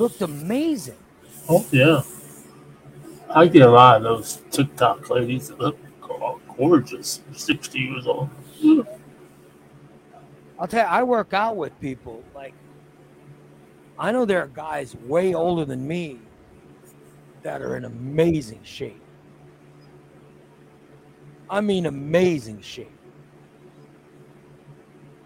[0.00, 0.96] Looked amazing.
[1.46, 2.00] Oh yeah.
[3.28, 5.76] I get a lot of those TikTok ladies that look
[6.56, 7.20] gorgeous.
[7.34, 8.30] Sixty years old.
[10.58, 12.24] I'll tell you, I work out with people.
[12.34, 12.54] Like,
[13.98, 16.18] I know there are guys way older than me
[17.42, 19.02] that are in amazing shape.
[21.50, 22.90] I mean, amazing shape.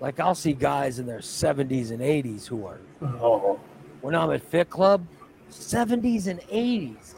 [0.00, 3.60] Like, I'll see guys in their 70s and 80s who are, Oh.
[4.04, 5.06] When I'm at Fit Club,
[5.50, 7.14] 70s and 80s.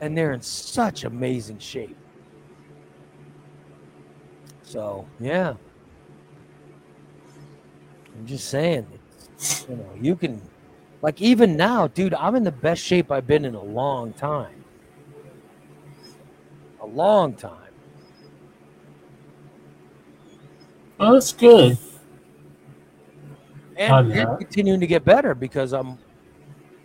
[0.00, 1.94] And they're in such amazing shape.
[4.62, 5.56] So, yeah.
[8.16, 8.86] I'm just saying,
[9.68, 10.40] you know, you can,
[11.02, 14.64] like, even now, dude, I'm in the best shape I've been in a long time.
[16.80, 17.74] A long time.
[20.96, 21.76] Well, that's good.
[23.80, 25.96] And, and continuing to get better because I'm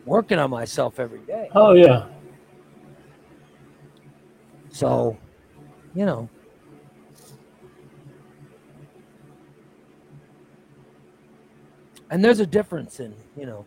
[0.05, 1.49] working on myself every day.
[1.53, 2.05] Oh yeah.
[4.69, 5.17] So,
[5.93, 6.29] you know.
[12.09, 13.65] And there's a difference in, you know.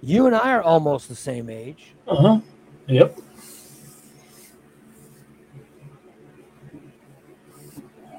[0.00, 1.94] You and I are almost the same age.
[2.08, 2.40] Uh huh.
[2.86, 3.18] Yep.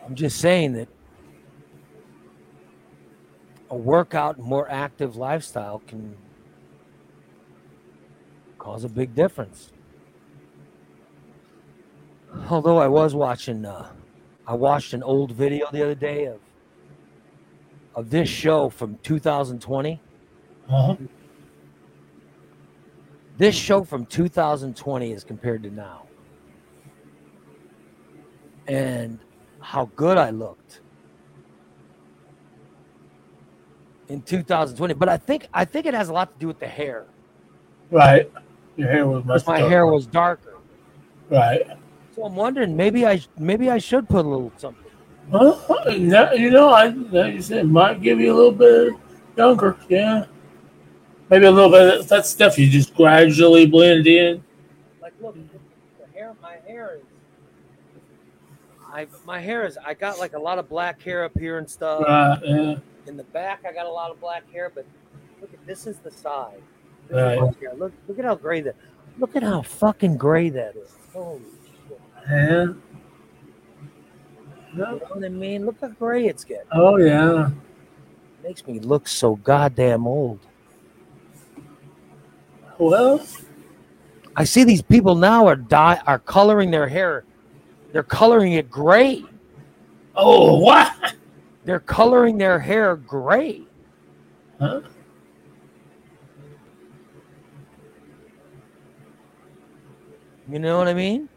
[0.06, 0.88] I'm just saying that
[3.72, 6.16] a workout more active lifestyle can
[8.60, 9.72] cause a big difference.
[12.50, 13.90] Although I was watching, uh,
[14.46, 16.40] I watched an old video the other day of
[17.96, 20.02] of this show from 2020.
[20.70, 20.96] Uh-huh.
[23.38, 26.04] This show from 2020 is compared to now,
[28.68, 29.20] and
[29.62, 30.81] how good I looked
[34.12, 34.94] in 2020.
[34.94, 37.06] But I think I think it has a lot to do with the hair.
[37.90, 38.32] Right.
[38.78, 39.46] Your hair was much.
[39.48, 39.70] My darker.
[39.70, 40.58] hair was darker.
[41.30, 41.66] Right.
[42.16, 44.84] So I'm wondering maybe I maybe I should put a little something.
[45.30, 45.62] Well,
[45.96, 48.94] you know, I like you said might give you a little bit
[49.38, 49.78] younger.
[49.88, 50.26] Yeah.
[51.30, 52.08] Maybe a little bit.
[52.10, 54.44] That stuff you just gradually blend in.
[55.02, 57.04] Like look, the hair my hair is
[58.94, 61.70] I my hair is I got like a lot of black hair up here and
[61.70, 62.02] stuff.
[62.02, 62.40] Right.
[62.44, 62.76] Yeah.
[63.08, 64.86] In the back I got a lot of black hair, but
[65.42, 66.62] look at this is the side.
[67.10, 67.38] Right.
[67.42, 67.78] is.
[67.78, 68.76] Look look at how gray that
[69.18, 70.96] look at how fucking gray that is.
[71.14, 71.42] Holy
[71.88, 72.02] shit.
[72.30, 72.66] Yeah.
[74.74, 75.66] You know what I mean?
[75.66, 76.68] Look how gray it's getting.
[76.72, 77.50] Oh yeah.
[78.44, 80.40] makes me look so goddamn old.
[82.78, 83.24] Well,
[84.36, 87.26] I see these people now are dye are coloring their hair.
[87.92, 89.24] They're coloring it gray.
[90.16, 91.16] oh what?
[91.64, 93.64] They're coloring their hair gray.
[94.60, 94.82] Huh?
[100.50, 101.30] You know what I mean?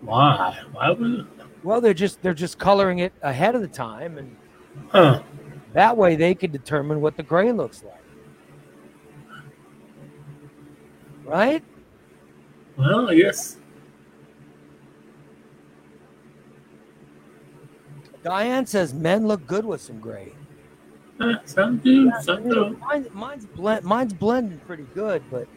[0.00, 0.58] Why?
[0.72, 1.26] Why would?
[1.62, 4.36] Well, they're just they're just coloring it ahead of the time, and
[4.88, 5.22] Huh?
[5.74, 7.94] that way they can determine what the gray looks like.
[11.24, 11.62] Right?
[12.76, 13.58] Well, I guess.
[18.22, 20.32] Diane says men look good with some gray.
[21.20, 22.10] eh, Some do.
[22.22, 22.78] Some don't.
[22.80, 25.48] Mine, mine's blend, mine's blending pretty good, but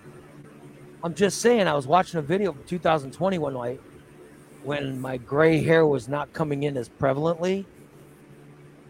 [1.03, 1.67] I'm just saying.
[1.67, 3.81] I was watching a video from 2020 one night
[4.63, 7.65] when my gray hair was not coming in as prevalently,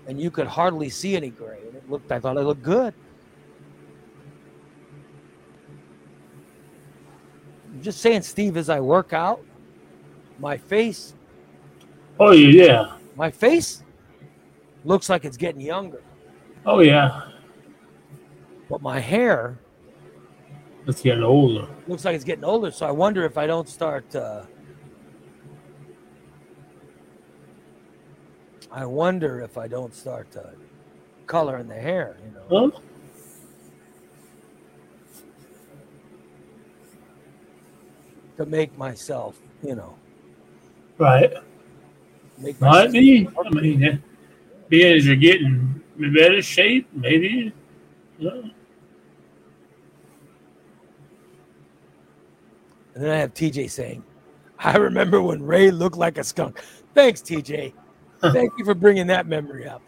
[0.07, 1.59] and you could hardly see any gray.
[1.67, 2.93] And it looked, I thought it looked good.
[7.73, 8.55] I'm just saying, Steve.
[8.55, 9.41] As I work out,
[10.39, 11.15] my face,
[12.19, 12.97] Oh yeah.
[13.15, 13.83] My face
[14.83, 16.01] looks like it's getting younger,
[16.65, 17.21] Oh yeah.
[18.69, 19.57] but my hair
[20.87, 21.67] It's getting older.
[21.87, 22.71] looks like it's getting older.
[22.71, 24.13] So I wonder if I don't start.
[24.15, 24.43] Uh,
[28.71, 30.49] I wonder if I don't start uh,
[31.27, 32.17] coloring the hair.
[32.25, 32.79] You know, Huh?
[38.37, 39.95] to make myself, you know,
[40.97, 41.33] Right.
[42.37, 43.27] Make Might be.
[43.45, 44.01] I mean,
[44.69, 47.53] being as you're getting in better shape, maybe.
[48.19, 48.29] Yeah.
[52.95, 54.03] And then I have TJ saying,
[54.59, 56.61] "I remember when Ray looked like a skunk."
[56.93, 57.73] Thanks, TJ.
[58.21, 59.81] Thank you for bringing that memory up.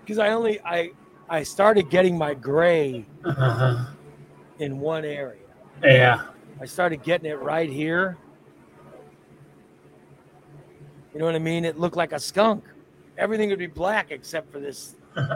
[0.00, 0.90] Because I only I
[1.28, 3.84] I started getting my gray Uh-huh.
[4.60, 5.42] in one area.
[5.82, 6.22] Yeah.
[6.60, 8.16] I started getting it right here.
[11.12, 11.64] You know what I mean?
[11.64, 12.64] It looked like a skunk.
[13.16, 14.94] Everything would be black except for this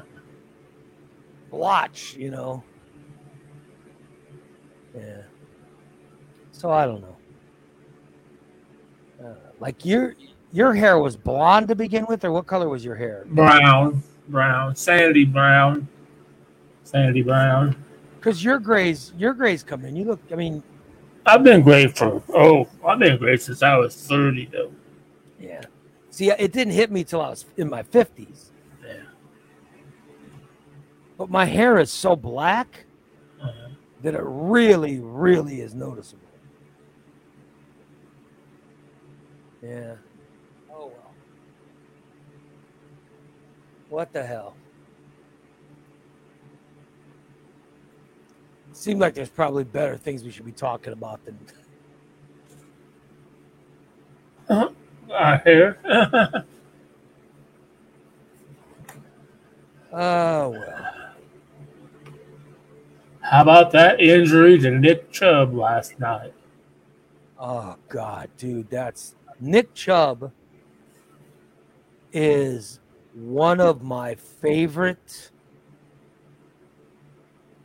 [1.50, 2.62] blotch, you know.
[4.94, 5.22] Yeah.
[6.52, 7.16] So I don't know.
[9.24, 10.14] Uh, like your
[10.52, 13.24] your hair was blonde to begin with, or what color was your hair?
[13.28, 14.02] Brown.
[14.28, 14.76] Brown.
[14.76, 15.88] Sandy brown.
[16.84, 17.76] Sandy brown.
[18.18, 19.96] Because your grays, your grays come in.
[19.96, 20.20] You look.
[20.30, 20.62] I mean,
[21.24, 24.70] I've been gray for oh, I've been gray since I was thirty though.
[25.42, 25.60] Yeah.
[26.10, 28.52] See, it didn't hit me till I was in my fifties.
[28.86, 29.02] Yeah.
[31.18, 32.84] But my hair is so black
[33.42, 33.68] Uh-huh.
[34.02, 36.28] that it really, really is noticeable.
[39.62, 39.94] Yeah.
[40.70, 41.14] Oh well.
[43.88, 44.54] What the hell?
[48.72, 51.38] Seemed like there's probably better things we should be talking about than
[55.10, 55.78] Our hear.
[59.92, 60.92] oh well.
[63.20, 66.34] How about that injury to Nick Chubb last night?
[67.38, 70.32] Oh God, dude, that's Nick Chubb
[72.12, 72.78] is
[73.14, 75.30] one of my favorite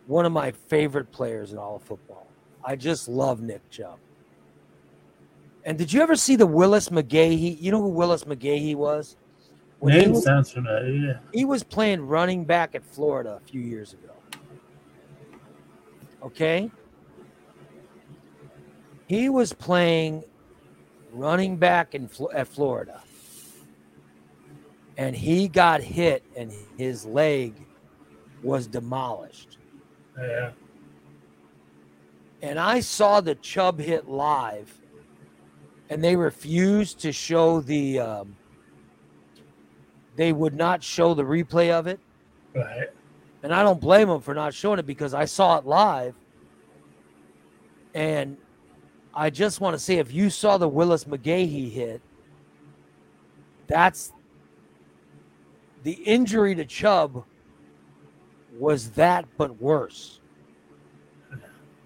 [0.08, 2.28] one of my favorite players in all of football.
[2.64, 4.00] I just love Nick Chubb.
[5.68, 7.62] And did you ever see the Willis McGahee?
[7.62, 9.18] You know who Willis McGahee was?
[9.80, 10.90] When he Name was, sounds familiar.
[10.90, 11.20] Yeah.
[11.34, 14.14] he was playing running back at Florida a few years ago.
[16.24, 16.72] Okay?
[19.08, 20.24] He was playing
[21.12, 23.04] running back in at Florida,
[24.96, 27.54] and he got hit, and his leg
[28.42, 29.58] was demolished.
[30.18, 30.52] Yeah.
[32.42, 34.74] And I saw the Chubb hit live,
[35.90, 38.00] and they refused to show the.
[38.00, 38.36] Um,
[40.16, 42.00] they would not show the replay of it,
[42.56, 42.90] Right.
[43.44, 46.16] and I don't blame them for not showing it because I saw it live.
[47.94, 48.36] And
[49.14, 52.02] I just want to say, if you saw the Willis McGahee hit,
[53.68, 54.12] that's
[55.84, 57.24] the injury to Chubb
[58.58, 60.20] was that, but worse.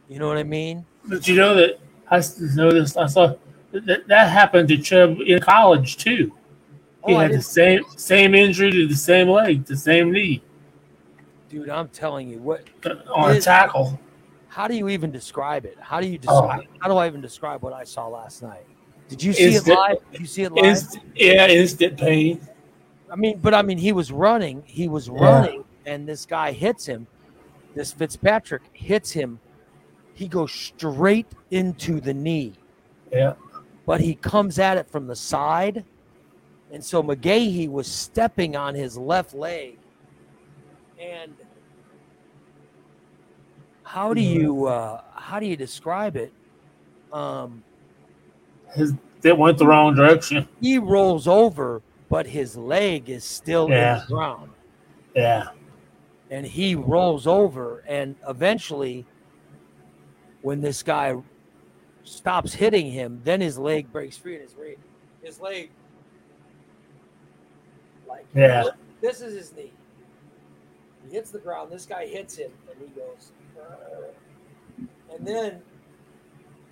[0.08, 0.86] You know what I mean?
[1.06, 1.80] But you know that
[2.10, 2.22] I
[2.56, 2.98] noticed.
[2.98, 3.36] I saw
[3.72, 6.32] that that happened to Chubb in college too.
[7.06, 10.42] He Oh, had the same same injury to the same leg, the same knee
[11.50, 12.64] Dude, I'm telling you, what?
[12.86, 14.00] uh, on a tackle.
[14.48, 15.78] How do you even describe it?
[15.82, 16.62] How do you Oh, describe?
[16.80, 18.66] how do I even describe what I saw last night?
[19.10, 19.98] Did you see it live?
[20.12, 20.66] Did you see it live?
[20.66, 22.40] Inst- yeah, instant pain.
[23.12, 24.64] I mean, but I mean, he was running.
[24.66, 25.14] He was Yeah.
[25.20, 27.08] running, and this guy hits him.
[27.76, 29.40] This Fitzpatrick hits him.
[30.14, 32.54] He goes straight into the knee,
[33.12, 33.34] Yeah,
[33.86, 35.84] but he comes at it from the side,
[36.72, 39.78] and so McGahee was stepping on his left leg.
[41.00, 41.34] And
[43.84, 46.32] how do you uh, how do you describe it?
[47.12, 47.64] Um,
[48.74, 50.48] his that went the wrong direction.
[50.62, 53.96] he rolls over, but his leg is still Yeah.
[53.96, 54.52] in the ground.
[55.16, 55.50] Yeah,
[56.30, 59.06] and he rolls over and eventually
[60.42, 61.16] when this guy
[62.04, 64.78] stops hitting him then his leg breaks free and his leg
[65.22, 65.70] his leg
[68.08, 68.64] like Yeah.
[69.02, 69.72] this is his knee
[71.08, 74.06] he hits the ground this guy hits him and he goes "Arr."
[75.16, 75.62] and then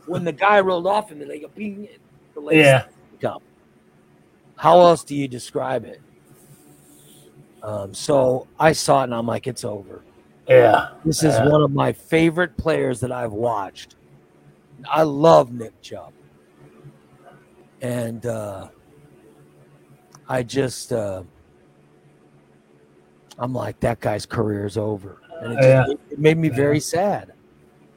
[0.06, 1.88] when the guy rolled off him the leg bing,
[2.34, 2.86] the leg yeah.
[3.30, 3.44] up.
[4.56, 6.02] How else do you describe it?
[7.62, 10.02] Um, so I saw it and I'm like, it's over.
[10.48, 11.48] Yeah, This is Yeah.
[11.48, 13.96] one of my favorite players that I've watched.
[14.90, 16.14] I love Nick Chubb.
[17.82, 18.70] And uh,
[20.28, 21.24] I just, uh,
[23.38, 25.22] I'm like, that guy's career is over.
[25.42, 25.86] And it, just, Yeah.
[26.12, 27.34] it made me very sad.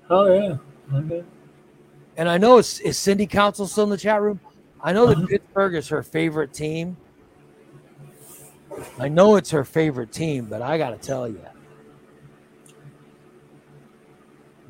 [0.09, 0.57] Oh yeah.
[0.95, 1.25] Okay.
[2.17, 4.39] And I know is, is Cindy Council still in the chat room?
[4.81, 5.27] I know that Uh-huh.
[5.29, 6.97] Pittsburgh is her favorite team.
[8.99, 11.41] I know it's her favorite team, but I got to tell you,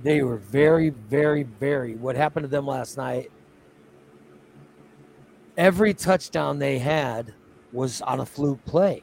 [0.03, 1.95] they were very, very, very.
[1.95, 3.31] What happened to them last night?
[5.57, 7.35] Every touchdown they had
[7.73, 9.03] was on a fluke play.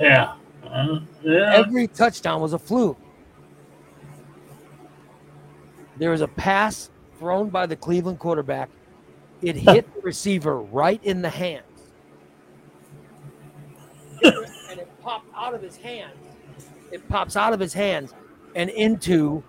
[0.00, 0.34] Yeah.
[0.64, 1.54] Uh, yeah.
[1.54, 2.98] Every touchdown was a fluke.
[5.98, 8.68] There was a pass thrown by the Cleveland quarterback.
[9.42, 11.62] It hit the receiver right in the hands.
[14.22, 16.16] And it popped out of his hands.
[16.90, 18.14] It pops out of his hands
[18.54, 19.42] and into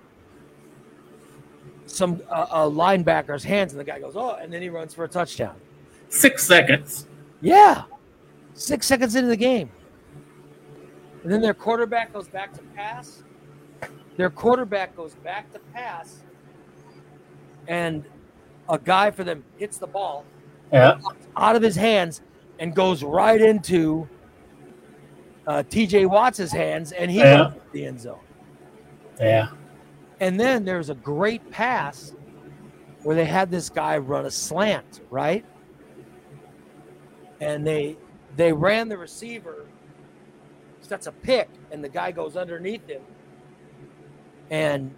[1.88, 3.73] some uh, uh, linebacker's hands.
[3.73, 5.55] And the guy goes, oh, and then he runs for a touchdown.
[6.09, 7.07] Six seconds.
[7.41, 7.84] Yeah.
[8.53, 9.69] Six seconds into the game.
[11.23, 13.23] And then their quarterback goes back to pass.
[14.15, 16.18] Their quarterback goes back to pass.
[17.68, 18.05] And
[18.69, 20.26] a guy for them hits the ball
[20.72, 20.97] Yeah.
[21.35, 22.22] out of his hands
[22.59, 24.07] and goes right into
[25.45, 26.91] uh, TJ Watt's hands.
[26.91, 27.51] And he Yeah.
[27.72, 28.19] the end zone.
[29.19, 29.49] Yeah.
[30.19, 32.14] And then there's a great pass
[33.03, 35.45] where they had this guy run a slant, right?
[37.39, 37.98] And they
[38.35, 39.65] they ran the receiver.
[40.81, 43.02] So that's a pick, and the guy goes underneath him.
[44.49, 44.94] And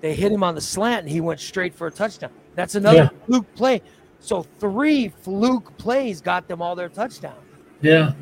[0.00, 2.30] they hit him on the slant, and he went straight for a touchdown.
[2.54, 3.26] That's another Yeah.
[3.26, 3.82] fluke play.
[4.20, 7.36] So three fluke plays got them all their touchdowns.
[7.80, 8.12] Yeah.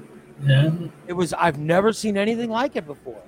[0.47, 0.71] Yeah.
[1.07, 3.23] It was I've never seen anything like it before.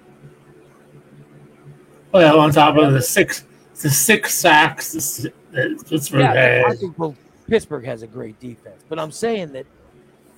[2.14, 3.44] Oh, well, on top of the six,
[3.80, 7.14] the six sacks that that Yeah, I think well,
[7.48, 9.66] Pittsburgh has a great defense, but I'm saying that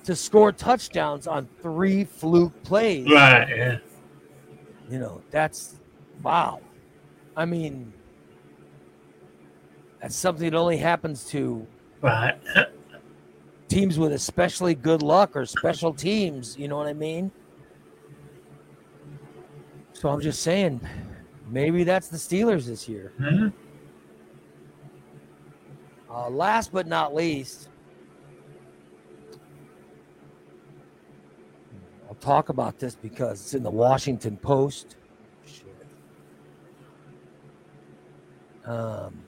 [0.05, 3.49] to score touchdowns on three fluke plays, Right.
[3.49, 3.77] Yeah.
[4.89, 5.75] you know, that's
[6.21, 6.61] wow.
[7.35, 7.91] I mean,
[10.01, 11.67] that's something that only happens to
[12.01, 12.35] Right.
[13.67, 16.57] teams with especially good luck or special teams.
[16.57, 17.31] You know what I mean?
[19.93, 20.81] So I'm just saying,
[21.47, 23.11] maybe that's the Steelers this year.
[23.19, 23.53] Mhm.
[26.09, 27.69] Uh, last but not least,
[32.07, 34.95] I'll talk about this because it's in the Washington Post.
[35.45, 35.65] Shit.
[38.65, 39.23] Um,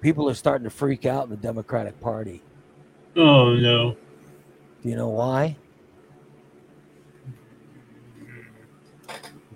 [0.00, 2.42] people are starting to freak out in the Democratic Party.
[3.16, 3.96] Oh no.
[4.82, 5.56] Do you know why?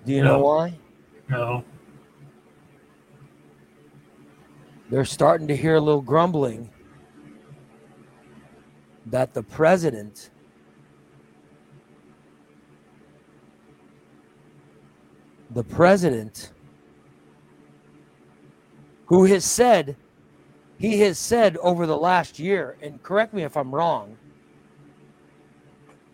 [0.05, 0.73] Do you know why?
[1.29, 1.63] No.
[4.89, 6.69] They're starting to hear a little grumbling
[9.05, 10.29] that the president
[15.51, 16.51] the president
[19.07, 19.95] who has said
[20.77, 24.17] he has said over the last year and correct me if I'm wrong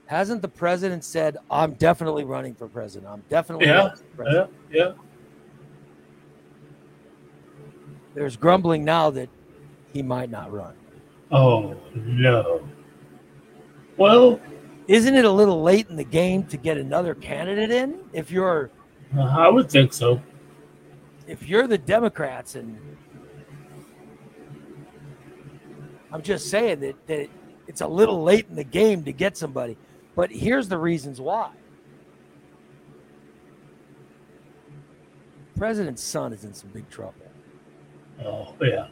[0.07, 4.51] hasn't the president said I'm definitely running for president I'm definitely Yeah, running for president.
[4.71, 4.85] Yeah.
[4.85, 4.91] Yeah.
[8.13, 9.29] there's grumbling now that
[9.93, 10.75] he might not run
[11.31, 12.67] Oh no.
[13.97, 14.39] Well,
[14.87, 18.69] isn't it a little late in the game to get another candidate in if you're
[19.17, 20.21] uh, I would think so.
[21.27, 22.77] if you're the democrats and
[26.11, 27.27] i'm just saying that, that
[27.67, 29.75] it's a little late in the game to get somebody
[30.15, 31.51] but here's the reasons why
[35.57, 37.13] president's son is in some big trouble
[38.23, 38.87] Oh yeah.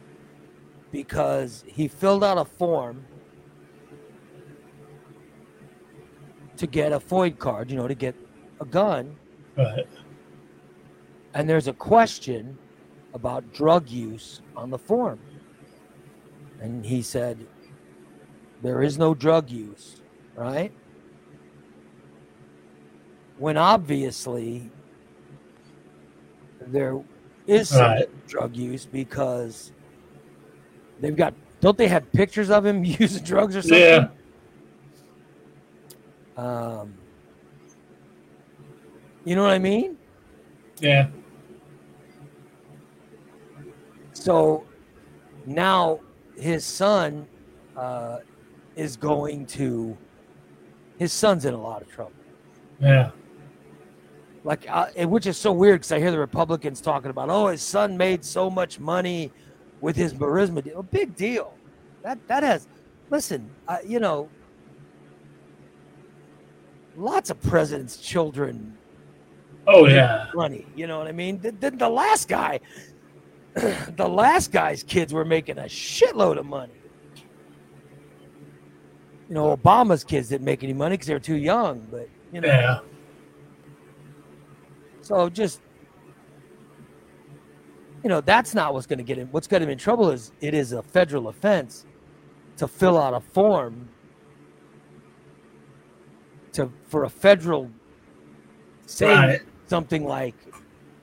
[0.92, 3.04] because he filled out a form
[6.56, 8.14] to get a FOID card, you know, to get
[8.60, 9.16] a gun.
[9.56, 9.86] Right.
[11.34, 12.56] And there's a question
[13.12, 15.18] about drug use on the form.
[16.60, 17.44] And he said,
[18.62, 20.00] there is no drug use,
[20.36, 20.72] right?
[23.38, 24.70] When obviously
[26.60, 27.00] there
[27.46, 28.26] is some Right.
[28.28, 29.72] drug use because
[31.00, 33.80] they've got, don't they have pictures of him using drugs or something?
[33.80, 34.08] Yeah.
[36.36, 36.94] Um,
[39.24, 39.96] you know what I mean?
[40.80, 41.08] Yeah.
[44.12, 44.64] So
[45.46, 46.00] now
[46.36, 47.26] his son
[47.76, 48.18] uh,
[48.76, 49.96] is going to.
[50.98, 52.12] His son's in a lot of trouble.
[52.80, 53.10] Yeah.
[54.44, 57.48] Like, uh, and which is so weird because I hear the Republicans talking about, oh,
[57.48, 59.32] his son made so much money
[59.80, 60.82] with his Burisma deal.
[60.82, 61.54] Big deal.
[62.02, 62.68] That that has.
[63.10, 64.28] Listen, uh, you know,
[66.96, 68.76] lots of presidents' children
[69.66, 70.26] Oh yeah.
[70.34, 70.66] money.
[70.76, 71.40] You know what I mean?
[71.40, 72.60] The, the, the last guy,
[73.54, 76.74] the last guy's kids were making a shitload of money.
[79.28, 81.86] You know, Obama's kids didn't make any money because they were too young.
[81.90, 82.80] But you know, Yeah.
[85.04, 85.60] So just
[88.02, 89.28] you know, that's not what's going to get him.
[89.30, 91.86] What's got him in trouble is it is a federal offense
[92.56, 93.88] to fill out a form
[96.52, 97.70] to for a federal
[98.86, 100.34] saying something like,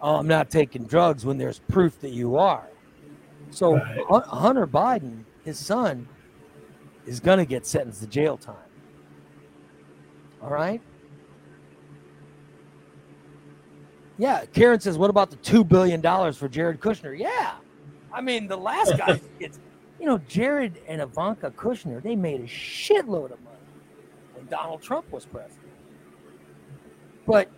[0.01, 2.67] "Oh, I'm not taking drugs," when there's proof that you are.
[3.51, 4.23] So Right.
[4.25, 6.07] Hunter Biden, his son,
[7.05, 8.55] is going to get sentenced to jail time.
[10.41, 10.81] All right.
[14.21, 17.53] Yeah, Karen says, "What about the two billion dollars for Jared Kushner?" Yeah,
[18.13, 19.59] I mean the last guy gets,
[19.99, 23.57] you know, Jared and Ivanka Kushner, they made a shitload of money
[24.35, 25.57] when Donald Trump was president.
[27.25, 27.49] But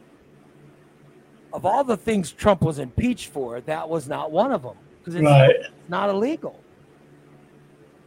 [1.51, 5.15] of all the things Trump was impeached for, that was not one of them because
[5.15, 5.53] it's Right.
[5.89, 6.61] not illegal.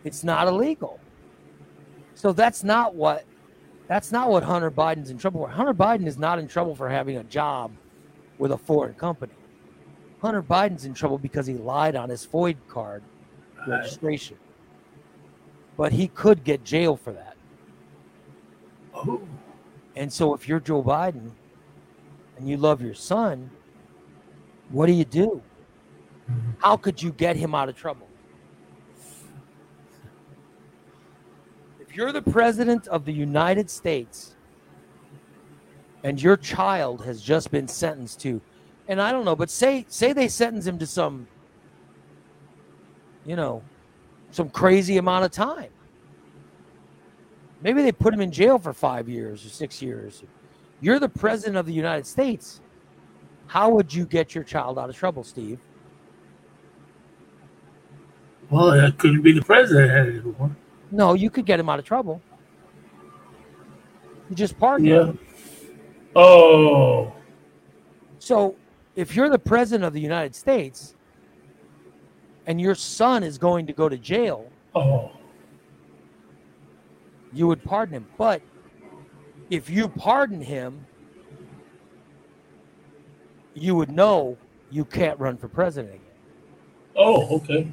[0.02, 0.98] It's not illegal.
[2.14, 3.26] So that's not what
[3.86, 5.48] that's not what Hunter Biden's in trouble for.
[5.50, 7.70] Hunter Biden is not in trouble for having a job
[8.38, 9.32] with a foreign company.
[10.20, 13.02] Hunter Biden's in trouble because he lied on his FOID card
[13.66, 14.36] registration.
[15.76, 17.36] But he could get jail for that.
[18.94, 19.20] Oh.
[19.94, 21.30] And so if you're Joe Biden
[22.38, 23.50] and you love your son,
[24.70, 25.42] what do you do?
[26.58, 28.08] How could you get him out of trouble?
[31.80, 34.35] If you're the president of the United States
[36.06, 38.40] and your child has just been sentenced to
[38.88, 41.26] and I don't know, but say say they sentence him to some
[43.24, 43.60] you know,
[44.30, 45.70] some crazy amount of time.
[47.60, 50.22] Maybe they put him in jail for 5 years or 6 years.
[50.80, 52.60] You're the president of the United States.
[53.48, 55.58] How would you get your child out of trouble, Steve?
[58.48, 60.54] Well, that couldn't be the president anymore.
[60.92, 62.22] No, you could get him out of trouble.
[64.30, 65.04] You just pardon Yeah.
[65.06, 65.18] him.
[66.16, 67.12] Oh.
[68.18, 68.56] So,
[68.96, 70.94] if you're the president of the United States
[72.46, 75.10] and your son is going to go to jail, Oh.
[77.32, 78.06] you would pardon him.
[78.16, 78.40] But
[79.50, 80.86] if you pardon him,
[83.54, 84.36] you would know
[84.70, 86.06] you can't run for president again.
[86.96, 87.36] Oh.
[87.36, 87.70] Okay.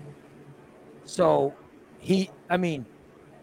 [1.06, 1.54] So
[2.00, 2.86] he, I mean,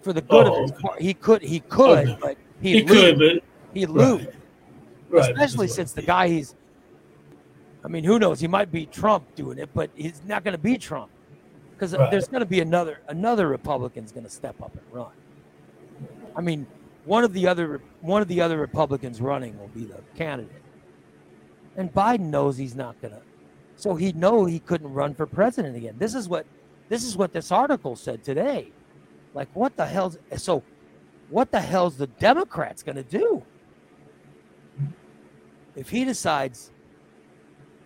[0.02, 2.18] for the good Oh, of his part, he could, he could, oh, Okay.
[2.20, 4.34] but He he'd could, but He'd lose, right.
[5.12, 6.54] Especially since the guy he's.
[7.84, 8.40] I mean, who knows?
[8.40, 11.10] He might be Trump doing it, but he's not going to be Trump
[11.72, 12.10] because Right.
[12.10, 15.12] there's going to be another another Republican's going to step up and run.
[16.36, 16.66] I mean,
[17.06, 20.62] one of the other one of the other Republicans running will be the candidate,
[21.76, 23.22] and Biden knows he's not going to,
[23.76, 25.96] so he know he couldn't run for president again.
[25.98, 26.44] This is what
[26.90, 28.72] this is what this article said today.
[29.32, 30.62] Like, what the hell's so?
[31.30, 33.42] What the hell's the Democrats going to do
[35.80, 36.70] if he decides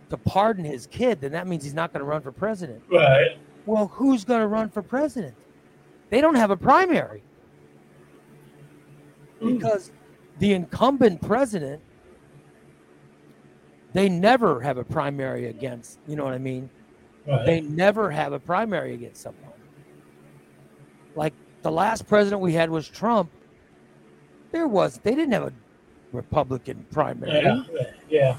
[0.09, 1.21] to pardon his kid?
[1.21, 2.83] Then that means he's not going to run for president.
[2.91, 3.37] Right.
[3.65, 5.33] Well, who's going to run for president?
[6.09, 7.23] They don't have a primary
[9.39, 9.55] hmm.
[9.55, 9.91] because
[10.39, 11.81] the incumbent president,
[13.93, 16.69] they never have a primary against, you know what I mean?
[17.25, 17.45] Right.
[17.45, 19.53] They never have a primary against someone.
[21.15, 23.31] Like the last president we had was Trump.
[24.51, 25.53] There was, they didn't have a
[26.15, 27.41] Republican primary.
[27.41, 27.63] yeah.
[28.09, 28.37] Yeah.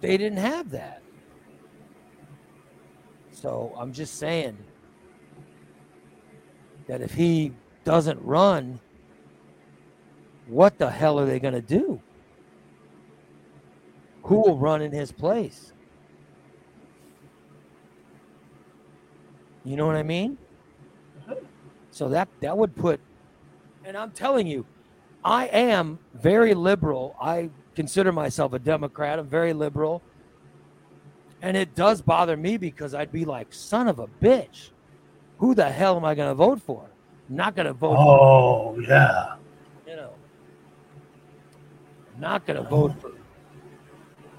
[0.00, 1.02] They didn't have that.
[3.32, 4.56] So I'm just saying
[6.86, 7.52] that if he
[7.84, 8.80] doesn't run,
[10.46, 12.00] what the hell are they going to do?
[14.24, 15.72] Who will run in his place?
[19.64, 20.36] You know what I mean?
[21.22, 21.36] Uh-huh.
[21.90, 23.00] So that that would put
[23.84, 24.64] and I'm telling you,
[25.24, 27.16] I am very liberal.
[27.20, 29.18] I consider myself a Democrat.
[29.18, 30.02] I'm very liberal.
[31.40, 34.70] And it does bother me because I'd be like, son of a bitch.
[35.38, 36.86] Who the hell am I going to vote for?
[37.28, 39.36] I'm not going to vote, Oh yeah.
[39.86, 40.12] you know,
[42.14, 43.10] I'm not going to vote for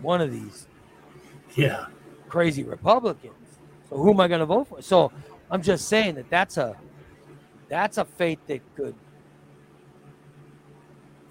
[0.01, 0.67] one of these
[1.55, 1.87] Yeah.
[2.29, 3.33] crazy Republicans.
[3.89, 4.81] So who am I going to vote for?
[4.81, 5.11] So
[5.51, 6.75] I'm just saying that that's a
[7.69, 8.95] that's a fate that could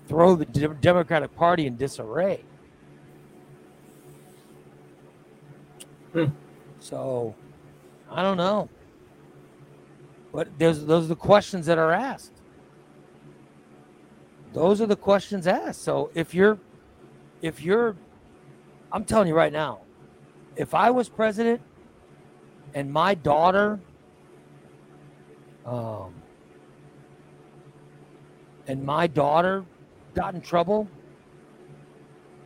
[0.09, 2.45] throw the Dem- Democratic Party in disarray.
[6.13, 6.27] Hmm.
[6.79, 7.35] So
[8.11, 8.69] I don't know.
[10.33, 12.33] But there's those are the questions that are asked.
[14.53, 15.83] Those are the questions asked.
[15.83, 16.59] So if you're
[17.43, 17.97] if you're
[18.93, 19.81] I'm telling you right now,
[20.57, 21.61] if I was president
[22.75, 23.81] and my daughter
[25.67, 26.15] um
[28.67, 29.65] and my daughter
[30.15, 30.89] got in trouble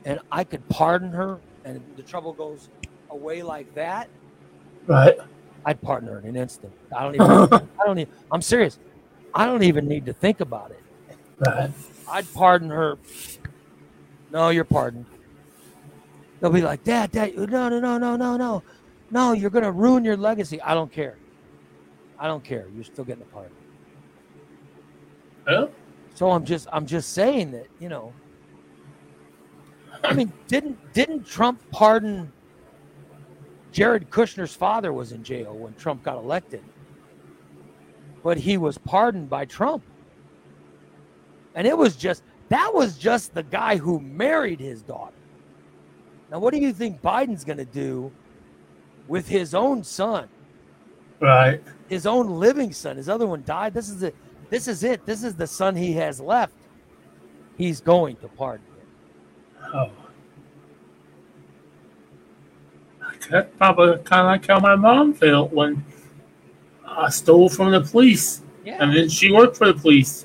[0.04, 2.68] and I could pardon her and the trouble goes
[3.10, 4.08] away like that,
[4.86, 5.18] Right.
[5.66, 6.72] I'd pardon her in an instant.
[6.96, 8.78] I don't even I don't even I'm serious.
[9.34, 10.82] I don't even need to think about it.
[11.46, 11.70] Right.
[12.10, 12.96] I'd pardon her.
[14.32, 15.04] No, you're pardoned.
[16.40, 18.62] They'll be like, Dad, Dad, no, no, no, no, no, no.
[19.10, 20.60] No, you're gonna ruin your legacy.
[20.62, 21.16] I don't care.
[22.18, 22.66] I don't care.
[22.74, 23.52] You're still getting a pardon.
[25.46, 25.66] Yeah.
[26.18, 28.12] So I'm just I'm just saying that, you know.
[30.02, 32.32] I mean, didn't didn't Trump pardon
[33.70, 36.64] Jared Kushner's father was in jail when Trump got elected.
[38.24, 39.84] But he was pardoned by Trump.
[41.54, 45.14] And it was just that was just the guy who married his daughter.
[46.32, 48.10] Now what do you think Biden's going to do
[49.06, 50.28] with his own son?
[51.20, 51.62] Right.
[51.88, 52.96] his own living son.
[52.96, 53.72] His other one died.
[53.72, 54.16] This is it.
[54.50, 55.04] This is it.
[55.04, 56.54] This is the son he has left.
[57.56, 59.70] He's going to pardon him.
[59.74, 59.90] Oh.
[63.30, 65.84] That's probably kind of like how my mom felt when
[66.86, 68.78] I stole from the police, Yeah.
[68.80, 70.24] and then she worked for the police.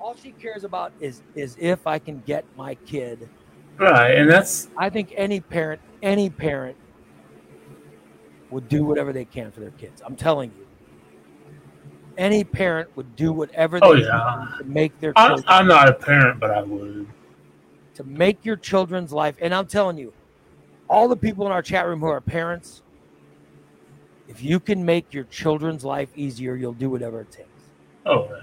[0.00, 3.28] All she cares about is is if I can get my kid.
[3.78, 6.76] Right, and that's I think any parent, any parent
[8.50, 10.00] would do whatever they can for their kids.
[10.04, 10.66] I'm telling you.
[12.18, 14.58] Any parent would do whatever oh, they Oh, can yeah.
[14.58, 17.06] to make their I, children I'm not a parent, but I would.
[17.94, 19.36] to make your children's life.
[19.40, 20.12] And I'm telling you,
[20.88, 22.82] all the people in our chat room who are parents,
[24.26, 27.48] if you can make your children's life easier, you'll do whatever it takes.
[28.04, 28.42] Oh, yeah.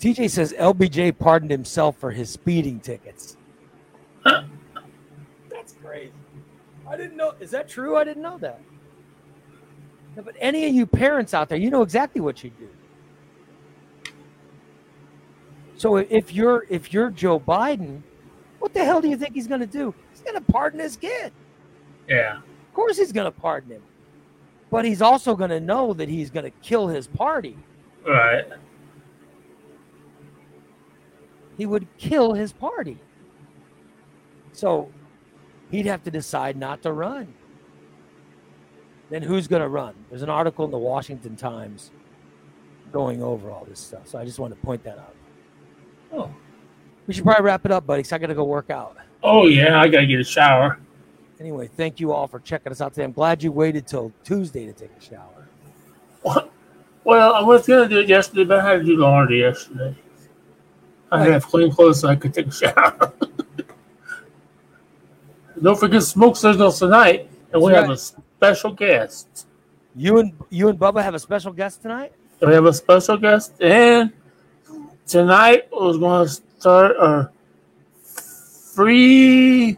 [0.00, 3.36] TJ says LBJ pardoned himself for his speeding tickets.
[4.24, 6.12] That's crazy.
[6.88, 7.34] I didn't know.
[7.40, 7.96] Is that true?
[7.96, 8.62] I didn't know that.
[10.18, 12.68] No, but any of you parents out there, you know exactly what you do.
[15.76, 18.02] So if you're if you're Joe Biden,
[18.58, 19.94] what the hell do you think he's going to do?
[20.10, 21.32] He's going to pardon his kid.
[22.08, 22.38] yeah.
[22.38, 23.82] Of course, he's going to pardon him,
[24.72, 27.56] but he's also going to know that he's going to kill his party.
[28.04, 28.44] Right.
[31.56, 32.98] he would kill his party.
[34.52, 34.90] So
[35.70, 37.34] he'd have to decide not to run.
[39.10, 39.94] Then who's going to run?
[40.10, 41.90] There's an article in the Washington Times
[42.92, 44.06] going over all this stuff.
[44.06, 45.14] So I just wanted to point that out.
[46.12, 46.30] Oh.
[47.06, 48.96] We should probably wrap it up, buddy, because I got to go work out.
[49.22, 50.78] Oh yeah, I gotta get a shower.
[51.40, 53.04] Anyway, thank you all for checking us out today.
[53.04, 55.48] I'm glad you waited till Tuesday to take a shower.
[56.22, 56.50] What?
[57.04, 59.96] Well, I was gonna do it yesterday, but I had to do laundry yesterday.
[61.10, 63.12] I had have clean clothes so I could take a shower.
[65.62, 69.48] Don't forget smoke signals tonight, and we That's have a special guest.
[69.96, 72.12] You and you and Bubba have a special guest tonight.
[72.40, 74.12] We have a special guest, and
[75.06, 77.30] tonight was going to start a
[78.04, 79.76] free,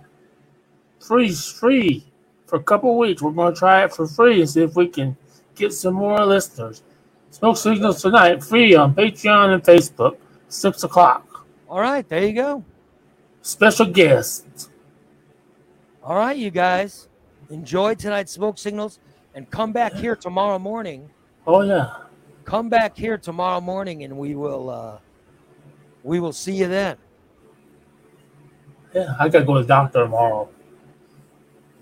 [1.00, 2.04] free, free
[2.44, 3.22] for a couple weeks.
[3.22, 5.16] We're going to try it for free and see if we can
[5.54, 6.82] get some more listeners.
[7.30, 10.18] Smoke signals tonight, free on Patreon and Facebook,
[10.48, 11.46] six o'clock.
[11.66, 12.62] All right, there you go.
[13.40, 14.68] Special guest.
[16.02, 17.08] All right, you guys,
[17.54, 18.98] enjoy tonight's smoke signals
[19.34, 21.10] and come back here tomorrow morning.
[21.46, 21.90] Oh yeah,
[22.44, 24.98] Come back here tomorrow morning, and we will uh,
[26.02, 26.96] we will see you then.
[28.94, 29.14] yeah.
[29.18, 30.48] I gotta go to the doctor tomorrow.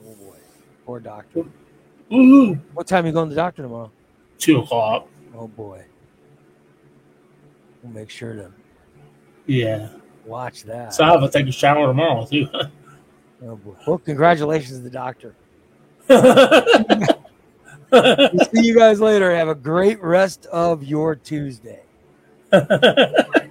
[0.07, 0.37] Oh boy,
[0.85, 1.45] poor doctor.
[2.13, 3.91] Ooh, What time are you going to the doctor tomorrow?
[4.39, 5.09] two o'clock.
[5.37, 5.85] Oh boy,
[7.83, 8.51] we'll make sure to
[9.47, 9.89] Yeah.
[10.25, 10.95] watch that.
[10.95, 12.49] So I have to take a shower tomorrow too.
[13.41, 13.77] Oh boy.
[13.87, 15.37] Well, congratulations to the doctor.
[16.09, 17.17] We'll
[18.55, 19.35] see you guys later.
[19.35, 21.81] Have a great rest of your Tuesday.
[22.51, 23.49] Bye.